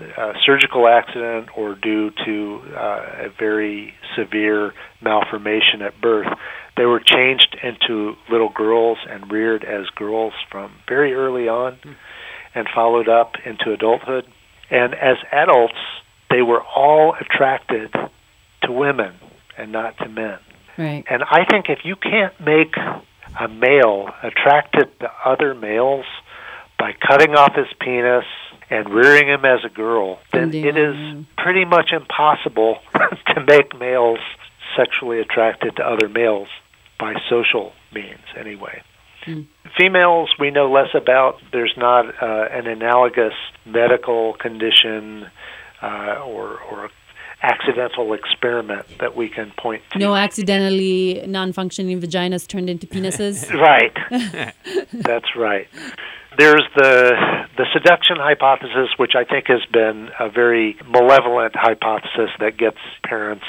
uh, 0.00 0.32
surgical 0.46 0.86
accident 0.86 1.48
or 1.56 1.74
due 1.74 2.10
to 2.24 2.60
uh, 2.76 3.26
a 3.26 3.28
very 3.36 3.94
severe 4.16 4.72
malformation 5.00 5.82
at 5.82 6.00
birth. 6.00 6.28
They 6.76 6.84
were 6.84 7.00
changed 7.00 7.56
into 7.62 8.14
little 8.30 8.50
girls 8.54 8.98
and 9.10 9.30
reared 9.30 9.64
as 9.64 9.86
girls 9.96 10.32
from 10.50 10.72
very 10.88 11.14
early 11.14 11.48
on 11.48 11.78
and 12.54 12.68
followed 12.72 13.08
up 13.08 13.32
into 13.44 13.72
adulthood. 13.72 14.24
And 14.70 14.94
as 14.94 15.16
adults, 15.32 15.74
they 16.30 16.42
were 16.42 16.62
all 16.62 17.16
attracted 17.20 17.92
to 18.62 18.72
women 18.72 19.14
and 19.58 19.72
not 19.72 19.98
to 19.98 20.08
men. 20.08 20.38
Right. 20.76 21.04
And 21.10 21.22
I 21.24 21.44
think 21.50 21.66
if 21.68 21.80
you 21.84 21.96
can't 21.96 22.38
make 22.40 22.74
a 23.38 23.48
male 23.48 24.08
attracted 24.22 24.98
to 25.00 25.10
other 25.24 25.54
males 25.54 26.06
by 26.78 26.92
cutting 27.06 27.34
off 27.34 27.54
his 27.54 27.66
penis 27.80 28.24
and 28.70 28.88
rearing 28.88 29.28
him 29.28 29.44
as 29.44 29.64
a 29.64 29.68
girl, 29.68 30.20
then 30.32 30.44
Indeed. 30.44 30.66
it 30.66 30.76
is 30.76 31.24
pretty 31.36 31.64
much 31.64 31.90
impossible 31.92 32.78
to 32.94 33.44
make 33.44 33.78
males 33.78 34.20
sexually 34.76 35.20
attracted 35.20 35.76
to 35.76 35.82
other 35.82 36.08
males 36.08 36.48
by 36.98 37.14
social 37.28 37.72
means, 37.92 38.24
anyway. 38.36 38.82
Females, 39.76 40.30
we 40.38 40.50
know 40.50 40.70
less 40.70 40.88
about. 40.94 41.40
There's 41.52 41.74
not 41.76 42.06
uh, 42.22 42.48
an 42.50 42.66
analogous 42.66 43.34
medical 43.66 44.34
condition 44.34 45.26
uh, 45.82 46.22
or, 46.24 46.60
or 46.60 46.90
accidental 47.42 48.12
experiment 48.14 48.86
that 48.98 49.16
we 49.16 49.28
can 49.28 49.52
point 49.58 49.82
to. 49.92 49.98
No 49.98 50.14
accidentally 50.14 51.24
non-functioning 51.26 52.00
vaginas 52.00 52.46
turned 52.46 52.68
into 52.68 52.86
penises. 52.86 53.48
Right. 53.58 53.96
That's 54.92 55.36
right. 55.36 55.68
There's 56.38 56.62
the 56.76 57.46
the 57.56 57.66
seduction 57.72 58.16
hypothesis, 58.18 58.90
which 58.96 59.12
I 59.16 59.24
think 59.24 59.46
has 59.48 59.64
been 59.72 60.10
a 60.20 60.30
very 60.30 60.76
malevolent 60.88 61.56
hypothesis 61.56 62.30
that 62.38 62.56
gets 62.56 62.78
parents 63.02 63.44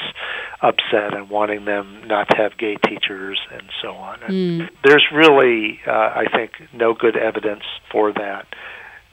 upset 0.60 1.14
and 1.14 1.30
wanting 1.30 1.64
them 1.64 2.02
not 2.06 2.28
to 2.30 2.36
have 2.36 2.58
gay 2.58 2.74
teachers 2.76 3.38
and 3.52 3.62
so 3.80 3.92
on. 3.92 4.22
And 4.24 4.70
There's 4.84 5.06
really, 5.14 5.80
uh, 5.86 5.90
I 5.92 6.24
think, 6.34 6.52
no 6.72 6.92
good 6.94 7.16
evidence 7.16 7.62
for 7.92 8.12
that. 8.12 8.46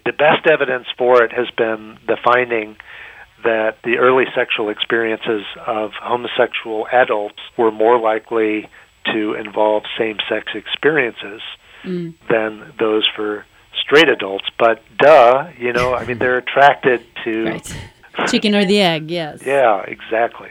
The 0.05 0.13
best 0.13 0.47
evidence 0.51 0.87
for 0.97 1.23
it 1.23 1.31
has 1.31 1.47
been 1.55 1.99
the 2.07 2.17
finding 2.23 2.77
that 3.43 3.77
the 3.83 3.97
early 3.97 4.25
sexual 4.35 4.69
experiences 4.69 5.43
of 5.65 5.91
homosexual 6.01 6.87
adults 6.91 7.39
were 7.57 7.71
more 7.71 7.99
likely 7.99 8.69
to 9.13 9.33
involve 9.33 9.83
same 9.97 10.17
sex 10.27 10.51
experiences 10.53 11.41
mm. 11.83 12.13
than 12.29 12.73
those 12.79 13.07
for 13.15 13.45
straight 13.79 14.09
adults. 14.09 14.45
But 14.57 14.81
duh, 14.97 15.49
you 15.57 15.71
know, 15.73 15.93
I 15.93 16.05
mean, 16.05 16.17
they're 16.17 16.37
attracted 16.37 17.05
to. 17.23 17.45
right. 17.45 17.77
Chicken 18.27 18.55
or 18.55 18.65
the 18.65 18.81
egg, 18.81 19.11
yes. 19.11 19.43
Yeah, 19.45 19.83
exactly. 19.83 20.49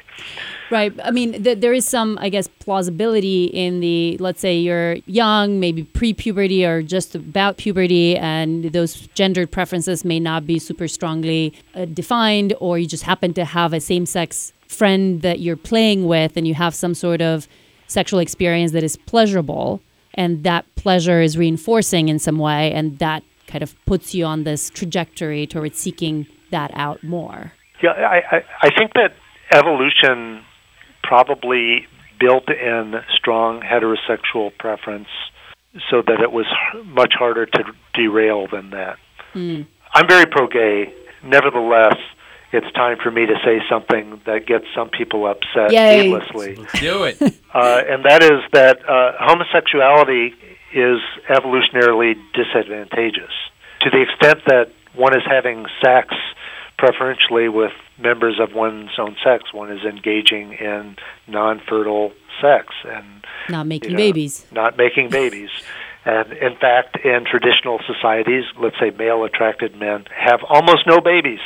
Right. 0.70 0.92
I 1.04 1.10
mean, 1.10 1.44
th- 1.44 1.60
there 1.60 1.72
is 1.72 1.86
some, 1.86 2.18
I 2.20 2.28
guess, 2.28 2.48
plausibility 2.48 3.44
in 3.44 3.80
the, 3.80 4.16
let's 4.18 4.40
say 4.40 4.58
you're 4.58 4.94
young, 5.06 5.60
maybe 5.60 5.84
pre 5.84 6.12
puberty 6.12 6.64
or 6.64 6.82
just 6.82 7.14
about 7.14 7.56
puberty, 7.56 8.16
and 8.16 8.64
those 8.72 9.06
gendered 9.14 9.50
preferences 9.50 10.04
may 10.04 10.18
not 10.18 10.46
be 10.46 10.58
super 10.58 10.88
strongly 10.88 11.54
uh, 11.74 11.84
defined, 11.84 12.54
or 12.60 12.78
you 12.78 12.86
just 12.86 13.04
happen 13.04 13.32
to 13.34 13.44
have 13.44 13.72
a 13.72 13.80
same 13.80 14.06
sex 14.06 14.52
friend 14.66 15.22
that 15.22 15.38
you're 15.38 15.56
playing 15.56 16.06
with, 16.06 16.36
and 16.36 16.48
you 16.48 16.54
have 16.54 16.74
some 16.74 16.94
sort 16.94 17.22
of 17.22 17.46
sexual 17.86 18.18
experience 18.18 18.72
that 18.72 18.82
is 18.82 18.96
pleasurable, 18.96 19.80
and 20.14 20.42
that 20.42 20.64
pleasure 20.74 21.20
is 21.20 21.38
reinforcing 21.38 22.08
in 22.08 22.18
some 22.18 22.38
way, 22.38 22.72
and 22.72 22.98
that 22.98 23.22
kind 23.46 23.62
of 23.62 23.76
puts 23.86 24.14
you 24.14 24.24
on 24.24 24.42
this 24.42 24.70
trajectory 24.70 25.46
towards 25.46 25.78
seeking 25.78 26.26
that 26.50 26.72
out 26.74 27.02
more. 27.04 27.52
Yeah, 27.82 27.90
I, 27.90 28.36
I, 28.36 28.44
I 28.62 28.70
think 28.76 28.94
that 28.94 29.14
evolution 29.52 30.42
probably 31.06 31.86
built 32.18 32.48
in 32.48 32.94
strong 33.16 33.60
heterosexual 33.60 34.56
preference 34.58 35.08
so 35.90 36.02
that 36.06 36.20
it 36.20 36.32
was 36.32 36.46
much 36.84 37.12
harder 37.18 37.46
to 37.46 37.64
derail 37.94 38.46
than 38.50 38.70
that. 38.70 38.96
I'm 39.92 40.08
very 40.08 40.26
pro 40.26 40.46
gay. 40.46 40.92
Nevertheless, 41.22 41.96
it's 42.52 42.70
time 42.72 42.96
for 43.02 43.10
me 43.10 43.26
to 43.26 43.34
say 43.44 43.60
something 43.68 44.20
that 44.24 44.46
gets 44.46 44.64
some 44.74 44.88
people 44.88 45.26
upset 45.26 45.72
Yay. 45.72 46.04
needlessly. 46.04 46.56
Let's 46.56 46.80
do 46.80 47.04
it. 47.04 47.18
Uh, 47.56 47.80
and 47.88 48.04
that 48.04 48.22
is 48.22 48.42
that 48.52 48.76
uh, 48.86 49.12
homosexuality 49.18 50.34
is 50.74 51.00
evolutionarily 51.30 52.12
disadvantageous 52.34 53.32
to 53.80 53.88
the 53.88 54.02
extent 54.02 54.44
that 54.46 54.70
one 54.94 55.16
is 55.16 55.22
having 55.26 55.64
sex 55.82 56.14
preferentially 56.78 57.48
with 57.48 57.72
members 57.98 58.38
of 58.40 58.54
one's 58.54 58.90
own 58.98 59.16
sex. 59.24 59.52
One 59.52 59.70
is 59.70 59.84
engaging 59.84 60.52
in 60.52 60.96
non-fertile 61.26 62.12
sex 62.40 62.74
and 62.84 63.24
Not 63.48 63.66
making 63.66 63.92
you 63.92 63.96
know, 63.96 64.02
babies. 64.02 64.46
not 64.52 64.76
making 64.76 65.10
babies. 65.10 65.50
And 66.08 66.34
in 66.34 66.54
fact, 66.54 66.98
in 67.04 67.24
traditional 67.24 67.80
societies, 67.84 68.44
let's 68.62 68.78
say 68.78 68.90
male 68.90 69.24
attracted 69.24 69.74
men 69.74 70.04
have 70.16 70.38
almost 70.48 70.86
no 70.86 71.00
babies. 71.00 71.40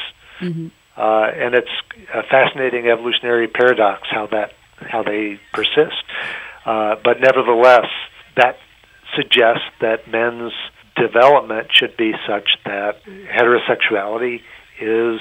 Uh, 0.98 1.30
and 1.34 1.54
it's 1.54 1.70
a 2.12 2.22
fascinating 2.24 2.86
evolutionary 2.86 3.48
paradox 3.48 4.02
how 4.10 4.26
that 4.26 4.52
how 4.76 5.02
they 5.02 5.40
persist. 5.54 6.04
Uh, 6.66 6.96
but 7.02 7.20
nevertheless, 7.20 7.86
that 8.36 8.58
suggests 9.16 9.64
that 9.80 10.08
men's 10.10 10.52
development 10.94 11.68
should 11.72 11.96
be 11.96 12.12
such 12.28 12.50
that 12.66 13.02
heterosexuality 13.06 14.42
is 14.80 15.20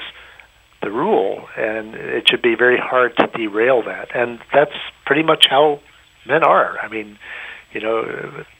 the 0.81 0.91
rule, 0.91 1.47
and 1.57 1.95
it 1.95 2.29
should 2.29 2.41
be 2.41 2.55
very 2.55 2.77
hard 2.77 3.15
to 3.17 3.27
derail 3.27 3.83
that. 3.83 4.15
And 4.15 4.39
that's 4.53 4.75
pretty 5.05 5.23
much 5.23 5.47
how 5.49 5.81
men 6.25 6.43
are. 6.43 6.79
I 6.79 6.87
mean, 6.87 7.17
you 7.73 7.81
know, 7.81 8.03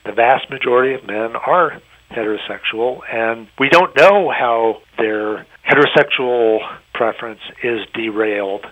the 0.05 0.11
vast 0.11 0.49
majority 0.49 0.95
of 0.95 1.05
men 1.07 1.35
are 1.35 1.81
heterosexual, 2.11 3.01
and 3.11 3.47
we 3.59 3.69
don't 3.69 3.95
know 3.95 4.31
how 4.31 4.81
their 4.97 5.45
heterosexual 5.69 6.59
preference 6.93 7.41
is 7.63 7.81
derailed. 7.93 8.65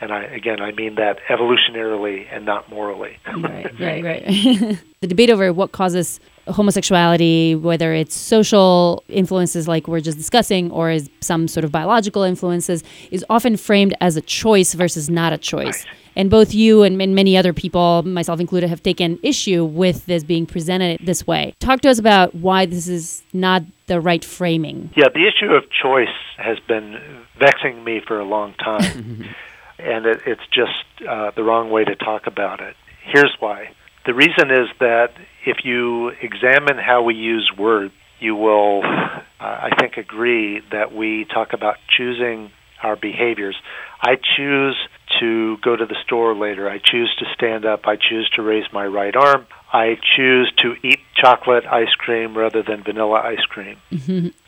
And 0.00 0.12
I, 0.12 0.24
again, 0.24 0.60
I 0.60 0.72
mean 0.72 0.96
that 0.96 1.18
evolutionarily 1.28 2.26
and 2.30 2.44
not 2.44 2.68
morally. 2.68 3.18
right, 3.26 3.66
right, 3.80 4.04
right. 4.04 4.24
the 5.00 5.06
debate 5.06 5.30
over 5.30 5.52
what 5.52 5.72
causes 5.72 6.20
homosexuality, 6.48 7.54
whether 7.54 7.94
it's 7.94 8.14
social 8.14 9.02
influences 9.08 9.66
like 9.66 9.88
we're 9.88 10.00
just 10.00 10.18
discussing, 10.18 10.70
or 10.70 10.90
is 10.90 11.10
some 11.20 11.48
sort 11.48 11.64
of 11.64 11.72
biological 11.72 12.22
influences, 12.22 12.82
is 13.10 13.24
often 13.30 13.56
framed 13.56 13.94
as 14.00 14.16
a 14.16 14.20
choice 14.20 14.74
versus 14.74 15.08
not 15.08 15.32
a 15.32 15.38
choice. 15.38 15.84
And 16.16 16.30
both 16.30 16.54
you 16.54 16.82
and, 16.82 17.00
and 17.00 17.14
many 17.14 17.36
other 17.36 17.52
people, 17.52 18.02
myself 18.04 18.40
included, 18.40 18.68
have 18.68 18.82
taken 18.82 19.18
issue 19.22 19.64
with 19.64 20.06
this 20.06 20.22
being 20.22 20.46
presented 20.46 21.00
this 21.04 21.26
way. 21.26 21.54
Talk 21.58 21.80
to 21.80 21.90
us 21.90 21.98
about 21.98 22.34
why 22.34 22.66
this 22.66 22.88
is 22.88 23.22
not 23.32 23.62
the 23.86 24.00
right 24.00 24.24
framing. 24.24 24.90
Yeah, 24.96 25.08
the 25.12 25.26
issue 25.26 25.52
of 25.52 25.64
choice 25.70 26.08
has 26.36 26.58
been 26.60 26.98
vexing 27.38 27.82
me 27.82 28.00
for 28.06 28.18
a 28.18 28.24
long 28.24 28.54
time, 28.54 29.34
and 29.78 30.06
it, 30.06 30.20
it's 30.26 30.46
just 30.52 31.08
uh, 31.08 31.32
the 31.32 31.42
wrong 31.42 31.70
way 31.70 31.84
to 31.84 31.96
talk 31.96 32.26
about 32.26 32.60
it. 32.60 32.76
Here's 33.02 33.34
why. 33.40 33.70
The 34.06 34.14
reason 34.14 34.50
is 34.50 34.68
that 34.80 35.14
if 35.46 35.58
you 35.64 36.08
examine 36.08 36.78
how 36.78 37.02
we 37.02 37.14
use 37.14 37.50
words, 37.56 37.92
you 38.20 38.34
will, 38.34 38.82
uh, 38.84 39.22
I 39.40 39.70
think, 39.78 39.96
agree 39.96 40.60
that 40.72 40.94
we 40.94 41.26
talk 41.32 41.52
about 41.52 41.76
choosing 41.96 42.50
our 42.82 42.96
behaviors. 42.96 43.56
I 44.00 44.16
choose 44.36 44.76
to 45.20 45.56
go 45.58 45.76
to 45.76 45.86
the 45.86 45.96
store 46.04 46.34
later. 46.34 46.68
I 46.68 46.78
choose 46.78 47.14
to 47.18 47.26
stand 47.34 47.64
up. 47.64 47.86
I 47.86 47.96
choose 47.96 48.30
to 48.36 48.42
raise 48.42 48.64
my 48.72 48.86
right 48.86 49.14
arm. 49.14 49.46
I 49.72 49.96
choose 50.16 50.52
to 50.58 50.74
eat 50.82 51.00
chocolate 51.14 51.64
ice 51.66 51.94
cream 51.98 52.36
rather 52.36 52.62
than 52.62 52.82
vanilla 52.82 53.20
ice 53.20 53.44
cream. 53.48 53.76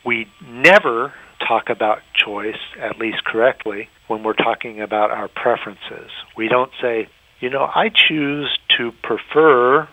We 0.05 0.29
never 0.47 1.13
talk 1.47 1.69
about 1.69 2.01
choice, 2.15 2.59
at 2.81 2.99
least 2.99 3.25
correctly, 3.25 3.89
when 4.09 4.23
we're 4.23 4.35
talking 4.35 4.81
about 4.81 5.11
our 5.11 5.29
preferences. 5.29 6.11
We 6.37 6.49
don't 6.49 6.71
say, 6.81 7.09
you 7.41 7.51
know, 7.51 7.65
I 7.65 7.91
choose 7.91 8.57
to 8.79 8.93
prefer 9.03 9.89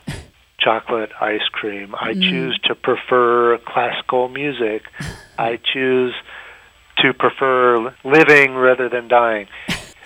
chocolate 0.64 1.10
ice 1.20 1.48
cream. 1.52 1.96
I 1.96 2.14
mm. 2.14 2.22
choose 2.22 2.60
to 2.66 2.76
prefer 2.76 3.58
classical 3.66 4.30
music. 4.30 4.84
I 5.38 5.60
choose 5.74 6.14
to 7.00 7.14
prefer 7.14 7.94
living 8.04 8.56
rather 8.56 8.90
than 8.90 9.08
dying. 9.08 9.48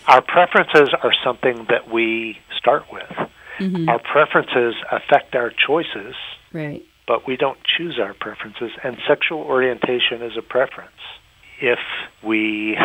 Our 0.07 0.21
preferences 0.21 0.89
are 1.03 1.11
something 1.23 1.67
that 1.69 1.91
we 1.91 2.37
start 2.57 2.83
with. 2.91 3.29
Mm-hmm. 3.59 3.89
Our 3.89 3.99
preferences 3.99 4.75
affect 4.91 5.35
our 5.35 5.51
choices, 5.51 6.15
Right. 6.53 6.83
but 7.07 7.27
we 7.27 7.35
don't 7.35 7.57
choose 7.77 7.99
our 8.01 8.13
preferences, 8.13 8.71
and 8.83 8.97
sexual 9.07 9.39
orientation 9.39 10.21
is 10.21 10.37
a 10.37 10.41
preference. 10.41 10.91
If 11.59 11.79
we 12.23 12.77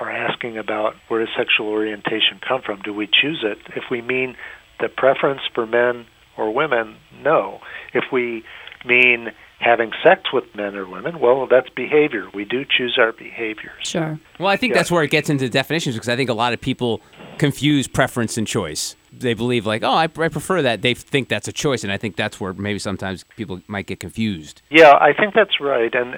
are 0.00 0.10
asking 0.10 0.58
about 0.58 0.94
where 1.08 1.20
does 1.20 1.34
sexual 1.36 1.68
orientation 1.68 2.40
come 2.46 2.62
from, 2.62 2.80
do 2.82 2.92
we 2.92 3.06
choose 3.06 3.44
it? 3.44 3.58
If 3.76 3.84
we 3.90 4.00
mean 4.02 4.36
the 4.80 4.88
preference 4.88 5.42
for 5.54 5.66
men 5.66 6.06
or 6.36 6.52
women, 6.52 6.96
no. 7.22 7.60
If 7.94 8.04
we 8.12 8.44
mean 8.84 9.28
having 9.58 9.90
sex 10.04 10.32
with 10.32 10.44
men 10.54 10.76
or 10.76 10.86
women, 10.86 11.18
well, 11.18 11.46
that's 11.46 11.68
behavior. 11.70 12.28
We 12.34 12.44
do 12.44 12.64
choose 12.64 12.96
our 12.98 13.12
behaviors. 13.12 13.86
Sure. 13.88 14.18
Well, 14.38 14.48
I 14.48 14.56
think 14.56 14.72
Yeah. 14.72 14.80
that's 14.80 14.90
where 14.90 15.02
it 15.02 15.10
gets 15.10 15.30
into 15.30 15.48
definitions 15.48 15.94
because 15.96 16.10
I 16.10 16.16
think 16.16 16.28
a 16.28 16.34
lot 16.34 16.52
of 16.52 16.60
people 16.60 17.00
confuse 17.38 17.88
preference 17.88 18.36
and 18.36 18.46
choice. 18.46 18.96
They 19.12 19.32
believe 19.32 19.64
like, 19.64 19.82
oh, 19.82 19.90
I, 19.92 20.04
I 20.04 20.28
prefer 20.28 20.60
that. 20.60 20.82
They 20.82 20.92
think 20.92 21.28
that's 21.28 21.48
a 21.48 21.52
choice, 21.52 21.84
and 21.84 21.92
I 21.92 21.96
think 21.96 22.16
that's 22.16 22.38
where 22.38 22.52
maybe 22.52 22.78
sometimes 22.78 23.24
people 23.36 23.60
might 23.66 23.86
get 23.86 23.98
confused. 23.98 24.60
Yeah, 24.68 24.92
I 25.00 25.14
think 25.14 25.32
that's 25.34 25.58
right. 25.58 25.94
And 25.94 26.12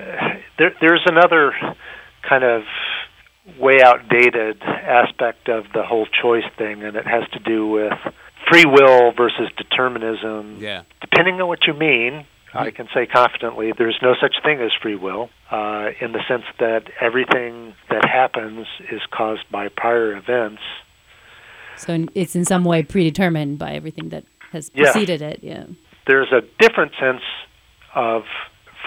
there, 0.58 0.74
there's 0.80 1.02
another 1.06 1.52
kind 2.28 2.42
of 2.42 2.64
way 3.58 3.80
outdated 3.82 4.60
aspect 4.62 5.48
of 5.48 5.64
the 5.74 5.82
whole 5.84 6.06
choice 6.06 6.44
thing, 6.58 6.82
and 6.82 6.96
it 6.96 7.06
has 7.06 7.22
to 7.32 7.38
do 7.38 7.66
with 7.68 7.92
free 8.50 8.64
will 8.64 9.12
versus 9.12 9.50
determinism. 9.56 10.58
Yeah. 10.60 10.82
Depending 11.00 11.40
on 11.40 11.48
what 11.48 11.66
you 11.66 11.74
mean, 11.74 12.24
I 12.54 12.70
can 12.70 12.88
say 12.94 13.06
confidently 13.06 13.72
there's 13.76 13.98
no 14.02 14.14
such 14.20 14.36
thing 14.42 14.60
as 14.60 14.70
free 14.82 14.96
will, 14.96 15.30
uh, 15.50 15.90
in 16.00 16.12
the 16.12 16.20
sense 16.26 16.44
that 16.58 16.84
everything 17.00 17.74
that 17.90 18.04
happens 18.08 18.66
is 18.90 19.00
caused 19.10 19.42
by 19.50 19.68
prior 19.68 20.16
events. 20.16 20.62
So 21.76 22.06
it's 22.14 22.34
in 22.34 22.44
some 22.44 22.64
way 22.64 22.82
predetermined 22.82 23.58
by 23.58 23.72
everything 23.74 24.08
that 24.08 24.24
has 24.52 24.70
Yeah. 24.74 24.84
preceded 24.84 25.22
it. 25.22 25.40
Yeah. 25.42 25.64
there's 26.06 26.32
a 26.32 26.40
different 26.58 26.92
sense 26.98 27.20
of 27.94 28.22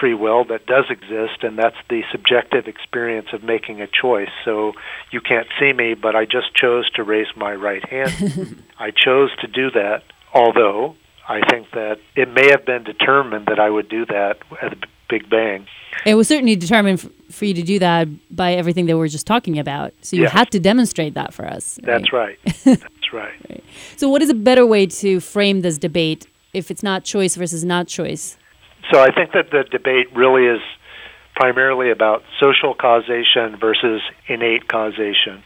free 0.02 0.14
will 0.14 0.42
that 0.46 0.66
does 0.66 0.86
exist, 0.90 1.44
and 1.44 1.56
that's 1.56 1.76
the 1.88 2.02
subjective 2.10 2.66
experience 2.66 3.28
of 3.32 3.44
making 3.44 3.80
a 3.80 3.86
choice. 3.86 4.30
So 4.44 4.72
you 5.12 5.20
can't 5.20 5.46
see 5.60 5.72
me, 5.72 5.94
but 5.94 6.16
I 6.16 6.24
just 6.24 6.52
chose 6.56 6.90
to 6.96 7.04
raise 7.04 7.28
my 7.36 7.54
right 7.54 7.88
hand. 7.88 8.64
I 8.80 8.90
chose 8.90 9.30
to 9.42 9.46
do 9.46 9.70
that, 9.70 10.02
although 10.34 10.96
I 11.28 11.40
think 11.48 11.70
that 11.70 11.98
it 12.16 12.28
may 12.34 12.50
have 12.50 12.66
been 12.66 12.82
determined 12.82 13.46
that 13.46 13.60
I 13.60 13.70
would 13.70 13.88
do 13.88 14.04
that 14.06 14.38
at 14.60 14.70
the 14.80 14.86
Big 15.08 15.30
Bang. 15.30 15.68
It 16.04 16.16
was 16.16 16.26
certainly 16.26 16.56
determined 16.56 16.98
for 17.30 17.44
you 17.44 17.54
to 17.54 17.62
do 17.62 17.78
that 17.78 18.08
by 18.34 18.54
everything 18.54 18.86
that 18.86 18.98
we 18.98 19.04
are 19.04 19.08
just 19.08 19.26
talking 19.28 19.56
about. 19.60 19.92
So 20.02 20.16
you 20.16 20.22
Yes. 20.22 20.32
had 20.32 20.50
to 20.50 20.58
demonstrate 20.58 21.14
that 21.14 21.32
for 21.32 21.46
us. 21.46 21.78
That's 21.80 22.12
right. 22.12 22.38
That's 22.64 23.12
right. 23.12 23.62
So 23.96 24.08
what 24.08 24.20
is 24.20 24.30
a 24.30 24.34
better 24.34 24.66
way 24.66 24.86
to 24.86 25.20
frame 25.20 25.60
this 25.60 25.78
debate 25.78 26.26
if 26.54 26.72
it's 26.72 26.82
not 26.82 27.04
choice 27.04 27.36
versus 27.36 27.62
not 27.64 27.86
choice? 27.86 28.36
So 28.92 29.00
I 29.00 29.10
think 29.10 29.32
that 29.32 29.50
the 29.50 29.64
debate 29.64 30.14
really 30.14 30.46
is 30.46 30.60
primarily 31.34 31.90
about 31.90 32.22
social 32.40 32.74
causation 32.74 33.56
versus 33.58 34.02
innate 34.28 34.68
causation. 34.68 35.42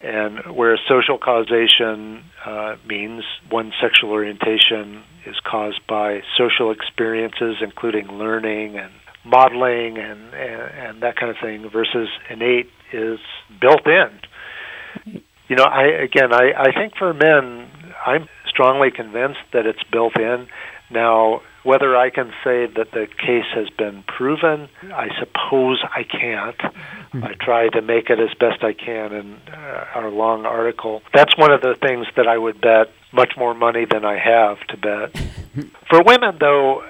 And 0.00 0.56
where 0.56 0.78
social 0.88 1.18
causation 1.18 2.24
uh, 2.44 2.76
means 2.86 3.24
one 3.50 3.72
sexual 3.80 4.10
orientation 4.10 5.02
is 5.26 5.36
caused 5.44 5.80
by 5.88 6.22
social 6.38 6.70
experiences, 6.70 7.56
including 7.60 8.06
learning 8.08 8.76
and 8.76 8.92
modeling 9.24 9.98
and, 9.98 10.32
and, 10.34 10.62
and 10.62 11.02
that 11.02 11.16
kind 11.16 11.30
of 11.30 11.36
thing, 11.40 11.68
versus 11.70 12.08
innate 12.30 12.70
is 12.92 13.18
built 13.60 13.86
in. 13.86 15.20
You 15.48 15.56
know, 15.56 15.64
I 15.64 15.84
again, 16.02 16.32
I, 16.32 16.52
I 16.56 16.72
think 16.72 16.94
for 16.96 17.12
men, 17.12 17.68
I'm 18.06 18.28
strongly 18.46 18.90
convinced 18.90 19.40
that 19.52 19.66
it's 19.66 19.82
built 19.90 20.16
in. 20.18 20.48
Now, 20.90 21.42
whether 21.64 21.96
I 21.96 22.10
can 22.10 22.32
say 22.42 22.66
that 22.66 22.90
the 22.92 23.06
case 23.06 23.46
has 23.54 23.68
been 23.70 24.02
proven, 24.06 24.68
I 24.92 25.08
suppose 25.18 25.82
I 25.84 26.02
can't. 26.02 26.60
I 27.22 27.34
try 27.40 27.68
to 27.68 27.82
make 27.82 28.10
it 28.10 28.18
as 28.18 28.34
best 28.40 28.64
I 28.64 28.72
can 28.72 29.12
in 29.12 29.38
uh, 29.52 29.84
our 29.94 30.10
long 30.10 30.44
article. 30.46 31.02
That's 31.14 31.36
one 31.36 31.52
of 31.52 31.60
the 31.60 31.76
things 31.80 32.06
that 32.16 32.26
I 32.26 32.38
would 32.38 32.60
bet 32.60 32.88
much 33.12 33.34
more 33.36 33.54
money 33.54 33.84
than 33.88 34.04
I 34.04 34.18
have 34.18 34.58
to 34.68 34.76
bet. 34.76 35.22
For 35.90 36.02
women, 36.02 36.38
though, 36.40 36.80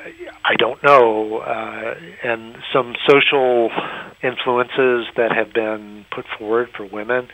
I 0.45 0.55
don't 0.57 0.83
know. 0.85 1.39
Uh, 1.39 1.95
and 2.23 2.57
some 2.73 2.95
social 3.09 3.71
influences 4.23 5.07
that 5.17 5.33
have 5.35 5.53
been 5.53 6.07
put 6.15 6.25
forward 6.39 6.69
for 6.77 6.87
women 6.87 7.27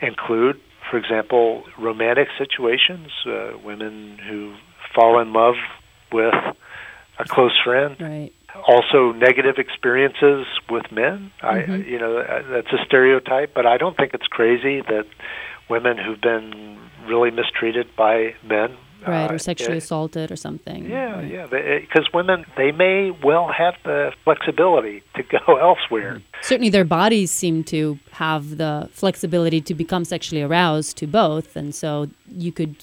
include, 0.00 0.60
for 0.88 0.96
example, 0.96 1.64
romantic 1.76 2.28
situations, 2.38 3.08
uh, 3.26 3.58
women 3.64 4.18
who 4.28 4.54
fall 4.94 5.20
in 5.20 5.32
love 5.32 5.56
with 6.12 6.34
a 7.20 7.24
close 7.28 7.56
friend. 7.64 7.96
Right. 8.00 8.32
also 8.66 9.12
negative 9.12 9.56
experiences 9.58 10.46
with 10.68 10.90
men. 10.92 11.30
I, 11.42 11.64
you 11.92 11.98
know, 11.98 12.18
uh, 12.18 12.42
that's 12.50 12.72
a 12.72 12.84
stereotype, 12.84 13.54
but 13.54 13.64
I 13.66 13.76
don't 13.76 13.96
think 13.96 14.12
it's 14.14 14.26
crazy 14.26 14.80
that 14.82 15.06
women 15.68 15.96
who've 15.98 16.20
been 16.20 16.78
really 17.06 17.30
mistreated 17.30 17.86
by 17.96 18.34
men 18.44 18.76
right 19.06 19.30
uh, 19.30 19.34
or 19.34 19.38
sexually 19.38 19.76
it- 19.78 19.84
assaulted 19.84 20.30
or 20.30 20.36
something 20.36 20.84
yeah, 20.90 21.14
Right. 21.14 21.30
yeah, 21.32 21.46
because 21.80 22.06
women 22.12 22.44
they 22.58 22.70
may 22.70 23.10
well 23.28 23.48
have 23.62 23.74
the 23.84 24.12
flexibility 24.24 25.02
to 25.16 25.22
go 25.22 25.56
elsewhere. 25.68 26.20
certainly 26.42 26.68
their 26.68 26.84
bodies 26.84 27.30
seem 27.30 27.64
to 27.64 27.98
have 28.12 28.58
the 28.58 28.90
flexibility 28.92 29.60
to 29.62 29.74
become 29.74 30.04
sexually 30.04 30.42
aroused 30.42 30.98
to 30.98 31.06
both 31.06 31.56
and 31.56 31.74
so 31.74 32.08
you 32.28 32.52
could 32.52 32.76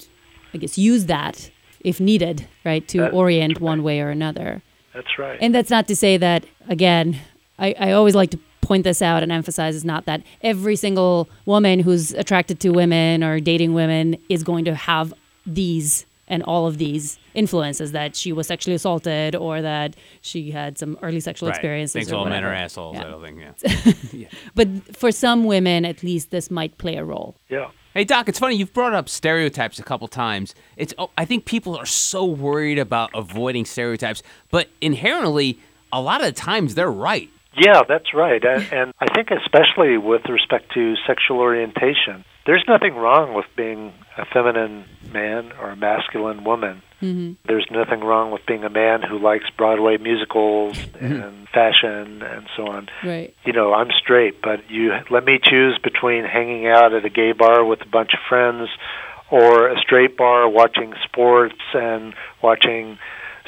i 0.54 0.56
guess 0.58 0.76
use 0.76 1.06
that 1.06 1.50
if 1.80 2.00
needed 2.00 2.46
right 2.64 2.86
to 2.88 2.98
That- 2.98 3.12
orient 3.12 3.60
one 3.60 3.82
way 3.82 4.00
or 4.00 4.10
another 4.10 4.62
That's 4.94 5.18
right. 5.18 5.38
and 5.40 5.54
that's 5.54 5.70
not 5.70 5.88
to 5.88 5.96
say 5.96 6.16
that 6.16 6.44
again 6.68 7.18
I, 7.58 7.74
I 7.78 7.92
always 7.92 8.14
like 8.14 8.30
to 8.30 8.38
point 8.60 8.84
this 8.84 9.00
out 9.02 9.22
and 9.22 9.32
emphasize 9.32 9.74
is 9.74 9.84
not 9.84 10.04
that 10.04 10.22
every 10.42 10.76
single 10.76 11.28
woman 11.46 11.80
who's 11.80 12.12
attracted 12.12 12.60
to 12.60 12.70
women 12.70 13.24
or 13.24 13.40
dating 13.40 13.72
women 13.74 14.16
is 14.28 14.42
going 14.42 14.64
to 14.66 14.74
have 14.74 15.12
these 15.46 16.04
and 16.30 16.42
all 16.42 16.66
of 16.66 16.76
these 16.76 17.18
influences 17.32 17.92
that 17.92 18.14
she 18.14 18.32
was 18.32 18.46
sexually 18.46 18.74
assaulted 18.74 19.34
or 19.34 19.62
that 19.62 19.96
she 20.20 20.50
had 20.50 20.76
some 20.76 20.98
early 21.00 21.20
sexual 21.20 21.48
experiences 21.48 21.94
Thinks 21.94 22.12
or 22.12 22.16
all 22.16 22.26
men 22.26 22.44
are 22.44 22.52
assholes. 22.52 22.96
Yeah. 22.96 23.06
I 23.06 23.10
don't 23.10 23.22
think. 23.22 24.12
Yeah. 24.12 24.28
But 24.54 24.68
for 24.94 25.10
some 25.10 25.46
women, 25.46 25.86
at 25.86 26.02
least, 26.02 26.30
this 26.30 26.50
might 26.50 26.76
play 26.76 26.96
a 26.96 27.04
role. 27.04 27.34
yeah. 27.48 27.70
Hey 27.94 28.04
Doc, 28.04 28.28
it's 28.28 28.38
funny 28.38 28.54
you've 28.54 28.74
brought 28.74 28.92
up 28.92 29.08
stereotypes 29.08 29.78
a 29.78 29.82
couple 29.82 30.08
times. 30.08 30.54
It's 30.76 30.92
oh, 30.98 31.10
I 31.16 31.24
think 31.24 31.46
people 31.46 31.74
are 31.74 31.86
so 31.86 32.26
worried 32.26 32.78
about 32.78 33.10
avoiding 33.14 33.64
stereotypes, 33.64 34.22
but 34.50 34.68
inherently, 34.82 35.58
a 35.90 36.00
lot 36.00 36.20
of 36.20 36.26
the 36.26 36.32
times 36.32 36.74
they're 36.74 36.92
right. 36.92 37.30
Yeah, 37.56 37.80
that's 37.88 38.12
right. 38.12 38.44
And, 38.44 38.62
and 38.72 38.92
I 39.00 39.06
think 39.14 39.30
especially 39.30 39.96
with 39.96 40.20
respect 40.28 40.74
to 40.74 40.96
sexual 41.06 41.38
orientation, 41.38 42.26
there's 42.44 42.62
nothing 42.68 42.94
wrong 42.94 43.32
with 43.32 43.46
being 43.56 43.94
a 44.18 44.26
feminine 44.26 44.84
man 45.10 45.52
or 45.58 45.70
a 45.70 45.76
masculine 45.76 46.44
woman. 46.44 46.82
Mm-hmm. 47.00 47.34
There's 47.46 47.66
nothing 47.70 48.00
wrong 48.00 48.30
with 48.32 48.44
being 48.46 48.64
a 48.64 48.70
man 48.70 49.02
who 49.02 49.18
likes 49.18 49.44
Broadway 49.56 49.98
musicals 49.98 50.78
and 51.00 51.48
fashion 51.48 52.22
and 52.22 52.48
so 52.56 52.66
on. 52.66 52.88
Right. 53.04 53.34
You 53.44 53.52
know, 53.52 53.72
I'm 53.72 53.90
straight, 53.90 54.42
but 54.42 54.68
you 54.68 54.92
let 55.10 55.24
me 55.24 55.38
choose 55.42 55.78
between 55.82 56.24
hanging 56.24 56.66
out 56.66 56.92
at 56.92 57.04
a 57.04 57.10
gay 57.10 57.32
bar 57.32 57.64
with 57.64 57.82
a 57.82 57.88
bunch 57.88 58.10
of 58.14 58.20
friends 58.28 58.68
or 59.30 59.68
a 59.68 59.78
straight 59.78 60.16
bar 60.16 60.48
watching 60.48 60.94
sports 61.04 61.60
and 61.74 62.14
watching 62.42 62.98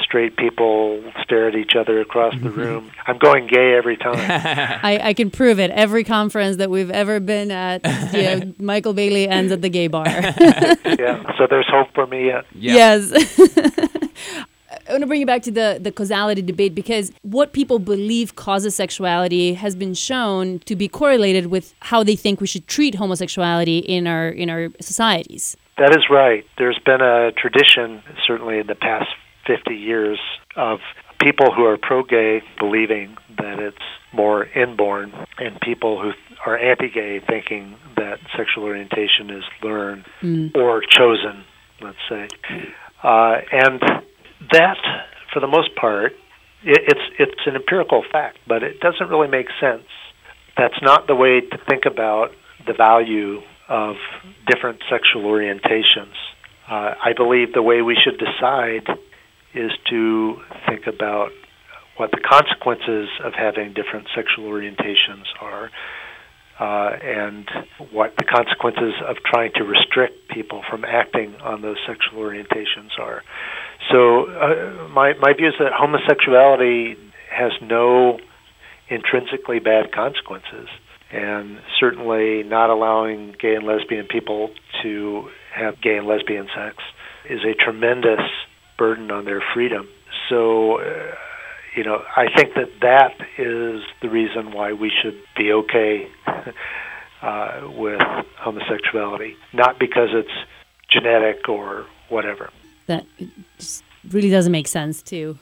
straight 0.02 0.36
people 0.36 1.02
stare 1.22 1.48
at 1.48 1.54
each 1.54 1.74
other 1.76 2.00
across 2.00 2.34
the 2.34 2.48
mm-hmm. 2.48 2.60
room. 2.60 2.90
I'm 3.06 3.18
going 3.18 3.46
gay 3.46 3.74
every 3.74 3.96
time. 3.96 4.16
I, 4.82 5.00
I 5.08 5.14
can 5.14 5.30
prove 5.30 5.58
it. 5.58 5.70
Every 5.70 6.04
conference 6.04 6.56
that 6.56 6.70
we've 6.70 6.90
ever 6.90 7.20
been 7.20 7.50
at, 7.50 7.84
you 8.12 8.22
know, 8.22 8.54
Michael 8.58 8.92
Bailey 8.92 9.28
ends 9.28 9.52
at 9.52 9.62
the 9.62 9.68
gay 9.68 9.86
bar. 9.86 10.06
yeah, 10.08 11.36
so 11.38 11.46
there's 11.48 11.68
hope 11.68 11.88
for 11.94 12.06
me 12.06 12.26
yet. 12.26 12.44
Yeah. 12.54 12.98
Yes. 13.00 13.12
I 14.88 14.92
want 14.92 15.02
to 15.02 15.06
bring 15.06 15.20
you 15.20 15.26
back 15.26 15.42
to 15.42 15.52
the, 15.52 15.78
the 15.80 15.92
causality 15.92 16.42
debate 16.42 16.74
because 16.74 17.12
what 17.22 17.52
people 17.52 17.78
believe 17.78 18.34
causes 18.34 18.74
sexuality 18.74 19.54
has 19.54 19.76
been 19.76 19.94
shown 19.94 20.58
to 20.60 20.74
be 20.74 20.88
correlated 20.88 21.46
with 21.46 21.74
how 21.80 22.02
they 22.02 22.16
think 22.16 22.40
we 22.40 22.48
should 22.48 22.66
treat 22.66 22.96
homosexuality 22.96 23.78
in 23.78 24.08
our 24.08 24.28
in 24.28 24.50
our 24.50 24.68
societies. 24.80 25.56
That 25.78 25.96
is 25.96 26.10
right. 26.10 26.44
There's 26.58 26.78
been 26.84 27.00
a 27.00 27.32
tradition, 27.32 28.02
certainly 28.26 28.58
in 28.58 28.66
the 28.66 28.74
past 28.74 29.10
50 29.46 29.74
years, 29.74 30.18
of 30.56 30.80
people 31.20 31.52
who 31.52 31.64
are 31.64 31.76
pro 31.76 32.02
gay 32.02 32.42
believing 32.58 33.16
that 33.36 33.58
it's 33.58 33.76
more 34.12 34.44
inborn, 34.44 35.12
and 35.38 35.60
people 35.60 36.00
who 36.00 36.12
are 36.44 36.56
anti 36.56 36.88
gay 36.88 37.20
thinking 37.20 37.76
that 37.96 38.18
sexual 38.36 38.64
orientation 38.64 39.30
is 39.30 39.44
learned 39.62 40.04
or 40.56 40.82
chosen, 40.82 41.44
let's 41.80 41.98
say. 42.08 42.28
Uh, 43.02 43.36
and 43.52 43.80
that, 44.52 44.78
for 45.32 45.40
the 45.40 45.46
most 45.46 45.74
part, 45.76 46.12
it, 46.64 46.80
it's, 46.88 47.14
it's 47.18 47.40
an 47.46 47.56
empirical 47.56 48.02
fact, 48.10 48.38
but 48.46 48.62
it 48.62 48.80
doesn't 48.80 49.08
really 49.08 49.28
make 49.28 49.46
sense. 49.60 49.84
That's 50.56 50.80
not 50.82 51.06
the 51.06 51.14
way 51.14 51.40
to 51.40 51.58
think 51.68 51.84
about 51.86 52.32
the 52.66 52.74
value 52.74 53.40
of 53.68 53.96
different 54.46 54.80
sexual 54.90 55.22
orientations. 55.22 56.14
Uh, 56.68 56.94
I 57.02 57.12
believe 57.16 57.52
the 57.52 57.62
way 57.62 57.82
we 57.82 57.96
should 57.96 58.18
decide 58.18 58.86
is 59.54 59.72
to 59.90 60.36
think 60.68 60.86
about 60.86 61.30
what 61.96 62.10
the 62.12 62.20
consequences 62.20 63.08
of 63.22 63.34
having 63.34 63.74
different 63.74 64.08
sexual 64.14 64.44
orientations 64.44 65.26
are, 65.40 65.70
uh, 66.58 66.96
and 67.02 67.48
what 67.90 68.14
the 68.16 68.24
consequences 68.24 68.94
of 69.06 69.16
trying 69.24 69.50
to 69.54 69.64
restrict 69.64 70.28
people 70.28 70.62
from 70.70 70.84
acting 70.84 71.34
on 71.36 71.62
those 71.62 71.76
sexual 71.86 72.20
orientations 72.20 72.98
are. 72.98 73.22
So, 73.90 74.26
uh, 74.26 74.88
my 74.88 75.14
my 75.14 75.32
view 75.32 75.48
is 75.48 75.54
that 75.58 75.72
homosexuality 75.72 76.96
has 77.30 77.52
no 77.62 78.18
intrinsically 78.88 79.58
bad 79.58 79.92
consequences, 79.92 80.68
and 81.10 81.60
certainly 81.78 82.42
not 82.42 82.70
allowing 82.70 83.34
gay 83.40 83.54
and 83.54 83.66
lesbian 83.66 84.06
people 84.06 84.50
to 84.82 85.28
have 85.54 85.80
gay 85.80 85.96
and 85.96 86.06
lesbian 86.06 86.46
sex 86.54 86.76
is 87.28 87.40
a 87.44 87.54
tremendous 87.54 88.20
burden 88.80 89.10
on 89.10 89.26
their 89.26 89.42
freedom. 89.52 89.86
So, 90.30 90.80
uh, 90.80 91.14
you 91.76 91.84
know, 91.84 92.02
I 92.16 92.26
think 92.34 92.54
that 92.54 92.70
that 92.80 93.14
is 93.38 93.82
the 94.00 94.08
reason 94.08 94.52
why 94.52 94.72
we 94.72 94.90
should 95.02 95.18
be 95.36 95.52
okay 95.52 96.08
uh, 97.22 97.68
with 97.76 98.00
homosexuality, 98.38 99.36
not 99.52 99.78
because 99.78 100.08
it's 100.12 100.36
genetic 100.90 101.46
or 101.46 101.84
whatever. 102.08 102.48
That 102.86 103.04
really 104.08 104.30
doesn't 104.30 104.50
make 104.50 104.66
sense 104.66 105.02
to 105.12 105.38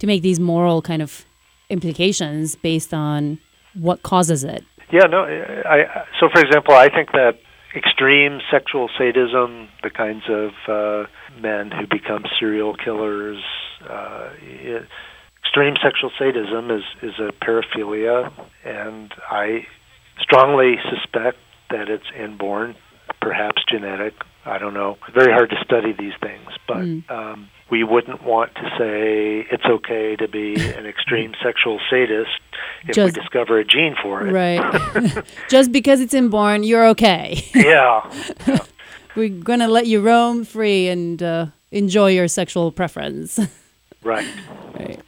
to 0.00 0.06
make 0.06 0.22
these 0.22 0.38
moral 0.38 0.82
kind 0.82 1.00
of 1.00 1.24
implications 1.70 2.54
based 2.56 2.92
on 2.92 3.38
what 3.86 4.02
causes 4.02 4.44
it. 4.44 4.62
Yeah, 4.92 5.06
no. 5.06 5.20
I, 5.24 5.76
I 5.86 6.04
so 6.20 6.28
for 6.32 6.40
example, 6.40 6.74
I 6.74 6.88
think 6.90 7.12
that 7.12 7.38
extreme 7.74 8.40
sexual 8.50 8.88
sadism, 8.98 9.68
the 9.82 9.90
kinds 9.90 10.24
of 10.28 10.50
uh, 10.68 11.08
men 11.40 11.70
who 11.70 11.86
become 11.86 12.24
serial 12.38 12.74
killers, 12.74 13.42
uh, 13.88 14.30
it, 14.40 14.86
extreme 15.44 15.74
sexual 15.82 16.10
sadism 16.18 16.70
is 16.70 16.82
is 17.02 17.14
a 17.18 17.32
paraphilia, 17.44 18.32
and 18.64 19.12
I 19.30 19.66
strongly 20.20 20.76
suspect 20.90 21.38
that 21.70 21.88
it's 21.88 22.06
inborn, 22.18 22.74
perhaps 23.20 23.62
genetic. 23.70 24.14
I 24.46 24.58
don't 24.58 24.74
know. 24.74 24.98
Very 25.14 25.32
hard 25.32 25.50
to 25.50 25.56
study 25.64 25.92
these 25.98 26.12
things, 26.20 26.50
but 26.68 27.14
um, 27.14 27.48
we 27.70 27.82
wouldn't 27.82 28.22
want 28.22 28.54
to 28.56 28.62
say 28.78 29.46
it's 29.50 29.64
okay 29.64 30.16
to 30.16 30.28
be 30.28 30.54
an 30.54 30.86
extreme 30.86 31.32
sexual 31.42 31.80
sadist 31.90 32.30
if 32.86 32.94
Just- 32.94 33.16
we 33.16 33.20
discover 33.22 33.58
a 33.58 33.64
gene 33.64 33.96
for 34.02 34.26
it. 34.26 34.32
Right. 34.32 35.24
Just 35.48 35.72
because 35.72 36.00
it's 36.00 36.14
inborn, 36.14 36.62
you're 36.62 36.86
okay. 36.88 37.42
Yeah. 37.54 38.10
We're 39.16 39.28
going 39.28 39.60
to 39.60 39.68
let 39.68 39.86
you 39.86 40.00
roam 40.00 40.44
free 40.44 40.88
and 40.88 41.22
uh, 41.22 41.46
enjoy 41.70 42.10
your 42.12 42.28
sexual 42.28 42.72
preference. 42.72 43.38
Right. 44.04 44.28
Right. 44.74 45.00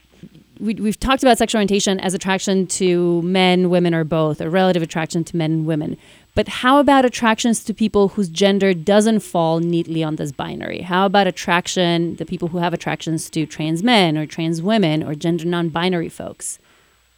We, 0.58 0.74
we've 0.76 0.98
talked 0.98 1.22
about 1.22 1.36
sexual 1.36 1.58
orientation 1.58 2.00
as 2.00 2.14
attraction 2.14 2.66
to 2.68 3.20
men, 3.20 3.68
women, 3.68 3.94
or 3.94 4.04
both, 4.04 4.40
or 4.40 4.48
relative 4.48 4.82
attraction 4.82 5.22
to 5.24 5.36
men 5.36 5.52
and 5.52 5.66
women. 5.66 5.98
But 6.34 6.48
how 6.48 6.80
about 6.80 7.04
attractions 7.04 7.62
to 7.64 7.74
people 7.74 8.08
whose 8.08 8.28
gender 8.28 8.72
doesn't 8.72 9.20
fall 9.20 9.60
neatly 9.60 10.02
on 10.02 10.16
this 10.16 10.32
binary? 10.32 10.80
How 10.80 11.04
about 11.04 11.26
attraction, 11.26 12.16
the 12.16 12.24
people 12.24 12.48
who 12.48 12.58
have 12.58 12.72
attractions 12.72 13.28
to 13.30 13.44
trans 13.44 13.82
men 13.82 14.16
or 14.16 14.24
trans 14.24 14.62
women 14.62 15.02
or 15.02 15.14
gender 15.14 15.44
non 15.44 15.68
binary 15.68 16.08
folks? 16.08 16.58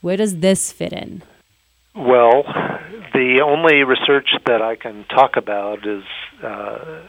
Where 0.01 0.17
does 0.17 0.39
this 0.39 0.73
fit 0.73 0.93
in? 0.93 1.23
Well, 1.99 2.45
the 3.13 3.43
only 3.45 3.83
research 3.83 4.29
that 4.47 4.63
I 4.63 4.77
can 4.77 5.05
talk 5.05 5.37
about 5.37 5.85
is 5.85 6.05
uh, 6.43 7.03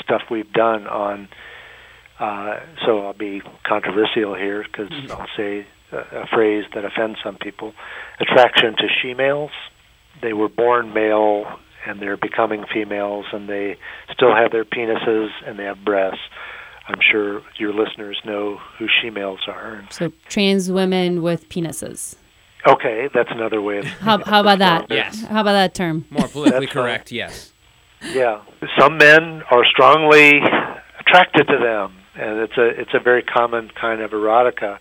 stuff 0.00 0.22
we've 0.30 0.52
done 0.52 0.86
on. 0.86 1.28
Uh, 2.20 2.60
so 2.86 3.04
I'll 3.04 3.14
be 3.14 3.42
controversial 3.66 4.34
here 4.34 4.62
because 4.64 4.92
I'll 5.10 5.26
say 5.36 5.66
a, 5.90 5.96
a 5.96 6.26
phrase 6.28 6.64
that 6.74 6.84
offends 6.84 7.18
some 7.24 7.36
people. 7.36 7.72
Attraction 8.20 8.76
to 8.76 8.88
she-males. 9.00 9.50
They 10.20 10.32
were 10.32 10.48
born 10.48 10.94
male 10.94 11.58
and 11.84 12.00
they're 12.00 12.16
becoming 12.16 12.64
females, 12.72 13.26
and 13.32 13.48
they 13.48 13.76
still 14.12 14.32
have 14.32 14.52
their 14.52 14.64
penises 14.64 15.30
and 15.44 15.58
they 15.58 15.64
have 15.64 15.84
breasts. 15.84 16.20
I'm 16.86 17.00
sure 17.00 17.42
your 17.58 17.72
listeners 17.72 18.20
know 18.24 18.58
who 18.78 18.86
she-males 19.00 19.40
are. 19.48 19.84
So, 19.90 20.12
trans 20.28 20.70
women 20.70 21.22
with 21.22 21.48
penises. 21.48 22.14
Okay, 22.66 23.08
that's 23.12 23.30
another 23.30 23.60
way 23.60 23.78
of. 23.78 23.84
How, 23.86 24.22
how 24.24 24.40
about 24.40 24.58
that? 24.60 24.86
Yes. 24.90 25.20
How 25.22 25.40
about 25.40 25.52
that 25.52 25.74
term? 25.74 26.04
More 26.10 26.28
politically 26.28 26.66
That's 26.66 26.72
fine. 26.74 26.82
correct, 26.84 27.12
yes. 27.12 27.52
Yeah, 28.12 28.42
some 28.78 28.98
men 28.98 29.42
are 29.50 29.64
strongly 29.64 30.32
attracted 31.00 31.46
to 31.46 31.58
them, 31.58 31.94
and 32.14 32.40
it's 32.40 32.56
a 32.56 32.68
it's 32.80 32.94
a 32.94 33.00
very 33.00 33.22
common 33.22 33.70
kind 33.80 34.00
of 34.00 34.10
erotica. 34.10 34.78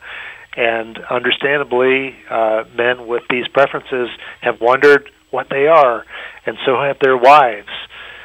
And 0.58 0.98
understandably, 1.10 2.16
uh, 2.30 2.64
men 2.76 3.08
with 3.08 3.24
these 3.30 3.48
preferences 3.48 4.10
have 4.42 4.60
wondered 4.60 5.10
what 5.30 5.48
they 5.50 5.68
are, 5.68 6.04
and 6.46 6.58
so 6.66 6.76
have 6.82 6.98
their 7.00 7.16
wives. 7.16 7.70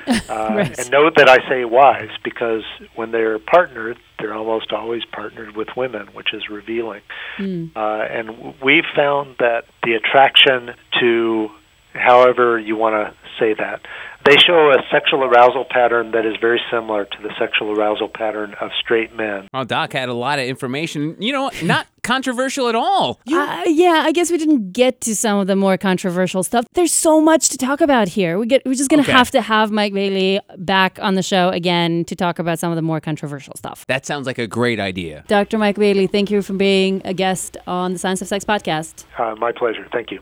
Uh, 0.28 0.52
Right. 0.56 0.78
And 0.78 0.90
note 0.90 1.14
that 1.16 1.28
I 1.28 1.38
say 1.48 1.64
wives 1.64 2.12
because 2.24 2.62
when 2.94 3.10
they're 3.10 3.38
partnered, 3.38 3.98
they're 4.18 4.34
almost 4.34 4.72
always 4.72 5.04
partnered 5.04 5.56
with 5.56 5.68
women, 5.76 6.06
which 6.14 6.32
is 6.32 6.48
revealing. 6.48 7.02
Uh, 7.38 7.78
and 7.78 8.54
we've 8.62 8.84
found 8.94 9.36
that 9.38 9.64
the 9.82 9.94
attraction 9.94 10.74
to, 11.00 11.48
however 11.92 12.58
you 12.58 12.76
want 12.76 12.94
to 12.94 13.14
say 13.38 13.54
that, 13.54 13.82
they 14.24 14.36
show 14.38 14.70
a 14.70 14.82
sexual 14.90 15.22
arousal 15.24 15.64
pattern 15.68 16.10
that 16.12 16.26
is 16.26 16.34
very 16.40 16.60
similar 16.70 17.04
to 17.04 17.22
the 17.22 17.30
sexual 17.38 17.70
arousal 17.78 18.08
pattern 18.08 18.54
of 18.60 18.70
straight 18.80 19.14
men. 19.14 19.46
Oh, 19.54 19.62
Doc 19.64 19.92
had 19.92 20.08
a 20.08 20.14
lot 20.14 20.38
of 20.40 20.46
information. 20.46 21.16
You 21.20 21.32
know, 21.32 21.50
not 21.62 21.86
controversial 22.06 22.68
at 22.68 22.74
all. 22.74 23.20
Uh, 23.30 23.62
yeah, 23.66 24.02
I 24.06 24.12
guess 24.12 24.30
we 24.30 24.38
didn't 24.38 24.72
get 24.72 25.00
to 25.02 25.14
some 25.16 25.38
of 25.38 25.46
the 25.48 25.56
more 25.56 25.76
controversial 25.76 26.42
stuff. 26.42 26.64
There's 26.74 26.92
so 26.94 27.20
much 27.20 27.48
to 27.50 27.58
talk 27.58 27.80
about 27.80 28.08
here. 28.08 28.38
We 28.38 28.46
get 28.46 28.62
we're 28.64 28.74
just 28.74 28.88
gonna 28.90 29.02
Okay. 29.02 29.12
have 29.12 29.30
to 29.32 29.42
have 29.42 29.70
Mike 29.70 29.92
Bailey 29.92 30.40
back 30.56 30.98
on 31.02 31.14
the 31.14 31.22
show 31.22 31.48
again 31.50 32.04
to 32.06 32.14
talk 32.16 32.38
about 32.38 32.58
some 32.58 32.70
of 32.72 32.76
the 32.76 32.82
more 32.82 33.00
controversial 33.00 33.54
stuff. 33.56 33.84
That 33.88 34.06
sounds 34.06 34.26
like 34.26 34.38
a 34.38 34.46
great 34.46 34.80
idea. 34.80 35.24
Dr. 35.28 35.58
Mike 35.58 35.76
Bailey, 35.76 36.06
thank 36.06 36.30
you 36.30 36.40
for 36.42 36.54
being 36.54 37.02
a 37.04 37.12
guest 37.12 37.56
on 37.66 37.92
the 37.92 37.98
Science 37.98 38.22
of 38.22 38.28
Sex 38.28 38.44
podcast. 38.44 39.04
Uh, 39.18 39.34
my 39.36 39.52
pleasure. 39.52 39.86
Thank 39.92 40.10
you. 40.12 40.20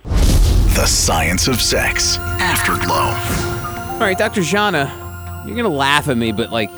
The 0.74 0.86
Science 0.86 1.46
of 1.48 1.60
Sex. 1.60 2.16
Afterglow. 2.18 3.12
All 3.94 4.00
right, 4.00 4.18
Dr. 4.18 4.40
Zhana, 4.40 4.88
you're 5.46 5.54
going 5.54 5.64
to 5.64 5.78
laugh 5.86 6.08
at 6.08 6.16
me, 6.16 6.32
but 6.32 6.50
like 6.50 6.70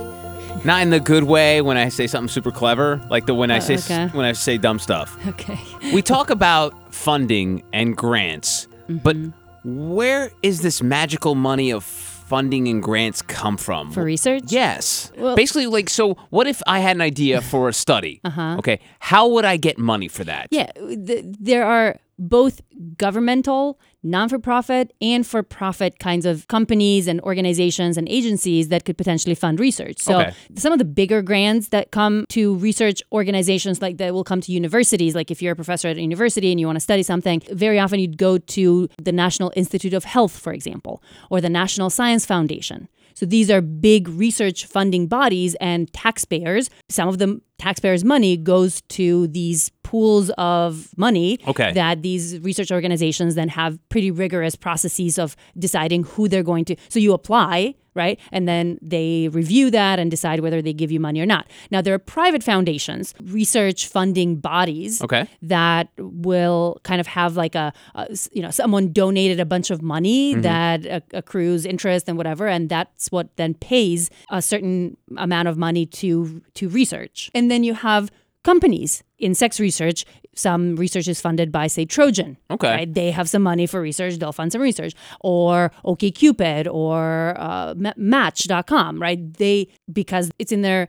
not 0.67 0.83
in 0.83 0.91
the 0.91 1.01
good 1.01 1.25
way 1.25 1.61
when 1.63 1.77
I 1.77 1.89
say 1.89 2.07
something 2.07 2.29
super 2.29 2.51
clever, 2.51 3.01
like 3.11 3.27
the 3.27 3.35
when 3.35 3.51
I 3.51 3.59
Uh, 3.59 3.61
say 3.61 3.75
s- 3.75 3.91
okay. 3.91 4.09
when 4.17 4.27
I 4.27 4.33
say 4.33 4.59
dumb 4.59 4.79
stuff. 4.79 5.17
Okay. 5.29 5.59
We 5.95 6.03
talk 6.03 6.31
about 6.31 6.75
funding 6.95 7.63
and 7.73 7.97
grants, 7.97 8.69
but 8.89 9.17
Mm-hmm. 9.17 9.95
where 9.95 10.31
is 10.43 10.61
this 10.63 10.83
magical 10.83 11.35
money 11.35 11.73
of 11.73 11.85
funding 11.85 12.67
and 12.69 12.83
grants 12.83 13.23
come 13.23 13.57
from? 13.57 13.93
For 13.93 14.03
research? 14.05 14.45
Yes. 14.49 15.13
Well- 15.17 15.37
Basically, 15.37 15.67
like, 15.67 15.89
so 15.89 16.15
what 16.31 16.47
if 16.47 16.61
I 16.67 16.81
had 16.81 16.97
an 16.97 17.01
idea 17.03 17.41
for 17.41 17.69
a 17.69 17.73
study? 17.73 18.21
uh-huh. 18.25 18.57
Okay. 18.59 18.81
How 18.99 19.29
would 19.29 19.45
I 19.45 19.57
get 19.57 19.79
money 19.79 20.09
for 20.09 20.25
that? 20.25 20.49
Yeah, 20.51 20.67
th- 21.07 21.25
there 21.41 21.65
are 21.65 21.97
both 22.19 22.61
governmental, 22.97 23.79
non 24.03 24.29
for 24.29 24.39
profit, 24.39 24.93
and 25.01 25.27
for 25.27 25.43
profit 25.43 25.99
kinds 25.99 26.25
of 26.27 26.49
companies 26.49 27.07
and 27.07 27.21
organizations 27.23 27.97
and 27.97 28.09
agencies 28.09 28.69
that 28.69 28.85
could 28.85 28.97
potentially 28.97 29.35
fund 29.35 29.61
research. 29.61 29.99
So, 30.01 30.21
Okay. 30.21 30.33
some 30.57 30.73
of 30.73 30.79
the 30.79 30.85
bigger 30.85 31.23
grants 31.23 31.69
that 31.69 31.91
come 31.91 32.25
to 32.31 32.57
research 32.57 33.03
organizations, 33.13 33.83
like 33.83 33.99
that 33.99 34.15
will 34.15 34.25
come 34.25 34.41
to 34.43 34.53
universities, 34.53 35.15
like 35.15 35.31
if 35.31 35.43
you're 35.43 35.53
a 35.53 35.57
professor 35.57 35.89
at 35.89 35.97
a 35.97 36.01
university 36.01 36.51
and 36.51 36.59
you 36.61 36.67
want 36.67 36.77
to 36.77 36.81
study 36.81 37.03
something, 37.03 37.43
very 37.53 37.79
often 37.79 37.99
you'd 38.01 38.19
go 38.19 38.39
to 38.39 38.89
the 39.03 39.13
National 39.13 39.53
Institute 39.57 39.93
of 39.95 40.05
Health, 40.05 40.37
for 40.39 40.53
example, 40.53 41.03
or 41.31 41.41
the 41.41 41.51
National 41.51 41.91
Science 41.91 42.25
Foundation. 42.25 42.89
So 43.15 43.25
these 43.25 43.51
are 43.51 43.63
big 43.63 44.09
research 44.09 44.67
funding 44.67 45.07
bodies 45.07 45.55
and 45.59 45.91
taxpayers. 45.95 46.69
Some 46.91 47.09
of 47.09 47.17
the 47.17 47.41
taxpayers' 47.59 48.05
money 48.05 48.37
goes 48.37 48.83
to 48.89 49.27
these 49.29 49.71
pools 49.83 50.31
of 50.37 50.97
money 50.99 51.39
Okay. 51.47 51.73
that 51.73 52.03
these 52.03 52.39
research 52.41 52.73
organizations 52.73 53.35
then 53.37 53.49
have 53.49 53.79
pretty 53.89 54.11
rigorous 54.11 54.57
processes 54.57 55.19
of 55.19 55.37
deciding 55.59 56.03
who 56.05 56.29
they're 56.29 56.43
going 56.43 56.65
to. 56.65 56.77
So 56.89 56.99
you 56.99 57.13
apply, 57.13 57.77
right? 57.95 58.21
And 58.31 58.47
then 58.47 58.79
they 58.83 59.29
review 59.29 59.71
that 59.71 59.99
and 59.99 60.11
decide 60.11 60.41
whether 60.41 60.61
they 60.61 60.73
give 60.75 60.93
you 60.93 61.01
money 61.01 61.21
or 61.21 61.25
not. 61.27 61.49
Now, 61.71 61.81
there 61.81 61.95
are 61.95 61.99
private 61.99 62.43
foundations, 62.43 63.15
research 63.23 63.87
funding 63.89 64.37
bodies 64.37 65.01
Okay. 65.03 65.27
that 65.43 65.89
will 65.99 66.79
kind 66.83 67.01
of 67.01 67.07
have 67.07 67.37
like 67.37 67.55
a, 67.55 67.73
a 67.95 68.07
you 68.33 68.43
know 68.43 68.51
someone 68.51 68.93
donated 68.93 69.41
a 69.41 69.47
bunch 69.47 69.71
of 69.71 69.81
money 69.83 70.33
mm-hmm. 70.33 70.43
that 70.43 71.05
accrues 71.13 71.65
interest 71.65 72.07
and 72.09 72.19
whatever 72.19 72.47
and 72.47 72.69
that's 72.69 73.11
what 73.11 73.35
then 73.37 73.55
pays 73.55 74.11
a 74.31 74.43
certain 74.43 74.97
amount 75.17 75.49
of 75.49 75.57
money 75.57 75.87
to 75.87 76.43
to 76.55 76.69
research 76.69 77.31
and 77.35 77.46
then 77.51 77.65
you 77.65 77.75
have 77.75 78.11
companies 78.45 79.03
in 79.19 79.35
sex 79.35 79.59
research 79.61 80.05
some 80.35 80.77
research 80.77 81.09
is 81.09 81.21
funded 81.21 81.51
by 81.51 81.67
say 81.67 81.85
trojan 81.85 82.37
Okay. 82.51 82.71
right? 82.71 82.95
they 82.95 83.11
have 83.11 83.29
some 83.29 83.43
money 83.43 83.67
for 83.67 83.81
research 83.81 84.17
they'll 84.19 84.33
fund 84.33 84.53
some 84.53 84.61
research 84.61 84.93
or 85.21 85.73
okcupid 85.85 86.67
or 86.73 87.35
uh, 87.39 87.75
Ma- 87.77 87.95
match.com 87.97 89.01
right 89.01 89.35
they 89.35 89.67
because 89.93 90.31
it's 90.39 90.53
in 90.53 90.63
their 90.63 90.89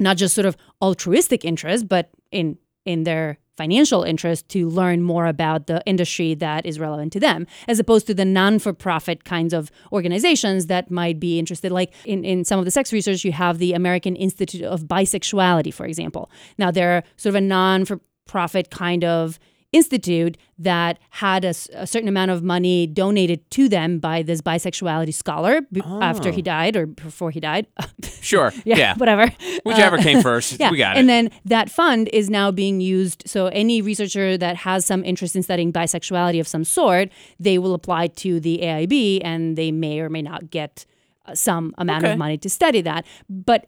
not 0.00 0.16
just 0.16 0.32
sort 0.34 0.46
of 0.46 0.56
altruistic 0.80 1.44
interest, 1.44 1.88
but 1.88 2.08
in 2.30 2.56
in 2.84 3.02
their 3.02 3.36
financial 3.62 4.02
interest 4.12 4.48
to 4.48 4.68
learn 4.80 5.02
more 5.02 5.26
about 5.26 5.66
the 5.66 5.82
industry 5.84 6.34
that 6.34 6.64
is 6.64 6.78
relevant 6.78 7.12
to 7.12 7.20
them, 7.20 7.46
as 7.66 7.78
opposed 7.78 8.06
to 8.06 8.14
the 8.14 8.24
non-for-profit 8.24 9.24
kinds 9.24 9.52
of 9.52 9.70
organizations 9.92 10.66
that 10.66 10.90
might 10.90 11.18
be 11.18 11.38
interested. 11.38 11.70
Like 11.72 11.92
in, 12.04 12.24
in 12.24 12.44
some 12.44 12.58
of 12.58 12.64
the 12.64 12.70
sex 12.70 12.92
research, 12.92 13.24
you 13.24 13.32
have 13.32 13.58
the 13.58 13.72
American 13.74 14.14
Institute 14.16 14.62
of 14.62 14.84
Bisexuality, 14.84 15.74
for 15.74 15.86
example. 15.86 16.30
Now 16.56 16.70
they're 16.70 17.02
sort 17.16 17.32
of 17.32 17.38
a 17.42 17.46
non-for-profit 17.58 18.70
kind 18.70 19.04
of 19.04 19.38
institute 19.72 20.36
that 20.58 20.98
had 21.10 21.44
a 21.44 21.52
certain 21.54 22.08
amount 22.08 22.30
of 22.30 22.42
money 22.42 22.86
donated 22.86 23.48
to 23.50 23.68
them 23.68 23.98
by 23.98 24.22
this 24.22 24.40
bisexuality 24.40 25.12
scholar 25.12 25.60
b- 25.70 25.82
after 26.00 26.30
he 26.32 26.40
died 26.42 26.74
or 26.76 26.86
before 26.86 27.30
he 27.30 27.40
died. 27.40 27.66
Sure. 28.20 28.52
Yeah. 28.64 28.94
whatever. 28.96 29.32
Whichever 29.64 29.96
Uh, 29.96 30.02
came 30.02 30.20
first. 30.22 30.58
yeah. 30.60 30.70
We 30.70 30.76
got 30.76 30.96
and 30.96 31.08
then 31.08 31.30
that 31.44 31.70
fund 31.70 32.08
is 32.12 32.28
now 32.28 32.50
being 32.50 32.80
used. 32.80 33.22
So 33.26 33.46
any 33.46 33.80
researcher 33.80 34.36
that 34.36 34.56
has 34.56 34.84
some 34.84 35.04
interest 35.04 35.36
in 35.36 35.42
studying 35.44 35.72
bisexuality 35.72 36.40
of 36.40 36.48
some 36.48 36.64
sort, 36.64 37.10
they 37.38 37.58
will 37.58 37.74
apply 37.74 38.08
to 38.08 38.40
the 38.40 38.58
AIB 38.58 39.20
and 39.24 39.56
they 39.56 39.70
may 39.70 40.00
or 40.00 40.08
may 40.10 40.20
not 40.20 40.50
get 40.50 40.84
uh, 41.26 41.34
some 41.34 41.74
amount 41.78 42.04
Okay. 42.04 42.12
of 42.12 42.18
money 42.18 42.36
to 42.38 42.50
study 42.50 42.80
that. 42.82 43.06
But 43.30 43.66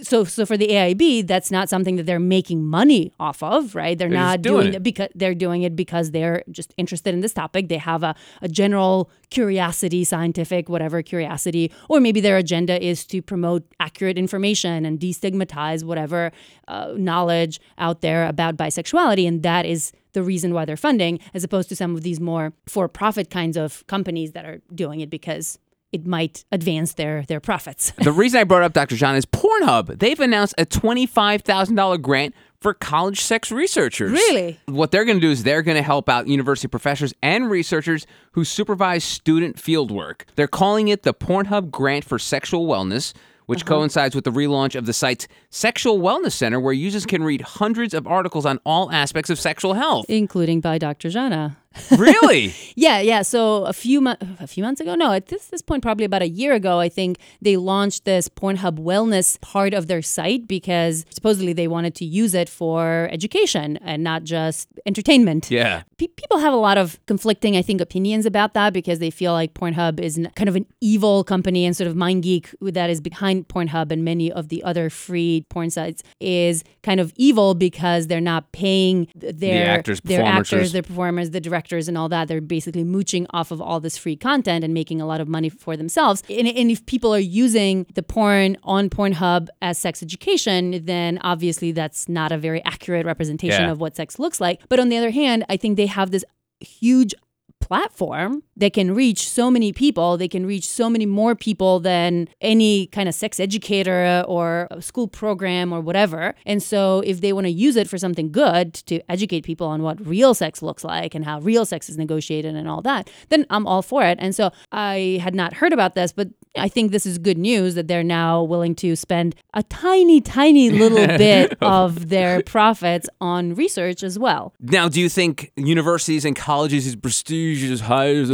so 0.00 0.24
so 0.24 0.46
for 0.46 0.56
the 0.56 0.68
AIB, 0.68 1.26
that's 1.26 1.50
not 1.50 1.68
something 1.68 1.96
that 1.96 2.06
they're 2.06 2.18
making 2.18 2.64
money 2.64 3.12
off 3.20 3.42
of, 3.42 3.74
right? 3.74 3.98
They're, 3.98 4.08
They're 4.08 4.18
not 4.18 4.40
doing 4.40 4.62
doing 4.62 4.74
it. 4.74 4.82
because 4.82 5.08
they're 5.14 5.34
doing 5.34 5.62
it 5.62 5.76
because 5.76 6.12
they're 6.12 6.42
just 6.50 6.72
interested 6.78 7.12
in 7.12 7.20
this 7.20 7.34
topic. 7.34 7.68
They 7.68 7.76
have 7.76 8.02
a, 8.02 8.14
a 8.40 8.48
general 8.48 9.10
curiosity, 9.28 10.04
scientific, 10.04 10.70
whatever 10.70 11.02
curiosity, 11.02 11.70
or 11.90 12.00
maybe 12.00 12.20
their 12.20 12.38
agenda 12.38 12.82
is 12.82 13.04
to 13.06 13.20
promote 13.20 13.64
accurate 13.80 14.16
information 14.16 14.86
and 14.86 14.98
destigmatize 14.98 15.84
whatever 15.84 16.32
uh, 16.68 16.94
knowledge 16.96 17.60
out 17.76 18.00
there 18.00 18.26
about 18.26 18.56
bisexuality. 18.56 19.28
And 19.28 19.42
that 19.42 19.66
is 19.66 19.92
the 20.14 20.22
reason 20.22 20.54
why 20.54 20.64
they're 20.64 20.76
funding, 20.76 21.18
as 21.34 21.44
opposed 21.44 21.68
to 21.68 21.76
some 21.76 21.94
of 21.94 22.02
these 22.02 22.18
more 22.20 22.54
for 22.66 22.88
profit 22.88 23.28
kinds 23.30 23.56
of 23.58 23.86
companies 23.88 24.32
that 24.32 24.44
are 24.46 24.62
doing 24.74 25.00
it 25.00 25.10
because 25.10 25.58
it 25.92 26.06
might 26.06 26.44
advance 26.50 26.94
their 26.94 27.22
their 27.28 27.40
profits. 27.40 27.92
The 28.02 28.12
reason 28.22 28.40
I 28.40 28.44
brought 28.44 28.62
up 28.62 28.72
Dr. 28.72 28.96
Zhana 28.96 29.16
is 29.18 29.26
Pornhub. 29.26 29.98
They've 29.98 30.18
announced 30.20 30.54
a 30.58 30.64
$25,000 30.66 32.00
grant 32.02 32.34
for 32.60 32.74
college 32.74 33.20
sex 33.20 33.50
researchers. 33.50 34.12
Really? 34.12 34.60
What 34.66 34.90
they're 34.92 35.04
going 35.04 35.18
to 35.18 35.20
do 35.26 35.30
is 35.30 35.42
they're 35.42 35.62
going 35.62 35.76
to 35.76 35.82
help 35.82 36.08
out 36.08 36.28
university 36.28 36.68
professors 36.68 37.12
and 37.22 37.50
researchers 37.50 38.06
who 38.32 38.44
supervise 38.44 39.02
student 39.04 39.56
fieldwork. 39.56 40.22
They're 40.36 40.46
calling 40.48 40.88
it 40.88 41.02
the 41.02 41.12
Pornhub 41.14 41.70
Grant 41.70 42.04
for 42.04 42.18
Sexual 42.20 42.66
Wellness, 42.68 43.12
which 43.46 43.62
Uh-huh. 43.62 43.74
coincides 43.74 44.14
with 44.14 44.24
the 44.24 44.30
relaunch 44.30 44.76
of 44.76 44.86
the 44.86 44.92
site's 44.92 45.26
Sexual 45.50 45.98
Wellness 45.98 46.32
Center, 46.32 46.60
where 46.60 46.72
users 46.72 47.04
can 47.04 47.24
read 47.24 47.40
hundreds 47.40 47.94
of 47.94 48.06
articles 48.06 48.46
on 48.46 48.60
all 48.64 48.92
aspects 48.92 49.28
of 49.30 49.40
sexual 49.40 49.74
health. 49.74 50.06
including 50.08 50.60
by 50.60 50.78
Dr. 50.78 51.08
Zhana. 51.08 51.56
Really? 51.96 52.54
Yeah, 52.74 53.00
yeah. 53.00 53.20
So 53.20 53.64
a 53.66 53.72
few 53.74 54.00
mo- 54.00 54.16
a 54.40 54.46
few 54.46 54.64
months 54.64 54.80
ago, 54.80 54.94
no, 54.94 55.12
at 55.12 55.26
this 55.26 55.48
this 55.48 55.60
point, 55.60 55.82
probably 55.82 56.06
about 56.06 56.22
a 56.22 56.28
year 56.28 56.54
ago, 56.54 56.80
I 56.80 56.88
think 56.88 57.18
they 57.42 57.58
launched 57.58 58.06
this 58.06 58.30
Pornhub 58.30 58.78
Wellness 58.78 59.38
part 59.42 59.74
of 59.74 59.88
their 59.88 60.00
site 60.00 60.48
because 60.48 61.04
supposedly 61.10 61.52
they 61.52 61.68
wanted 61.68 61.94
to 61.96 62.06
use 62.06 62.32
it 62.34 62.48
for 62.48 63.08
education 63.12 63.76
and 63.82 64.02
not 64.02 64.24
just 64.24 64.68
entertainment. 64.86 65.50
Yeah. 65.50 65.82
Pe- 65.98 66.06
people 66.06 66.38
have 66.38 66.54
a 66.54 66.56
lot 66.56 66.78
of 66.78 66.98
conflicting, 67.06 67.58
I 67.58 67.62
think, 67.62 67.82
opinions 67.82 68.24
about 68.24 68.54
that 68.54 68.72
because 68.72 69.00
they 69.00 69.10
feel 69.10 69.32
like 69.34 69.52
Pornhub 69.52 70.00
is 70.00 70.18
kind 70.34 70.48
of 70.48 70.56
an 70.56 70.64
evil 70.80 71.22
company 71.24 71.66
and 71.66 71.76
sort 71.76 71.88
of 71.88 71.94
MindGeek 71.94 72.54
that 72.72 72.88
is 72.88 73.02
behind 73.02 73.48
Pornhub 73.48 73.92
and 73.92 74.02
many 74.02 74.32
of 74.32 74.48
the 74.48 74.64
other 74.64 74.88
free 74.88 75.44
porn 75.50 75.68
sites 75.68 76.02
is 76.20 76.64
kind 76.82 77.00
of 77.00 77.12
evil 77.16 77.54
because 77.54 78.06
they're 78.06 78.20
not 78.20 78.50
paying 78.52 79.06
th- 79.20 79.36
their 79.36 79.68
actors, 79.78 80.00
their 80.00 80.20
performers. 80.20 80.52
actors, 80.52 80.72
their 80.72 80.82
performers, 80.82 81.30
the 81.30 81.40
directors, 81.40 81.61
and 81.70 81.96
all 81.96 82.08
that. 82.08 82.28
They're 82.28 82.40
basically 82.40 82.84
mooching 82.84 83.26
off 83.30 83.50
of 83.50 83.60
all 83.60 83.78
this 83.80 83.96
free 83.96 84.16
content 84.16 84.64
and 84.64 84.74
making 84.74 85.00
a 85.00 85.06
lot 85.06 85.20
of 85.20 85.28
money 85.28 85.48
for 85.48 85.76
themselves. 85.76 86.22
And, 86.28 86.48
and 86.48 86.70
if 86.70 86.84
people 86.86 87.14
are 87.14 87.18
using 87.18 87.86
the 87.94 88.02
porn 88.02 88.56
on 88.64 88.90
Pornhub 88.90 89.48
as 89.60 89.78
sex 89.78 90.02
education, 90.02 90.84
then 90.84 91.18
obviously 91.22 91.72
that's 91.72 92.08
not 92.08 92.32
a 92.32 92.38
very 92.38 92.64
accurate 92.64 93.06
representation 93.06 93.62
Yeah. 93.64 93.70
of 93.70 93.80
what 93.80 93.94
sex 93.96 94.18
looks 94.18 94.40
like. 94.40 94.60
But 94.68 94.80
on 94.80 94.88
the 94.88 94.96
other 94.96 95.10
hand, 95.10 95.44
I 95.48 95.56
think 95.56 95.76
they 95.76 95.86
have 95.86 96.10
this 96.10 96.24
huge 96.60 97.14
platform 97.62 98.42
they 98.56 98.70
can 98.70 98.94
reach 98.94 99.28
so 99.28 99.50
many 99.50 99.72
people. 99.72 100.16
They 100.16 100.28
can 100.28 100.44
reach 100.46 100.68
so 100.68 100.90
many 100.90 101.06
more 101.06 101.34
people 101.34 101.80
than 101.80 102.28
any 102.40 102.86
kind 102.86 103.08
of 103.08 103.14
sex 103.14 103.40
educator 103.40 104.24
or 104.28 104.68
school 104.80 105.08
program 105.08 105.72
or 105.72 105.80
whatever. 105.80 106.34
And 106.44 106.62
so, 106.62 107.00
if 107.00 107.20
they 107.20 107.32
want 107.32 107.46
to 107.46 107.50
use 107.50 107.76
it 107.76 107.88
for 107.88 107.98
something 107.98 108.30
good 108.30 108.74
to 108.74 109.00
educate 109.10 109.42
people 109.42 109.66
on 109.66 109.82
what 109.82 110.04
real 110.06 110.34
sex 110.34 110.62
looks 110.62 110.84
like 110.84 111.14
and 111.14 111.24
how 111.24 111.40
real 111.40 111.64
sex 111.64 111.88
is 111.88 111.96
negotiated 111.96 112.54
and 112.54 112.68
all 112.68 112.82
that, 112.82 113.10
then 113.30 113.46
I'm 113.50 113.66
all 113.66 113.82
for 113.82 114.04
it. 114.04 114.18
And 114.20 114.34
so, 114.34 114.52
I 114.70 115.18
had 115.22 115.34
not 115.34 115.54
heard 115.54 115.72
about 115.72 115.94
this, 115.94 116.12
but 116.12 116.28
I 116.56 116.68
think 116.68 116.92
this 116.92 117.06
is 117.06 117.16
good 117.18 117.38
news 117.38 117.74
that 117.76 117.88
they're 117.88 118.04
now 118.04 118.42
willing 118.42 118.74
to 118.76 118.94
spend 118.96 119.34
a 119.54 119.62
tiny, 119.62 120.20
tiny 120.20 120.70
little 120.70 121.06
bit 121.18 121.56
of 121.62 122.08
their 122.10 122.42
profits 122.42 123.08
on 123.20 123.54
research 123.54 124.02
as 124.02 124.18
well. 124.18 124.52
Now, 124.60 124.88
do 124.88 125.00
you 125.00 125.08
think 125.08 125.50
universities 125.56 126.24
and 126.24 126.36
colleges, 126.36 126.84
these 126.84 126.96
prestigious 126.96 127.80
higher 127.80 128.24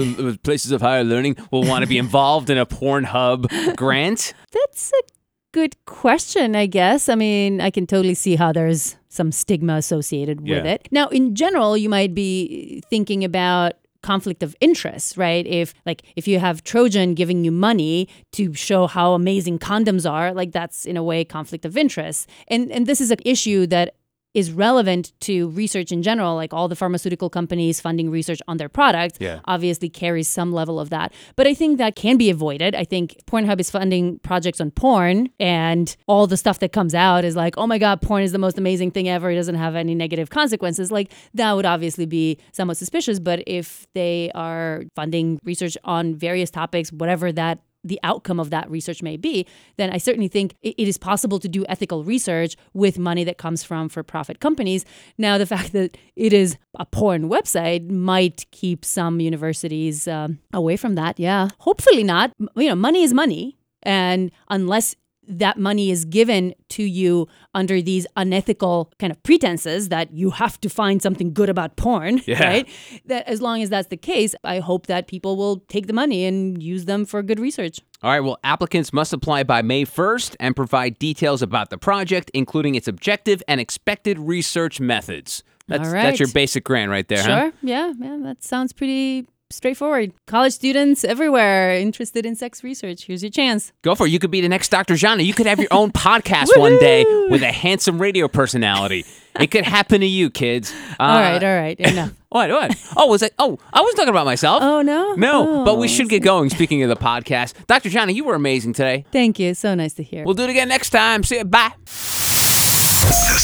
places 0.43 0.73
of 0.73 0.81
higher 0.81 1.05
learning, 1.05 1.37
will 1.53 1.63
want 1.65 1.83
to 1.83 1.89
be 1.89 1.99
involved 2.07 2.51
in 2.51 2.59
a 2.59 2.67
Pornhub 2.67 3.77
grant? 3.77 4.35
That's 4.53 4.91
a 4.93 5.03
good 5.53 5.77
question, 5.87 6.57
I 6.57 6.67
guess. 6.67 7.09
I 7.09 7.15
mean, 7.15 7.61
I 7.61 7.71
can 7.71 7.87
totally 7.87 8.15
see 8.15 8.35
how 8.37 8.53
there's 8.53 8.97
some 9.09 9.33
stigma 9.33 9.75
associated 9.77 10.41
with 10.41 10.51
Yeah. 10.65 10.73
it. 10.73 10.89
Now, 10.91 11.09
in 11.09 11.35
general, 11.35 11.77
you 11.77 11.89
might 11.89 12.15
be 12.15 12.83
thinking 12.91 13.25
about 13.25 13.75
conflict 14.03 14.43
of 14.43 14.55
interest, 14.61 15.17
right? 15.17 15.47
If 15.47 15.75
like 15.85 16.03
if 16.17 16.29
you 16.29 16.39
have 16.39 16.65
Trojan 16.65 17.15
giving 17.15 17.45
you 17.45 17.51
money 17.51 18.09
to 18.33 18.55
show 18.55 18.87
how 18.87 19.13
amazing 19.13 19.59
condoms 19.59 20.11
are, 20.11 20.33
like 20.33 20.53
that's 20.53 20.87
in 20.87 20.97
a 20.97 21.03
way 21.03 21.25
conflict 21.25 21.65
of 21.65 21.77
interest. 21.77 22.29
And 22.49 22.71
and 22.71 22.87
this 22.87 23.01
is 23.01 23.11
an 23.11 23.19
issue 23.25 23.67
that 23.67 23.95
is 24.39 24.47
relevant 24.53 25.05
to 25.29 25.49
research 25.63 25.91
in 25.97 26.01
general, 26.03 26.35
like 26.43 26.53
all 26.57 26.69
the 26.69 26.77
pharmaceutical 26.77 27.29
companies 27.39 27.81
funding 27.81 28.09
research 28.19 28.41
on 28.49 28.57
their 28.57 28.69
products 28.69 29.19
Yeah. 29.21 29.41
obviously 29.55 29.89
carries 29.89 30.29
some 30.29 30.51
level 30.61 30.79
of 30.79 30.91
that. 30.91 31.13
But 31.37 31.47
I 31.51 31.55
think 31.55 31.79
that 31.79 31.97
can 31.97 32.17
be 32.17 32.31
avoided. 32.31 32.75
I 32.75 32.85
think 32.85 33.07
Pornhub 33.31 33.59
is 33.61 33.71
funding 33.71 34.19
projects 34.21 34.61
on 34.61 34.71
porn, 34.71 35.29
and 35.41 35.87
all 36.07 36.27
the 36.27 36.37
stuff 36.37 36.59
that 36.61 36.73
comes 36.73 36.95
out 36.95 37.25
is 37.25 37.35
like, 37.35 37.55
oh 37.59 37.67
my 37.67 37.79
God, 37.79 38.01
porn 38.01 38.23
is 38.23 38.33
the 38.33 38.39
most 38.47 38.59
amazing 38.59 38.91
thing 38.93 39.09
ever. 39.09 39.31
It 39.31 39.37
doesn't 39.37 39.57
have 39.67 39.75
any 39.75 39.95
negative 39.95 40.31
consequences. 40.31 40.93
Like, 40.93 41.13
that 41.35 41.53
would 41.55 41.67
obviously 41.67 42.07
be 42.07 42.39
somewhat 42.53 42.77
suspicious. 42.77 43.19
But 43.19 43.43
if 43.47 43.87
they 43.95 44.31
are 44.35 44.85
funding 44.95 45.41
research 45.45 45.77
on 45.85 46.15
various 46.15 46.51
topics, 46.51 46.93
whatever 46.93 47.33
that 47.33 47.59
the 47.89 48.01
outcome 48.03 48.39
of 48.39 48.51
that 48.51 48.71
research 48.71 49.03
may 49.03 49.17
be, 49.17 49.47
then 49.77 49.91
I 49.91 49.99
certainly 49.99 50.29
think 50.29 50.55
it 50.63 50.79
is 50.79 50.99
possible 50.99 51.39
to 51.41 51.49
do 51.49 51.65
ethical 51.69 52.05
research 52.05 52.57
with 52.75 52.99
money 52.99 53.25
that 53.25 53.39
comes 53.39 53.65
from 53.65 53.89
for 53.89 54.03
profit 54.03 54.41
companies. 54.41 54.85
Now, 55.17 55.39
the 55.39 55.47
fact 55.55 55.73
that 55.73 55.97
it 56.17 56.33
is 56.33 56.57
a 56.79 56.87
porn 56.87 57.29
website 57.29 57.91
might 57.91 58.47
keep 58.51 58.85
some 58.85 59.21
universities 59.21 60.07
um, 60.07 60.39
away 60.53 60.77
from 60.77 60.95
that. 60.95 61.19
Yeah. 61.19 61.49
Hopefully 61.59 62.05
not. 62.05 62.33
You 62.57 62.69
know, 62.69 62.75
money 62.75 63.03
is 63.03 63.13
money. 63.13 63.59
And 63.83 64.31
unless 64.49 64.97
that 65.29 65.59
money 65.59 65.91
is 65.91 66.05
given 66.05 66.55
to 66.71 66.83
you 66.83 67.29
under 67.55 67.81
these 67.83 68.07
unethical 68.17 68.93
kind 68.99 69.11
of 69.11 69.23
pretenses 69.23 69.89
that 69.91 70.13
you 70.13 70.31
have 70.31 70.61
to 70.63 70.69
find 70.69 71.03
something 71.03 71.33
good 71.33 71.49
about 71.49 71.77
porn, 71.77 72.21
Yeah. 72.27 72.43
right? 72.43 72.69
That 73.07 73.27
as 73.29 73.41
long 73.43 73.63
as 73.63 73.71
that's 73.71 73.89
the 73.89 73.97
case, 73.97 74.35
I 74.45 74.59
hope 74.61 74.87
that 74.87 75.07
people 75.07 75.37
will 75.37 75.59
take 75.69 75.87
the 75.87 75.93
money 75.93 76.25
and 76.25 76.63
use 76.63 76.87
them 76.87 77.05
for 77.05 77.23
good 77.23 77.39
research. 77.41 77.81
All 78.03 78.11
right, 78.11 78.21
well, 78.21 78.39
applicants 78.45 78.93
must 78.93 79.13
apply 79.13 79.43
by 79.43 79.61
May 79.63 79.85
1st 79.85 80.37
and 80.41 80.55
provide 80.55 80.99
details 80.99 81.43
about 81.43 81.71
the 81.71 81.79
project, 81.79 82.31
including 82.33 82.75
its 82.75 82.87
objective 82.89 83.43
and 83.49 83.61
expected 83.61 84.19
research 84.19 84.81
methods. 84.81 85.43
That's, 85.67 85.89
All 85.89 85.93
that's 85.93 86.19
your 86.19 86.29
basic 86.33 86.65
grant 86.65 86.91
right 86.91 87.07
there, 87.09 87.23
huh? 87.23 87.25
Sure. 87.25 87.53
Yeah. 87.63 87.93
Yeah. 87.99 88.19
That 88.23 88.43
sounds 88.43 88.73
pretty 88.73 89.27
straightforward. 89.51 90.13
College 90.27 90.53
students 90.53 91.05
everywhere 91.05 91.73
interested 91.75 92.27
in 92.27 92.35
sex 92.37 92.63
research. 92.63 93.05
Here's 93.05 93.23
your 93.23 93.31
chance. 93.31 93.73
Go 93.83 93.95
for 93.95 94.07
it. 94.07 94.11
You 94.11 94.19
could 94.19 94.31
be 94.31 94.41
the 94.41 94.49
next 94.49 94.69
Dr. 94.71 94.95
Zhana. 94.95 95.25
You 95.25 95.35
could 95.35 95.47
have 95.47 95.59
your 95.59 95.69
own 95.73 95.91
podcast 95.93 96.57
one 96.59 96.79
day 96.79 97.05
with 97.31 97.43
a 97.43 97.53
handsome 97.53 97.99
radio 98.01 98.29
personality. 98.29 99.05
It 99.39 99.51
could 99.53 99.65
happen 99.65 100.01
to 100.01 100.07
you, 100.07 100.31
kids. 100.31 100.75
Uh, 101.01 101.05
all 101.05 101.21
right. 101.21 101.45
All 101.45 101.55
right. 101.57 101.79
Enough. 101.81 102.13
What? 102.31 102.51
What? 102.51 102.77
Oh, 102.97 103.07
was 103.07 103.23
it? 103.23 103.33
Oh, 103.39 103.59
I 103.73 103.81
was 103.81 103.95
talking 103.95 104.11
about 104.11 104.27
myself. 104.27 104.63
Oh, 104.63 104.83
no? 104.83 105.15
No, 105.15 105.65
but 105.65 105.79
we 105.79 105.87
Oh, 105.87 105.89
should 105.89 106.11
get 106.11 106.23
going. 106.23 106.51
Speaking 106.51 106.83
of 106.83 106.91
the 106.91 106.97
podcast, 106.97 107.55
Dr. 107.67 107.89
Zhana, 107.89 108.13
you 108.15 108.25
were 108.25 108.35
amazing 108.35 108.75
today. 108.75 109.07
Thank 109.13 109.39
you. 109.39 109.55
So 109.55 109.75
nice 109.75 109.95
to 109.95 110.03
hear. 110.03 110.25
We'll 110.25 110.35
do 110.35 110.43
it 110.43 110.51
again 110.51 110.69
next 110.69 110.91
time. 110.91 111.23
See 111.23 111.39
you. 111.39 111.45
Bye. 111.45 111.73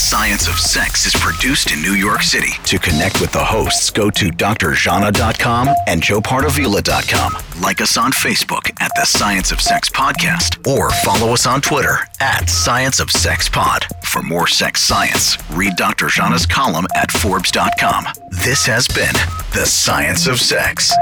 Science 0.04 0.48
of 0.48 0.58
Sex 0.60 1.06
is 1.06 1.14
produced 1.14 1.72
in 1.72 1.80
New 1.80 1.94
York 1.94 2.20
City. 2.20 2.52
To 2.64 2.78
connect 2.78 3.22
with 3.22 3.32
the 3.32 3.42
hosts, 3.42 3.88
go 3.88 4.10
to 4.10 4.26
drzhana.com 4.26 5.68
and 5.86 6.02
joepardavila.com. 6.02 7.62
Like 7.62 7.80
us 7.80 7.96
on 7.96 8.12
Facebook 8.12 8.70
at 8.82 8.90
The 8.96 9.06
Science 9.06 9.50
of 9.50 9.62
Sex 9.62 9.88
Podcast 9.88 10.64
or 10.68 10.90
follow 10.90 11.32
us 11.32 11.46
on 11.46 11.62
Twitter 11.62 12.00
at 12.20 12.50
Science 12.50 13.00
of 13.00 13.10
Sex 13.10 13.48
Pod. 13.48 13.86
For 14.04 14.20
more 14.22 14.46
sex 14.46 14.82
science, 14.82 15.38
read 15.52 15.74
Dr. 15.76 16.08
Zhana's 16.08 16.44
column 16.44 16.86
at 16.94 17.10
Forbes.com. 17.10 18.04
This 18.44 18.66
has 18.66 18.86
been 18.86 19.14
The 19.54 19.64
Science 19.64 20.26
of 20.26 20.38
Sex. 20.38 20.92